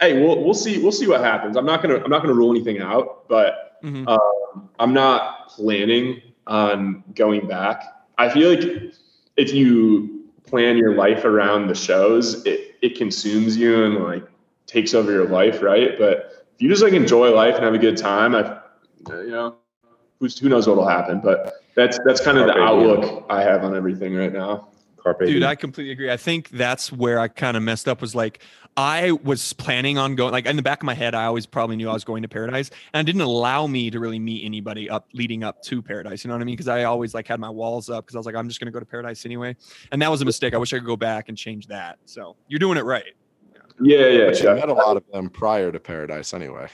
Hey, 0.00 0.22
we'll 0.22 0.44
we'll 0.44 0.54
see. 0.54 0.80
We'll 0.80 0.92
see 0.92 1.08
what 1.08 1.20
happens. 1.20 1.56
I'm 1.56 1.66
not 1.66 1.82
gonna 1.82 1.96
I'm 1.96 2.10
not 2.10 2.22
gonna 2.22 2.34
rule 2.34 2.50
anything 2.52 2.80
out, 2.80 3.26
but 3.28 3.80
Mhm. 3.82 4.06
um, 4.08 4.68
I'm 4.78 4.92
not 4.94 5.48
planning 5.48 6.22
on 6.46 7.02
going 7.14 7.48
back. 7.48 7.82
I 8.16 8.28
feel 8.28 8.50
like 8.50 8.94
if 9.36 9.52
you 9.52 10.24
plan 10.46 10.76
your 10.76 10.94
life 10.94 11.24
around 11.24 11.66
the 11.68 11.74
shows, 11.74 12.44
it 12.46 12.67
it 12.82 12.96
consumes 12.96 13.56
you 13.56 13.84
and 13.84 14.04
like 14.04 14.24
takes 14.66 14.94
over 14.94 15.10
your 15.12 15.26
life, 15.26 15.62
right? 15.62 15.98
But 15.98 16.46
if 16.54 16.62
you 16.62 16.68
just 16.68 16.82
like 16.82 16.92
enjoy 16.92 17.34
life 17.34 17.54
and 17.54 17.64
have 17.64 17.74
a 17.74 17.78
good 17.78 17.96
time, 17.96 18.34
I, 18.34 18.58
you 19.08 19.30
know, 19.30 19.56
who's 20.20 20.38
who 20.38 20.48
knows 20.48 20.66
what'll 20.66 20.86
happen. 20.86 21.20
But 21.20 21.62
that's 21.74 21.98
that's 22.04 22.20
kind 22.20 22.38
of 22.38 22.46
the 22.46 22.58
outlook 22.58 23.26
I 23.30 23.42
have 23.42 23.64
on 23.64 23.76
everything 23.76 24.14
right 24.14 24.32
now. 24.32 24.68
Carpe 25.12 25.26
Dude, 25.26 25.40
diem. 25.40 25.44
I 25.44 25.54
completely 25.54 25.92
agree. 25.92 26.10
I 26.10 26.16
think 26.16 26.50
that's 26.50 26.92
where 26.92 27.18
I 27.18 27.28
kind 27.28 27.56
of 27.56 27.62
messed 27.62 27.88
up 27.88 28.00
was 28.00 28.14
like 28.14 28.40
I 28.76 29.12
was 29.12 29.52
planning 29.54 29.98
on 29.98 30.14
going 30.14 30.32
like 30.32 30.46
in 30.46 30.56
the 30.56 30.62
back 30.62 30.82
of 30.82 30.86
my 30.86 30.94
head, 30.94 31.14
I 31.14 31.24
always 31.24 31.46
probably 31.46 31.76
knew 31.76 31.88
I 31.88 31.94
was 31.94 32.04
going 32.04 32.22
to 32.22 32.28
paradise 32.28 32.70
and 32.92 33.06
it 33.06 33.10
didn't 33.10 33.26
allow 33.26 33.66
me 33.66 33.90
to 33.90 33.98
really 33.98 34.18
meet 34.18 34.44
anybody 34.44 34.88
up 34.88 35.08
leading 35.14 35.42
up 35.42 35.62
to 35.64 35.82
paradise. 35.82 36.24
You 36.24 36.28
know 36.28 36.34
what 36.34 36.42
I 36.42 36.44
mean? 36.44 36.54
Because 36.54 36.68
I 36.68 36.84
always 36.84 37.14
like 37.14 37.26
had 37.26 37.40
my 37.40 37.50
walls 37.50 37.90
up 37.90 38.04
because 38.04 38.14
I 38.14 38.18
was 38.18 38.26
like, 38.26 38.34
I'm 38.34 38.48
just 38.48 38.60
gonna 38.60 38.70
go 38.70 38.80
to 38.80 38.86
paradise 38.86 39.24
anyway. 39.26 39.56
And 39.92 40.00
that 40.02 40.10
was 40.10 40.22
a 40.22 40.24
mistake. 40.24 40.54
I 40.54 40.58
wish 40.58 40.72
I 40.72 40.78
could 40.78 40.86
go 40.86 40.96
back 40.96 41.28
and 41.28 41.36
change 41.36 41.66
that. 41.68 41.98
So 42.04 42.36
you're 42.46 42.60
doing 42.60 42.78
it 42.78 42.84
right. 42.84 43.14
Yeah, 43.80 44.08
yeah, 44.08 44.26
But 44.26 44.40
you 44.40 44.48
yeah. 44.48 44.54
met 44.54 44.68
a 44.68 44.74
lot 44.74 44.96
of 44.96 45.04
them 45.12 45.30
prior 45.30 45.70
to 45.70 45.78
Paradise 45.78 46.34
anyway. 46.34 46.68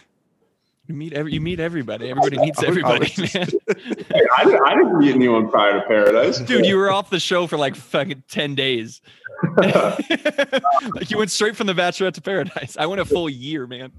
You 0.86 0.94
meet 0.94 1.14
every 1.14 1.32
you 1.32 1.40
meet 1.40 1.60
everybody. 1.60 2.10
Everybody 2.10 2.38
meets 2.38 2.58
I 2.62 2.68
was- 2.68 2.76
I 2.76 2.80
everybody, 2.92 3.12
man. 3.34 3.48
I, 4.36 4.44
didn't, 4.44 4.62
I 4.66 4.74
didn't 4.74 4.98
meet 4.98 5.14
anyone 5.14 5.48
prior 5.48 5.80
to 5.80 5.86
Paradise. 5.86 6.38
Dude, 6.40 6.66
you 6.66 6.76
were 6.76 6.90
off 6.90 7.08
the 7.08 7.18
show 7.20 7.46
for 7.46 7.56
like 7.56 7.74
fucking 7.74 8.22
10 8.28 8.54
days. 8.54 9.00
like 9.56 11.10
you 11.10 11.18
went 11.18 11.30
straight 11.30 11.56
from 11.56 11.66
the 11.66 11.72
bachelorette 11.72 12.14
to 12.14 12.20
paradise. 12.20 12.76
I 12.78 12.86
went 12.86 13.00
a 13.00 13.04
full 13.04 13.30
year, 13.30 13.66
man. 13.66 13.92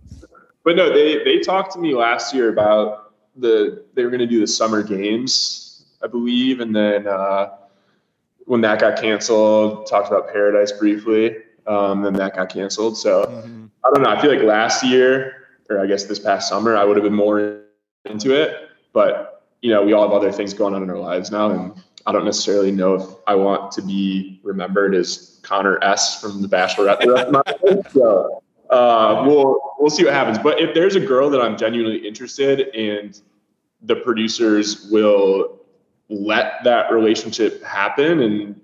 But 0.64 0.76
no, 0.76 0.94
they 0.94 1.24
they 1.24 1.40
talked 1.40 1.74
to 1.74 1.80
me 1.80 1.94
last 1.96 2.34
year 2.36 2.50
about 2.50 3.14
the 3.36 3.84
they 3.96 4.04
were 4.04 4.10
going 4.10 4.20
to 4.20 4.28
do 4.28 4.40
the 4.40 4.48
summer 4.48 4.84
games, 4.84 5.86
I 6.04 6.08
believe, 6.08 6.60
and 6.60 6.76
then 6.76 7.08
uh, 7.08 7.50
when 8.46 8.62
that 8.62 8.80
got 8.80 9.00
canceled, 9.02 9.88
talked 9.88 10.08
about 10.08 10.32
Paradise 10.32 10.72
briefly. 10.72 11.38
Um, 11.68 12.04
then 12.04 12.14
that 12.14 12.36
got 12.36 12.50
canceled. 12.50 12.96
So 12.98 13.24
I 13.84 13.90
don't 13.92 14.04
know. 14.04 14.10
I 14.10 14.22
feel 14.22 14.32
like 14.32 14.44
last 14.44 14.84
year, 14.84 15.45
or 15.70 15.80
I 15.80 15.86
guess 15.86 16.06
this 16.06 16.20
past 16.20 16.50
summer, 16.50 16.76
I 16.76 16.84
would 16.84 16.98
have 16.98 17.04
been 17.04 17.14
more 17.14 17.62
into 18.06 18.34
it. 18.34 18.70
But 18.94 19.44
you 19.62 19.72
know, 19.72 19.84
we 19.84 19.94
all 19.94 20.04
have 20.04 20.12
other 20.12 20.32
things 20.32 20.54
going 20.54 20.76
on 20.76 20.84
in 20.84 20.90
our 20.90 21.00
lives 21.00 21.32
now, 21.32 21.50
and 21.50 21.74
I 22.06 22.12
don't 22.12 22.26
necessarily 22.26 22.72
know 22.72 22.96
if 22.96 23.04
I 23.28 23.36
want 23.36 23.72
to 23.74 23.82
be 23.82 24.40
remembered 24.44 24.94
as 24.96 25.40
Connor 25.44 25.84
S 25.84 26.22
from 26.22 26.42
The 26.42 26.48
Bachelorette 26.48 27.00
the 27.00 27.12
rest 27.12 27.28
of 27.28 27.34
my 27.34 27.42
life. 27.64 27.92
So 27.92 28.44
uh, 28.70 29.24
we'll 29.28 29.60
we'll 29.80 29.90
see 29.90 30.04
what 30.04 30.14
happens. 30.14 30.38
But 30.38 30.60
if 30.60 30.74
there's 30.74 30.96
a 30.96 31.00
girl 31.00 31.30
that 31.30 31.42
I'm 31.42 31.58
genuinely 31.58 32.06
interested 32.08 32.74
and 32.76 33.20
the 33.82 33.96
producers 33.96 34.88
will 34.92 35.60
let 36.10 36.64
that 36.64 36.92
relationship 36.92 37.64
happen 37.64 38.22
and 38.22 38.62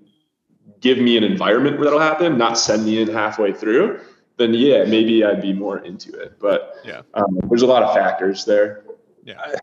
give 0.80 0.98
me 0.98 1.16
an 1.16 1.24
environment 1.24 1.76
where 1.76 1.84
that'll 1.84 2.00
happen, 2.00 2.38
not 2.38 2.58
send 2.58 2.84
me 2.84 3.00
in 3.00 3.08
halfway 3.08 3.52
through, 3.52 4.00
then 4.38 4.54
yeah, 4.54 4.84
maybe 4.84 5.24
I'd 5.24 5.40
be 5.42 5.52
more 5.52 5.78
into 5.78 6.12
it. 6.18 6.38
But 6.38 6.76
Yeah. 6.84 7.02
um, 7.14 7.38
there's 7.48 7.62
a 7.62 7.66
lot 7.66 7.82
of 7.82 7.94
factors 7.94 8.44
there. 8.44 8.84
Yeah. 9.24 9.56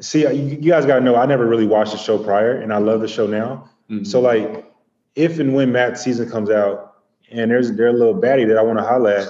See, 0.00 0.22
you, 0.22 0.58
you 0.60 0.70
guys 0.70 0.84
got 0.86 0.96
to 0.98 1.00
know, 1.04 1.14
I 1.16 1.26
never 1.26 1.46
really 1.46 1.66
watched 1.66 1.92
the 1.92 1.98
show 1.98 2.18
prior, 2.18 2.56
and 2.60 2.72
I 2.72 2.78
love 2.78 3.00
the 3.00 3.08
show 3.08 3.26
now. 3.26 3.70
Mm-hmm. 3.88 4.04
So, 4.04 4.20
like, 4.20 4.64
if 5.14 5.38
and 5.38 5.54
when 5.54 5.70
Matt's 5.70 6.00
season 6.02 6.28
comes 6.28 6.50
out, 6.50 6.96
and 7.30 7.50
there's 7.50 7.72
there's 7.72 7.94
a 7.94 7.96
little 7.98 8.14
baddie 8.20 8.46
that 8.48 8.58
I 8.58 8.62
want 8.62 8.78
to 8.78 8.84
holler 8.84 9.10
at, 9.10 9.28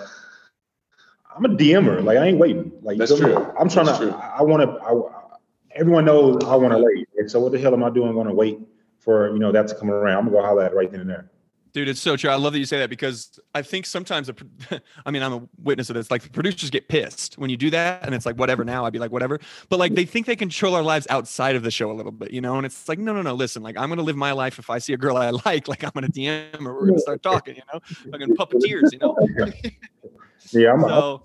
I'm 1.36 1.44
a 1.44 1.48
DMer. 1.48 2.02
Like, 2.02 2.16
I 2.18 2.26
ain't 2.28 2.38
waiting. 2.38 2.72
Like, 2.82 2.98
That's 2.98 3.16
true. 3.18 3.36
I'm 3.58 3.68
trying 3.68 3.86
That's 3.86 3.98
to. 3.98 4.06
true. 4.06 4.14
I, 4.14 4.38
I 4.38 4.42
want 4.42 4.62
to. 4.62 4.78
I, 4.82 5.38
everyone 5.74 6.04
knows 6.06 6.42
I 6.44 6.54
want 6.56 6.72
to 6.72 6.78
wait. 6.78 7.08
And 7.18 7.30
so, 7.30 7.40
what 7.40 7.52
the 7.52 7.58
hell 7.58 7.74
am 7.74 7.84
I 7.84 7.90
doing? 7.90 8.12
Going 8.14 8.28
to 8.28 8.34
wait 8.34 8.58
for 8.98 9.30
you 9.32 9.38
know 9.38 9.52
that 9.52 9.68
to 9.68 9.74
come 9.74 9.90
around? 9.90 10.18
I'm 10.18 10.24
gonna 10.26 10.36
go 10.38 10.42
holler 10.46 10.62
at 10.64 10.74
right 10.74 10.90
then 10.90 11.00
and 11.00 11.10
there. 11.10 11.30
Dude, 11.72 11.88
it's 11.88 12.00
so 12.00 12.16
true. 12.16 12.28
I 12.28 12.34
love 12.34 12.52
that 12.52 12.58
you 12.58 12.66
say 12.66 12.78
that 12.80 12.90
because 12.90 13.40
I 13.54 13.62
think 13.62 13.86
sometimes, 13.86 14.26
the, 14.26 14.82
I 15.06 15.10
mean, 15.10 15.22
I'm 15.22 15.32
a 15.32 15.42
witness 15.62 15.88
of 15.88 15.94
this. 15.94 16.10
Like, 16.10 16.22
the 16.22 16.28
producers 16.28 16.68
get 16.68 16.88
pissed 16.88 17.38
when 17.38 17.48
you 17.48 17.56
do 17.56 17.70
that, 17.70 18.04
and 18.04 18.14
it's 18.14 18.26
like, 18.26 18.36
whatever. 18.36 18.62
Now 18.62 18.84
I'd 18.84 18.92
be 18.92 18.98
like, 18.98 19.10
whatever. 19.10 19.40
But 19.70 19.78
like, 19.78 19.94
they 19.94 20.04
think 20.04 20.26
they 20.26 20.36
control 20.36 20.74
our 20.74 20.82
lives 20.82 21.06
outside 21.08 21.56
of 21.56 21.62
the 21.62 21.70
show 21.70 21.90
a 21.90 21.94
little 21.94 22.12
bit, 22.12 22.30
you 22.30 22.42
know. 22.42 22.56
And 22.56 22.66
it's 22.66 22.88
like, 22.90 22.98
no, 22.98 23.14
no, 23.14 23.22
no. 23.22 23.32
Listen, 23.34 23.62
like, 23.62 23.78
I'm 23.78 23.88
gonna 23.88 24.02
live 24.02 24.16
my 24.16 24.32
life. 24.32 24.58
If 24.58 24.68
I 24.68 24.78
see 24.78 24.92
a 24.92 24.98
girl 24.98 25.16
I 25.16 25.30
like, 25.46 25.66
like, 25.66 25.82
I'm 25.82 25.92
gonna 25.94 26.08
DM 26.08 26.66
or 26.66 26.74
we're 26.74 26.86
gonna 26.88 26.98
start 26.98 27.22
talking, 27.22 27.56
you 27.56 27.62
know, 27.72 27.80
fucking 28.10 28.36
puppeteers, 28.36 28.92
you 28.92 28.98
know. 28.98 29.16
Yeah, 30.50 30.72
I'm. 30.72 30.80
So 30.80 31.22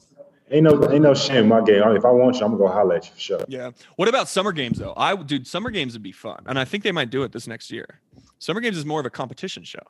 ain't 0.51 0.63
no 0.63 0.91
ain't 0.91 1.01
no 1.01 1.13
shame 1.13 1.37
in 1.37 1.47
my 1.47 1.61
game. 1.61 1.81
If 1.95 2.05
I 2.05 2.11
want 2.11 2.37
you, 2.39 2.45
I'm 2.45 2.51
gonna 2.51 2.63
go 2.63 2.67
holler 2.69 2.95
at 2.95 3.05
you 3.05 3.13
for 3.13 3.19
sure. 3.19 3.45
yeah. 3.47 3.71
What 3.95 4.07
about 4.07 4.29
summer 4.29 4.51
games 4.51 4.79
though? 4.79 4.93
I 4.95 5.15
dude, 5.15 5.47
summer 5.47 5.69
games 5.69 5.93
would 5.93 6.03
be 6.03 6.11
fun, 6.11 6.43
and 6.45 6.57
I 6.57 6.65
think 6.65 6.83
they 6.83 6.91
might 6.91 7.09
do 7.09 7.23
it 7.23 7.31
this 7.31 7.47
next 7.47 7.71
year. 7.71 7.99
Summer 8.39 8.61
games 8.61 8.77
is 8.77 8.85
more 8.85 8.99
of 8.99 9.05
a 9.05 9.09
competition 9.09 9.63
show. 9.63 9.81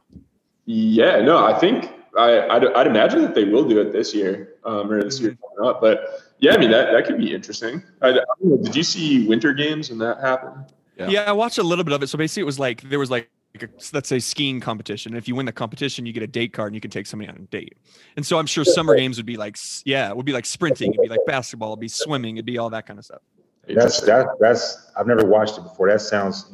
Yeah, 0.68 1.22
no, 1.22 1.44
I 1.44 1.58
think 1.58 1.90
I, 2.18 2.48
I'd, 2.50 2.66
I'd 2.74 2.88
imagine 2.88 3.22
that 3.22 3.34
they 3.34 3.46
will 3.46 3.68
do 3.68 3.80
it 3.80 3.94
this 3.94 4.14
year 4.14 4.56
um, 4.66 4.92
or 4.92 5.02
this 5.02 5.20
year 5.20 5.32
Mm-hmm. 5.32 5.58
coming 5.58 5.70
up. 5.70 5.82
But 5.82 6.34
yeah, 6.40 6.54
I 6.54 6.58
mean 6.58 6.72
that 6.72 6.92
that 6.92 7.06
could 7.08 7.18
be 7.18 7.34
interesting. 7.34 7.82
I, 8.02 8.10
I 8.10 8.12
don't 8.12 8.26
know, 8.42 8.58
did 8.58 8.76
you 8.76 8.84
see 8.84 9.26
Winter 9.28 9.54
Games 9.54 9.90
when 9.90 9.98
that 10.00 10.20
happened? 10.20 10.66
Yeah. 10.98 11.08
Yeah. 11.10 11.24
I 11.24 11.32
watched 11.32 11.58
a 11.58 11.64
little 11.64 11.86
bit 11.86 11.94
of 11.94 12.04
it. 12.04 12.08
So 12.08 12.18
basically, 12.18 12.42
it 12.42 12.46
was 12.46 12.60
like 12.60 12.82
there 12.82 13.00
was 13.00 13.10
like, 13.10 13.30
a, 13.62 13.68
let's 13.94 14.10
say 14.10 14.20
skiing 14.20 14.60
competition. 14.60 15.16
If 15.16 15.28
you 15.28 15.36
win 15.36 15.46
the 15.46 15.52
competition, 15.52 16.06
you 16.06 16.14
get 16.14 16.22
a 16.22 16.28
date 16.28 16.52
card 16.54 16.68
and 16.68 16.76
you 16.76 16.82
can 16.82 16.92
take 16.92 17.08
somebody 17.08 17.30
on 17.32 17.38
a 17.38 17.40
date. 17.40 17.78
And 18.18 18.26
so 18.26 18.38
I'm 18.38 18.46
sure 18.46 18.66
summer 18.66 18.94
games 18.96 19.18
would 19.18 19.26
be 19.26 19.38
like, 19.38 19.58
yeah, 19.86 20.10
it 20.10 20.18
would 20.18 20.26
be 20.26 20.34
like 20.34 20.46
sprinting, 20.46 20.92
it'd 20.94 21.02
be 21.02 21.08
like 21.08 21.26
basketball, 21.26 21.70
it'd 21.70 21.80
be 21.80 21.88
swimming, 21.88 22.36
it'd 22.38 22.46
be 22.46 22.58
all 22.58 22.70
that 22.72 22.86
kind 22.86 23.00
of 23.00 23.06
stuff. 23.06 23.22
That's 23.70 24.02
that's 24.02 24.30
that's. 24.40 24.92
I've 24.98 25.08
never 25.08 25.26
watched 25.26 25.58
it 25.58 25.62
before. 25.62 25.90
That 25.90 26.02
sounds 26.02 26.52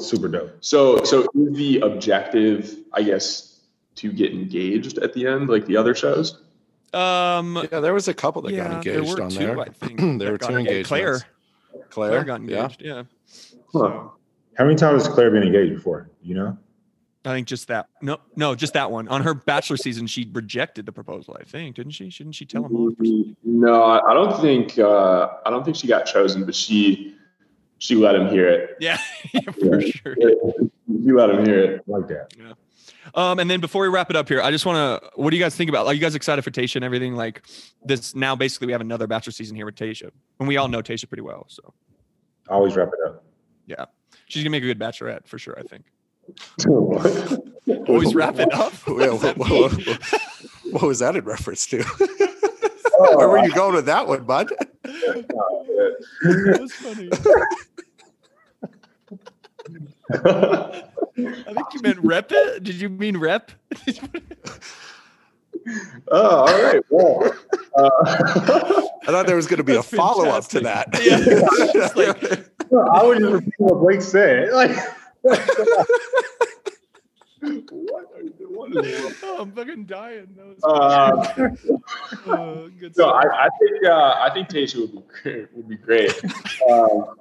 super 0.00 0.28
dope. 0.28 0.56
So 0.60 1.02
so 1.04 1.22
is 1.34 1.56
the 1.56 1.80
objective, 1.80 2.76
I 2.92 3.02
guess, 3.02 3.47
to 3.98 4.12
get 4.12 4.32
engaged 4.32 4.98
at 4.98 5.12
the 5.12 5.26
end, 5.26 5.48
like 5.48 5.66
the 5.66 5.76
other 5.76 5.94
shows? 5.94 6.38
Um, 6.92 7.66
Yeah, 7.70 7.80
there 7.80 7.94
was 7.94 8.08
a 8.08 8.14
couple 8.14 8.42
that 8.42 8.52
yeah, 8.52 8.68
got 8.68 8.84
there 8.84 8.94
engaged 8.94 9.18
were 9.18 9.24
on 9.24 9.30
two, 9.30 9.38
there. 9.38 9.60
I 9.60 9.64
think. 9.68 10.18
there 10.20 10.32
were 10.32 10.38
two 10.38 10.56
engaged. 10.56 10.88
Clare, 10.88 11.20
Clare, 11.90 12.10
Clare 12.10 12.24
got 12.24 12.40
engaged. 12.40 12.82
Yeah. 12.82 13.02
Huh. 13.72 14.08
How 14.56 14.64
many 14.64 14.76
times 14.76 15.04
has 15.04 15.14
Clare 15.14 15.30
been 15.30 15.42
engaged 15.42 15.74
before? 15.74 16.10
You 16.22 16.34
know? 16.34 16.58
I 17.24 17.34
think 17.34 17.46
just 17.46 17.68
that. 17.68 17.88
No, 18.00 18.18
no, 18.36 18.54
just 18.54 18.72
that 18.72 18.90
one. 18.90 19.06
On 19.08 19.22
her 19.22 19.34
bachelor 19.34 19.76
season, 19.76 20.06
she 20.06 20.30
rejected 20.32 20.86
the 20.86 20.92
proposal. 20.92 21.36
I 21.38 21.44
think, 21.44 21.76
didn't 21.76 21.92
she? 21.92 22.08
Shouldn't 22.10 22.34
she 22.36 22.46
tell 22.46 22.64
him 22.64 22.74
off? 22.74 22.94
No, 23.44 23.82
I 23.82 24.10
I 24.10 24.14
don't 24.14 24.40
think 24.40 24.78
uh, 24.78 25.28
I 25.44 25.50
don't 25.50 25.64
think 25.64 25.76
she 25.76 25.86
got 25.86 26.04
chosen, 26.06 26.46
but 26.46 26.54
she 26.54 27.16
she 27.78 27.96
let 27.96 28.14
him 28.14 28.28
hear 28.28 28.48
it. 28.48 28.76
Yeah, 28.80 28.96
for 29.60 29.80
sure. 29.82 30.16
You 30.86 31.16
let 31.18 31.30
him 31.30 31.44
hear 31.44 31.74
it. 31.74 31.82
Like 31.86 32.08
that. 32.08 32.32
Um, 33.14 33.38
and 33.38 33.50
then 33.50 33.60
before 33.60 33.82
we 33.82 33.88
wrap 33.88 34.10
it 34.10 34.16
up 34.16 34.28
here, 34.28 34.40
I 34.42 34.50
just 34.50 34.66
want 34.66 35.02
to. 35.02 35.10
What 35.14 35.30
do 35.30 35.36
you 35.36 35.42
guys 35.42 35.54
think 35.56 35.68
about? 35.70 35.86
Like, 35.86 35.94
you 35.96 36.00
guys 36.00 36.14
excited 36.14 36.42
for 36.42 36.50
Tayshia 36.50 36.76
and 36.76 36.84
everything? 36.84 37.14
Like, 37.14 37.42
this 37.84 38.14
now 38.14 38.34
basically 38.36 38.66
we 38.66 38.72
have 38.72 38.80
another 38.80 39.06
bachelor 39.06 39.32
season 39.32 39.56
here 39.56 39.66
with 39.66 39.74
Tayshia, 39.76 40.10
and 40.38 40.48
we 40.48 40.56
all 40.56 40.68
know 40.68 40.82
Tayshia 40.82 41.08
pretty 41.08 41.22
well. 41.22 41.46
So 41.48 41.72
Always 42.48 42.76
wrap 42.76 42.88
it 42.88 43.00
up. 43.08 43.24
yeah, 43.66 43.84
she's 44.26 44.42
gonna 44.42 44.50
make 44.50 44.62
a 44.62 44.66
good 44.66 44.78
bachelorette 44.78 45.26
for 45.26 45.38
sure. 45.38 45.58
I 45.58 45.62
think. 45.62 45.84
Always 47.88 48.14
wrap 48.14 48.38
it 48.38 48.52
up. 48.52 48.72
Yeah, 48.86 49.10
what, 49.12 49.36
what- 49.38 49.50
what- 49.72 50.12
what 50.70 50.82
was 50.82 50.98
that 50.98 51.16
in 51.16 51.24
reference 51.24 51.64
to? 51.68 51.82
Where 53.16 53.26
were 53.28 53.42
you 53.42 53.52
going 53.54 53.74
with 53.74 53.86
that 53.86 54.06
one, 54.06 54.24
bud? 54.24 54.50
That 56.22 56.60
was 56.60 56.72
funny. 56.74 57.08
I 61.18 61.52
think 61.52 61.66
you 61.74 61.80
meant 61.82 61.98
rep 62.00 62.30
it. 62.32 62.62
Did 62.62 62.76
you 62.76 62.88
mean 62.88 63.16
rep? 63.18 63.50
Oh, 66.10 66.46
all 66.46 66.62
right. 66.62 66.82
Well, 66.88 67.30
uh, 67.76 67.90
I 68.06 69.06
thought 69.10 69.26
there 69.26 69.36
was 69.36 69.46
going 69.46 69.58
to 69.58 69.64
be 69.64 69.74
a 69.74 69.82
follow 69.82 70.28
up 70.30 70.46
to 70.48 70.60
that. 70.60 70.88
Yeah. 71.02 71.18
It's 71.20 71.96
like- 71.96 72.48
I 72.72 73.02
was 73.02 73.18
just 73.18 73.32
repeating 73.32 73.52
what 73.58 73.74
Blake 73.80 74.00
said. 74.00 74.50
Like, 74.52 74.76
what 77.40 78.04
are 78.14 78.22
you 78.22 78.30
doing? 78.38 79.12
oh, 79.22 79.36
I'm 79.40 79.52
fucking 79.52 79.84
dying. 79.84 80.28
That 80.36 80.46
was 80.46 80.58
Uh, 82.26 82.30
uh, 82.30 82.68
good 82.78 82.94
So. 82.96 83.10
I, 83.10 83.46
I 83.46 83.48
think 83.60 83.84
uh, 83.86 84.14
I 84.20 84.30
think 84.32 84.48
Tayshia 84.48 84.80
would 84.80 84.92
be 84.94 85.02
great, 85.22 85.48
would 85.54 85.68
be 85.68 85.76
great. 85.76 86.12
um, 86.70 87.14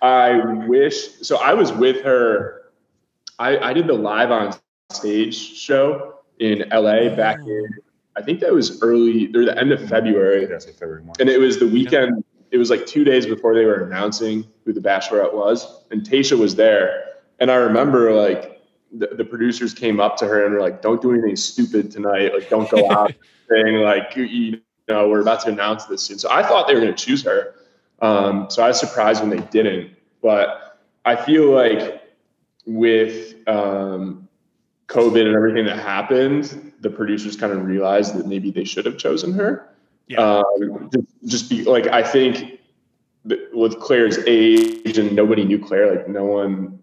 I 0.00 0.38
wish 0.66 1.10
so. 1.22 1.36
I 1.38 1.54
was 1.54 1.72
with 1.72 2.02
her. 2.04 2.59
I, 3.40 3.70
I 3.70 3.72
did 3.72 3.86
the 3.86 3.94
live 3.94 4.30
on 4.30 4.54
stage 4.92 5.34
show 5.36 6.14
in 6.38 6.64
LA 6.70 7.08
back 7.14 7.38
in 7.46 7.66
I 8.16 8.22
think 8.22 8.40
that 8.40 8.52
was 8.52 8.82
early 8.82 9.30
or 9.34 9.44
the 9.44 9.56
end 9.58 9.72
of 9.72 9.80
February, 9.88 10.44
that's 10.46 10.66
a 10.66 10.72
February 10.72 11.02
month. 11.04 11.20
and 11.20 11.28
it 11.30 11.38
was 11.38 11.58
the 11.58 11.66
weekend. 11.66 12.22
It 12.50 12.58
was 12.58 12.68
like 12.68 12.84
two 12.86 13.04
days 13.04 13.24
before 13.26 13.54
they 13.54 13.64
were 13.64 13.84
announcing 13.84 14.44
who 14.64 14.72
the 14.72 14.80
Bachelorette 14.80 15.32
was, 15.32 15.84
and 15.92 16.02
Tayshia 16.02 16.36
was 16.38 16.56
there. 16.56 17.04
And 17.38 17.50
I 17.50 17.54
remember 17.54 18.12
like 18.12 18.60
the, 18.92 19.06
the 19.06 19.24
producers 19.24 19.72
came 19.72 20.00
up 20.00 20.16
to 20.18 20.26
her 20.26 20.44
and 20.44 20.54
were 20.54 20.60
like, 20.60 20.82
"Don't 20.82 21.00
do 21.00 21.12
anything 21.12 21.36
stupid 21.36 21.90
tonight. 21.92 22.34
Like, 22.34 22.50
don't 22.50 22.68
go 22.68 22.90
out 22.98 23.12
saying 23.48 23.76
like 23.76 24.16
you- 24.16 24.24
you 24.24 24.60
know 24.88 25.08
we're 25.08 25.20
about 25.20 25.40
to 25.42 25.48
announce 25.50 25.84
this 25.84 26.02
soon." 26.02 26.18
So 26.18 26.28
I 26.30 26.42
thought 26.42 26.66
they 26.66 26.74
were 26.74 26.80
going 26.80 26.94
to 26.94 27.04
choose 27.06 27.22
her. 27.22 27.54
Um, 28.02 28.50
so 28.50 28.62
I 28.64 28.68
was 28.68 28.80
surprised 28.80 29.20
when 29.22 29.30
they 29.30 29.44
didn't. 29.50 29.92
But 30.20 30.80
I 31.04 31.14
feel 31.14 31.50
like 31.52 31.99
with 32.66 33.34
um, 33.48 34.28
COVID 34.88 35.26
and 35.26 35.34
everything 35.34 35.64
that 35.66 35.78
happened, 35.78 36.72
the 36.80 36.90
producers 36.90 37.36
kind 37.36 37.52
of 37.52 37.64
realized 37.64 38.14
that 38.16 38.26
maybe 38.26 38.50
they 38.50 38.64
should 38.64 38.86
have 38.86 38.98
chosen 38.98 39.32
her. 39.32 39.68
Yeah. 40.08 40.20
Um, 40.20 40.90
just, 40.92 41.06
just 41.26 41.50
be 41.50 41.64
like, 41.64 41.86
I 41.86 42.02
think 42.02 42.60
that 43.24 43.38
with 43.54 43.78
Clare's 43.80 44.18
age 44.26 44.98
and 44.98 45.12
nobody 45.14 45.44
knew 45.44 45.58
Clare, 45.58 45.94
like 45.94 46.08
no 46.08 46.24
one 46.24 46.78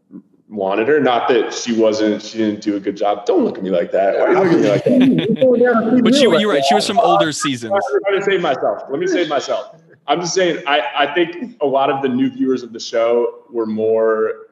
wanted 0.48 0.88
her. 0.88 1.00
Not 1.00 1.28
that 1.28 1.54
she 1.54 1.78
wasn't, 1.78 2.22
she 2.22 2.38
didn't 2.38 2.62
do 2.62 2.76
a 2.78 2.80
good 2.80 2.96
job. 2.96 3.26
Don't 3.26 3.44
look 3.44 3.58
at 3.58 3.64
me 3.64 3.70
like 3.70 3.92
that. 3.92 4.18
Why 4.18 4.26
are 4.26 4.34
you 4.34 4.58
looking 4.58 4.60
at 4.60 4.60
me 4.60 4.70
like 4.70 4.84
that? 4.86 6.02
but 6.04 6.16
she, 6.16 6.22
you're 6.22 6.50
right. 6.50 6.64
She 6.64 6.76
was 6.76 6.88
from 6.88 7.00
older 7.00 7.32
seasons. 7.32 7.74
Let 8.06 8.14
me 8.14 8.22
save 8.22 8.42
myself. 8.42 8.84
Let 8.90 9.00
me 9.00 9.08
save 9.08 9.28
myself. 9.28 9.82
I'm 10.08 10.22
just 10.22 10.34
saying, 10.34 10.64
I, 10.66 10.84
I 10.96 11.14
think 11.14 11.58
a 11.60 11.66
lot 11.66 11.90
of 11.90 12.02
the 12.02 12.08
new 12.08 12.30
viewers 12.30 12.64
of 12.64 12.72
the 12.72 12.80
show 12.80 13.44
were 13.50 13.66
more 13.66 14.47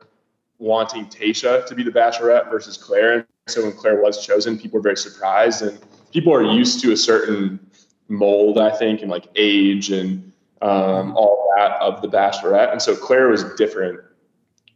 wanting 0.65 1.05
Tayshia 1.05 1.65
to 1.67 1.75
be 1.75 1.83
the 1.83 1.91
Bachelorette 1.91 2.49
versus 2.49 2.75
Clare. 2.75 3.13
And 3.13 3.25
so 3.47 3.63
when 3.63 3.73
Clare 3.73 4.01
was 4.01 4.25
chosen, 4.25 4.57
people 4.57 4.79
were 4.79 4.83
very 4.83 4.97
surprised, 4.97 5.61
and 5.61 5.79
people 6.11 6.33
are 6.33 6.43
used 6.43 6.81
to 6.81 6.91
a 6.91 6.97
certain 6.97 7.59
mold, 8.07 8.57
I 8.57 8.71
think, 8.71 9.01
and 9.01 9.11
like 9.11 9.27
age 9.35 9.91
and 9.91 10.31
um, 10.63 11.15
all 11.15 11.53
that 11.55 11.73
of 11.79 12.01
the 12.01 12.07
Bachelorette. 12.07 12.71
And 12.71 12.81
so 12.81 12.95
Clare 12.95 13.29
was 13.29 13.43
different 13.55 13.99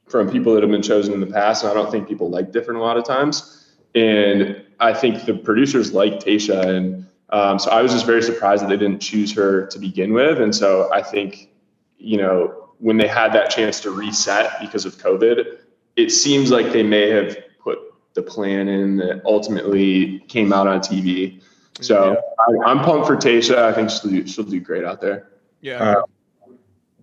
from 0.07 0.29
people 0.29 0.53
that 0.53 0.61
have 0.61 0.71
been 0.71 0.83
chosen 0.83 1.13
in 1.13 1.19
the 1.19 1.33
past. 1.41 1.63
And 1.63 1.71
I 1.71 1.73
don't 1.73 1.89
think 1.89 2.07
people 2.07 2.29
like 2.29 2.51
different 2.51 2.79
a 2.79 2.83
lot 2.83 2.97
of 2.97 3.03
times. 3.03 3.67
And 3.95 4.63
I 4.79 4.93
think 4.93 5.25
the 5.25 5.33
producers 5.33 5.91
liked 5.91 6.23
Tayshia. 6.23 6.67
And 6.67 7.07
um, 7.31 7.57
so 7.57 7.71
I 7.71 7.81
was 7.81 7.91
just 7.91 8.05
very 8.05 8.21
surprised 8.21 8.63
that 8.63 8.69
they 8.69 8.77
didn't 8.77 8.99
choose 8.99 9.33
her 9.33 9.65
to 9.67 9.79
begin 9.79 10.13
with. 10.13 10.39
And 10.39 10.55
so 10.55 10.91
I 10.93 11.01
think, 11.01 11.49
you 11.97 12.17
know, 12.17 12.69
when 12.77 12.97
they 12.97 13.07
had 13.07 13.33
that 13.33 13.49
chance 13.49 13.79
to 13.81 13.91
reset 13.91 14.59
because 14.61 14.85
of 14.85 14.97
COVID, 14.97 15.57
it 15.99 16.11
seems 16.11 16.49
like 16.49 16.71
they 16.71 16.83
may 16.83 17.09
have 17.09 17.37
put 17.59 17.77
the 18.13 18.21
plan 18.21 18.67
in 18.69 18.97
that 18.97 19.21
ultimately 19.25 20.19
came 20.27 20.53
out 20.53 20.65
on 20.67 20.79
TV. 20.79 21.41
So 21.81 22.17
I, 22.39 22.69
I'm 22.71 22.79
pumped 22.83 23.05
for 23.07 23.15
Tayshia. 23.17 23.57
I 23.57 23.73
think 23.73 23.89
she'll 23.89 24.09
do, 24.11 24.25
she'll 24.27 24.45
do 24.45 24.59
great 24.59 24.85
out 24.85 25.01
there. 25.01 25.29
Yeah. 25.61 25.77
Uh, 25.83 26.01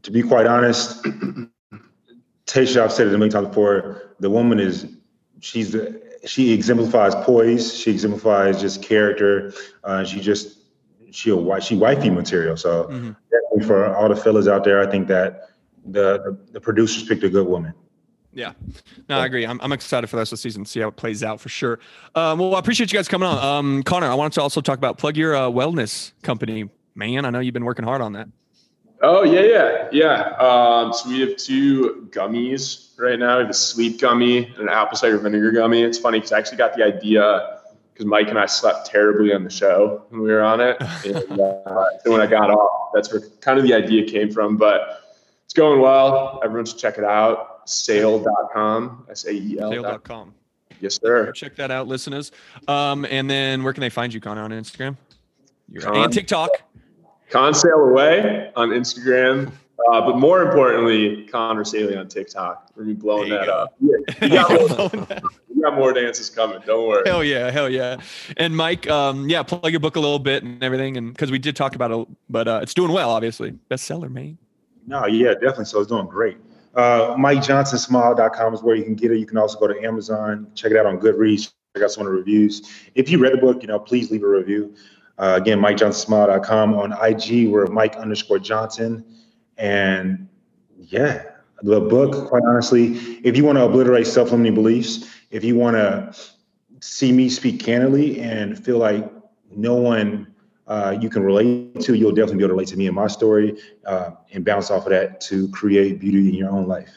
to 0.03 0.11
be 0.11 0.23
quite 0.23 0.47
honest, 0.47 1.05
Tayshia, 2.47 2.83
I've 2.83 2.93
said 2.93 3.09
it 3.09 3.15
a 3.15 3.19
million 3.19 3.31
times 3.33 3.49
before. 3.49 4.15
The 4.21 4.31
woman 4.31 4.59
is, 4.61 4.87
she's 5.41 5.77
she 6.25 6.53
exemplifies 6.53 7.15
poise. 7.17 7.77
She 7.77 7.91
exemplifies 7.91 8.61
just 8.61 8.83
character. 8.83 9.53
Uh, 9.85 10.05
she 10.05 10.21
just, 10.21 10.59
she 11.11 11.31
a 11.31 11.35
wi- 11.35 11.61
she 11.61 11.77
wifey 11.77 12.11
material. 12.11 12.57
So 12.57 12.85
Mhm. 12.85 13.17
definitely 13.31 13.67
for 13.67 13.95
all 13.95 14.09
the 14.09 14.17
fellas 14.17 14.49
out 14.49 14.65
there, 14.65 14.81
I 14.81 14.91
think 14.91 15.07
that 15.09 15.51
the 15.85 16.19
the, 16.25 16.39
the 16.53 16.61
producers 16.61 17.05
picked 17.05 17.23
a 17.25 17.29
good 17.29 17.47
woman. 17.47 17.75
Yeah, 18.37 18.53
no, 19.09 19.19
I 19.19 19.25
agree. 19.25 19.47
I'm, 19.47 19.59
I'm 19.63 19.73
excited 19.73 20.09
for 20.09 20.17
the 20.17 20.21
rest 20.21 20.31
of 20.31 20.37
the 20.37 20.43
season, 20.43 20.67
see 20.67 20.81
how 20.81 20.89
it 20.89 20.97
plays 20.97 21.25
out 21.25 21.41
for 21.41 21.49
sure. 21.49 21.79
Um, 22.15 22.39
well, 22.39 22.55
I 22.55 22.59
appreciate 22.59 22.93
you 22.93 22.99
guys 22.99 23.09
coming 23.09 23.27
on. 23.27 23.43
Um, 23.43 23.83
Connor, 23.83 24.09
I 24.09 24.15
wanted 24.15 24.35
to 24.35 24.43
also 24.43 24.61
talk 24.61 24.77
about 24.77 24.99
plug 24.99 25.17
your 25.17 25.35
uh, 25.35 25.49
wellness 25.49 26.13
company, 26.23 26.69
man. 26.95 27.25
I 27.25 27.31
know 27.31 27.41
you've 27.41 27.55
been 27.55 27.65
working 27.65 27.87
hard 27.87 28.03
on 28.03 28.13
that. 28.13 28.29
Oh 29.01 29.23
yeah, 29.25 29.41
yeah, 29.41 29.89
yeah. 29.91 30.23
Um, 30.37 30.93
so 30.93 31.09
we 31.09 31.21
have 31.21 31.39
two 31.39 32.09
gummies 32.11 32.91
right 32.99 33.19
now. 33.19 33.39
We 33.39 33.45
have 33.45 33.51
a 33.51 33.55
sleep 33.55 33.99
gummy 33.99 34.45
and 34.45 34.59
an 34.59 34.69
apple 34.69 34.99
cider 34.99 35.17
vinegar 35.17 35.51
gummy. 35.53 35.83
It's 35.83 35.97
funny 35.97 36.19
because 36.19 36.33
I 36.33 36.39
actually 36.39 36.59
got 36.59 36.77
the 36.77 36.85
idea 36.85 37.59
because 37.95 38.05
Mike 38.05 38.29
and 38.29 38.39
I 38.39 38.45
slept 38.45 38.87
terribly 38.87 39.33
on 39.33 39.45
the 39.45 39.51
show 39.51 40.05
when 40.11 40.21
we 40.21 40.31
were 40.31 40.43
on 40.43 40.61
it. 40.61 40.77
And 41.07 41.41
uh, 41.41 41.85
so 42.05 42.13
when 42.13 42.21
I 42.21 42.27
got 42.27 42.51
off, 42.51 42.91
that's 42.93 43.11
where 43.11 43.23
kind 43.41 43.59
of 43.59 43.65
the 43.65 43.73
idea 43.73 44.07
came 44.07 44.31
from. 44.31 44.59
But 44.59 45.01
it's 45.47 45.55
going 45.55 45.81
well. 45.81 46.39
Everyone 46.45 46.67
should 46.67 46.79
check 46.79 46.99
it 46.99 47.05
out. 47.05 47.56
Sael.com. 47.67 49.07
S 49.11 49.25
A 49.27 49.33
E 49.33 49.59
L. 49.61 49.71
Sael.com. 49.71 50.35
Yes, 50.81 50.99
sir. 51.03 51.33
check 51.33 51.57
that 51.57 51.71
out, 51.71 51.89
listeners. 51.89 52.33
Um, 52.69 53.07
and 53.07 53.31
then 53.31 53.63
where 53.63 53.73
can 53.73 53.81
they 53.81 53.89
find 53.91 54.13
you, 54.13 54.21
Connor, 54.21 54.43
on 54.43 54.51
Instagram? 54.51 54.97
You're- 55.71 55.85
Con- 55.85 55.97
and 55.97 56.13
TikTok. 56.13 56.51
Con 57.31 57.55
Sale 57.55 57.73
Away 57.91 58.53
on 58.57 58.71
Instagram. 58.71 59.51
Uh, 59.93 60.01
but 60.01 60.17
more 60.17 60.43
importantly, 60.43 61.27
Connor 61.31 61.63
Saeli 61.65 61.99
on 61.99 62.09
TikTok. 62.09 62.71
We're 62.75 62.85
gonna 62.85 62.95
be 62.95 63.01
blowing 63.01 63.29
that 63.31 63.47
go. 63.47 63.53
up. 63.53 63.75
We 63.81 64.29
got, 64.31 64.51
more, 65.09 65.19
we 65.55 65.63
got 65.63 65.75
more 65.75 65.93
dances 65.93 66.31
coming. 66.31 66.61
Don't 66.65 66.89
worry. 66.89 67.03
Hell 67.07 67.23
yeah, 67.23 67.51
hell 67.51 67.69
yeah. 67.69 67.99
And 68.39 68.57
Mike, 68.57 68.89
um, 68.89 69.29
yeah, 69.29 69.43
plug 69.43 69.71
your 69.71 69.81
book 69.81 69.97
a 69.97 70.01
little 70.01 70.19
bit 70.19 70.43
and 70.45 70.63
everything, 70.65 70.97
and 70.97 71.13
because 71.13 71.31
we 71.31 71.39
did 71.39 71.57
talk 71.57 71.75
about 71.75 71.91
it, 71.91 72.09
but 72.31 72.49
uh, 72.49 72.61
it's 72.63 72.73
doing 72.75 72.91
well, 72.91 73.11
obviously. 73.11 73.53
Bestseller, 73.71 74.11
man. 74.11 74.39
No, 74.87 75.05
yeah, 75.07 75.33
definitely. 75.35 75.67
So 75.67 75.81
it's 75.81 75.89
doing 75.91 76.07
great. 76.07 76.39
Uh, 76.77 77.17
MikeJohnsonSmile.com 77.17 78.55
is 78.55 78.63
where 78.63 78.77
you 78.77 78.85
can 78.85 78.95
get 78.95 79.11
it. 79.11 79.19
You 79.19 79.27
can 79.27 79.39
also 79.39 79.59
go 79.59 79.67
to 79.67 79.83
Amazon, 79.83 80.49
check 80.55 80.73
it 80.73 80.77
out 80.77 80.85
on 80.85 80.99
Goodreads, 81.01 81.51
check 81.75 81.83
out 81.83 81.91
some 81.91 82.07
of 82.07 82.13
the 82.13 82.17
reviews. 82.17 82.71
If 82.95 83.09
you 83.11 83.19
read 83.19 83.33
the 83.33 83.39
book, 83.39 83.63
you 83.63 83.69
know, 83.69 83.79
please 83.79 84.11
leave 84.11 84.23
a 84.23 84.29
review. 84.29 84.75
Uh, 85.19 85.39
again, 85.41 85.59
MikeJohnsonSmile.com 85.59 86.75
on 86.75 86.93
IG, 86.93 87.49
we're 87.49 87.67
Mike 87.69 87.97
underscore 87.97 88.39
Johnson. 88.39 89.03
And 89.57 90.29
yeah, 90.79 91.25
the 91.63 91.81
book, 91.81 92.29
quite 92.29 92.43
honestly, 92.47 92.93
if 93.25 93.39
you 93.39 93.45
want 93.45 93.57
to 93.57 93.65
obliterate 93.65 94.07
self-limiting 94.07 94.55
beliefs, 94.55 95.09
if 95.31 95.43
you 95.43 95.57
want 95.57 95.77
to 95.77 96.15
see 96.81 97.11
me 97.11 97.31
speak 97.31 97.65
candidly 97.65 98.21
and 98.21 98.63
feel 98.63 98.77
like 98.77 99.11
no 99.51 99.77
one 99.77 100.35
uh, 100.67 100.97
you 101.01 101.09
can 101.09 101.23
relate 101.23 101.81
to, 101.81 101.95
you'll 101.95 102.13
definitely 102.13 102.39
be 102.39 102.43
able 102.43 102.49
to 102.49 102.55
relate 102.55 102.69
to 102.69 102.77
me 102.77 102.87
and 102.87 102.97
my 102.97 103.07
story 103.07 103.57
uh, 103.85 104.11
and 104.33 104.45
bounce 104.45 104.71
off 104.71 104.85
of 104.87 104.91
that 104.91 105.21
to 105.23 105.49
create 105.49 106.01
beauty 106.01 106.29
in 106.29 106.35
your 106.35 106.51
own 106.51 106.67
life. 106.67 106.91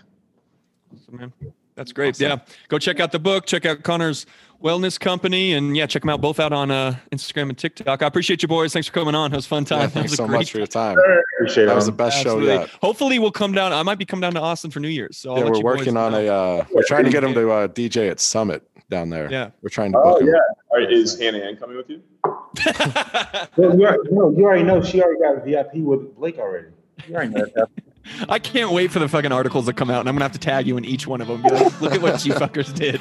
Awesome, 0.96 1.18
man. 1.18 1.34
That's 1.76 1.94
great. 1.94 2.20
Yeah. 2.20 2.40
Go 2.68 2.78
check 2.78 3.00
out 3.00 3.14
the 3.14 3.20
book, 3.20 3.46
check 3.46 3.66
out 3.66 3.84
Connor's 3.84 4.26
wellness 4.62 5.00
company, 5.00 5.54
and 5.54 5.78
yeah, 5.78 5.86
check 5.86 6.02
them 6.02 6.10
out 6.10 6.20
both 6.20 6.38
out 6.38 6.52
on 6.52 6.72
uh, 6.72 6.98
Instagram 7.14 7.48
and 7.48 7.58
TikTok. 7.58 8.04
I 8.04 8.06
appreciate 8.06 8.42
you 8.42 8.50
boys. 8.50 8.74
Thanks 8.74 8.88
for 8.88 8.94
coming 8.94 9.16
on. 9.16 9.32
It 9.32 9.36
was 9.38 9.46
fun 9.46 9.64
time. 9.64 9.80
Yeah, 9.84 9.88
thanks 9.88 10.14
so 10.16 10.28
great 10.28 10.40
much 10.40 10.52
for 10.52 10.58
your 10.58 10.68
time. 10.68 10.98
Appreciate 11.38 11.64
it. 11.64 11.68
That 11.68 11.72
it. 11.72 11.76
was 11.76 11.86
the 11.86 11.94
best 11.94 12.22
show 12.22 12.38
yet. 12.40 12.70
Hopefully, 12.82 13.18
we'll 13.18 13.32
come 13.32 13.54
down. 13.54 13.72
I 13.72 13.82
might 13.84 13.98
be 13.98 14.06
coming 14.06 14.22
down 14.22 14.34
to 14.34 14.42
Austin 14.42 14.72
for 14.72 14.82
New 14.82 14.90
Year's. 14.90 15.16
So 15.18 15.30
I'll 15.32 15.38
Yeah, 15.38 15.44
let 15.46 15.52
we're 15.52 15.58
you 15.58 15.64
boys 15.64 15.78
working 15.78 15.96
on 15.96 16.12
know. 16.12 16.20
a. 16.20 16.58
Uh, 16.60 16.66
we're 16.74 16.84
trying 16.84 17.06
to 17.06 17.12
get 17.12 17.24
him 17.24 17.34
to 17.34 17.50
uh, 17.50 17.68
DJ 17.70 18.12
at 18.12 18.20
Summit 18.20 18.68
down 18.90 19.10
there. 19.10 19.32
Yeah. 19.32 19.52
we're 19.62 19.70
trying 19.70 19.92
to 19.94 19.98
Oh 20.00 20.04
book 20.14 20.22
him. 20.22 20.28
yeah. 20.30 20.34
All 20.72 20.80
right, 20.80 20.92
is 20.92 21.18
Hannah 21.20 21.40
Ann 21.40 21.56
coming 21.58 21.78
with 21.78 21.90
you? 21.90 22.02
well, 22.26 23.78
you, 23.78 23.86
already, 23.86 24.10
no, 24.12 24.30
you 24.36 24.44
already 24.46 24.64
know 24.64 24.82
she 24.82 25.02
already 25.02 25.20
got 25.20 25.46
VIP 25.46 25.76
with 25.84 26.16
Blake 26.16 26.38
already. 26.38 26.68
You 27.08 27.16
already 27.16 27.34
know 27.34 27.46
that. 27.56 27.70
I 28.30 28.40
can't 28.40 28.72
wait 28.72 28.92
for 28.92 29.00
the 29.00 29.08
fucking 29.08 29.32
articles 29.32 29.66
that 29.68 29.74
come 29.76 29.90
out, 29.92 30.00
and 30.00 30.10
I'm 30.10 30.16
gonna 30.16 30.26
have 30.26 30.32
to 30.34 30.40
tag 30.40 30.66
you 30.68 30.78
in 30.78 30.86
each 30.86 31.06
one 31.06 31.22
of 31.22 31.28
them. 31.28 31.42
Be 31.44 31.50
like, 31.50 31.82
Look 31.82 31.94
at 31.94 32.02
what 32.02 32.26
you 32.26 32.34
fuckers 32.34 32.74
did. 32.74 33.00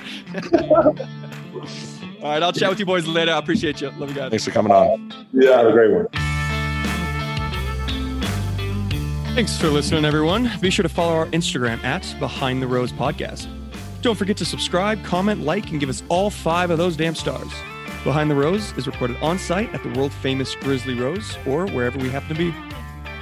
All 2.22 2.30
right, 2.30 2.42
I'll 2.42 2.52
chat 2.52 2.68
with 2.68 2.78
you 2.78 2.86
boys 2.86 3.06
later. 3.06 3.32
I 3.32 3.38
appreciate 3.38 3.80
you. 3.80 3.90
Love 3.92 4.10
you 4.10 4.14
guys. 4.16 4.30
Thanks 4.30 4.44
for 4.44 4.50
coming 4.50 4.72
on. 4.72 5.12
Yeah, 5.32 5.56
have 5.58 5.66
a 5.66 5.72
great 5.72 5.92
one. 5.92 6.06
Thanks 9.34 9.56
for 9.56 9.68
listening, 9.68 10.04
everyone. 10.04 10.50
Be 10.60 10.68
sure 10.68 10.82
to 10.82 10.88
follow 10.88 11.14
our 11.14 11.26
Instagram 11.26 11.82
at 11.84 12.14
Behind 12.18 12.60
the 12.60 12.66
Rose 12.66 12.92
Podcast. 12.92 13.46
Don't 14.00 14.14
forget 14.14 14.36
to 14.36 14.44
subscribe, 14.44 15.02
comment, 15.04 15.42
like, 15.42 15.70
and 15.70 15.80
give 15.80 15.88
us 15.88 16.02
all 16.08 16.30
five 16.30 16.70
of 16.70 16.78
those 16.78 16.96
damn 16.96 17.14
stars. 17.14 17.50
Behind 18.04 18.30
the 18.30 18.34
Rose 18.34 18.72
is 18.76 18.86
recorded 18.86 19.16
on 19.20 19.38
site 19.38 19.74
at 19.74 19.82
the 19.82 19.90
world 19.90 20.12
famous 20.12 20.54
Grizzly 20.54 20.94
Rose 20.94 21.36
or 21.46 21.66
wherever 21.66 21.98
we 21.98 22.08
happen 22.08 22.28
to 22.28 22.34
be. 22.34 22.54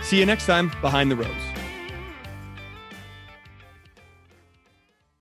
See 0.03 0.18
you 0.18 0.27
next 0.27 0.47
time, 0.47 0.70
Behind 0.83 1.11
the 1.11 1.16
Rose. 1.16 1.55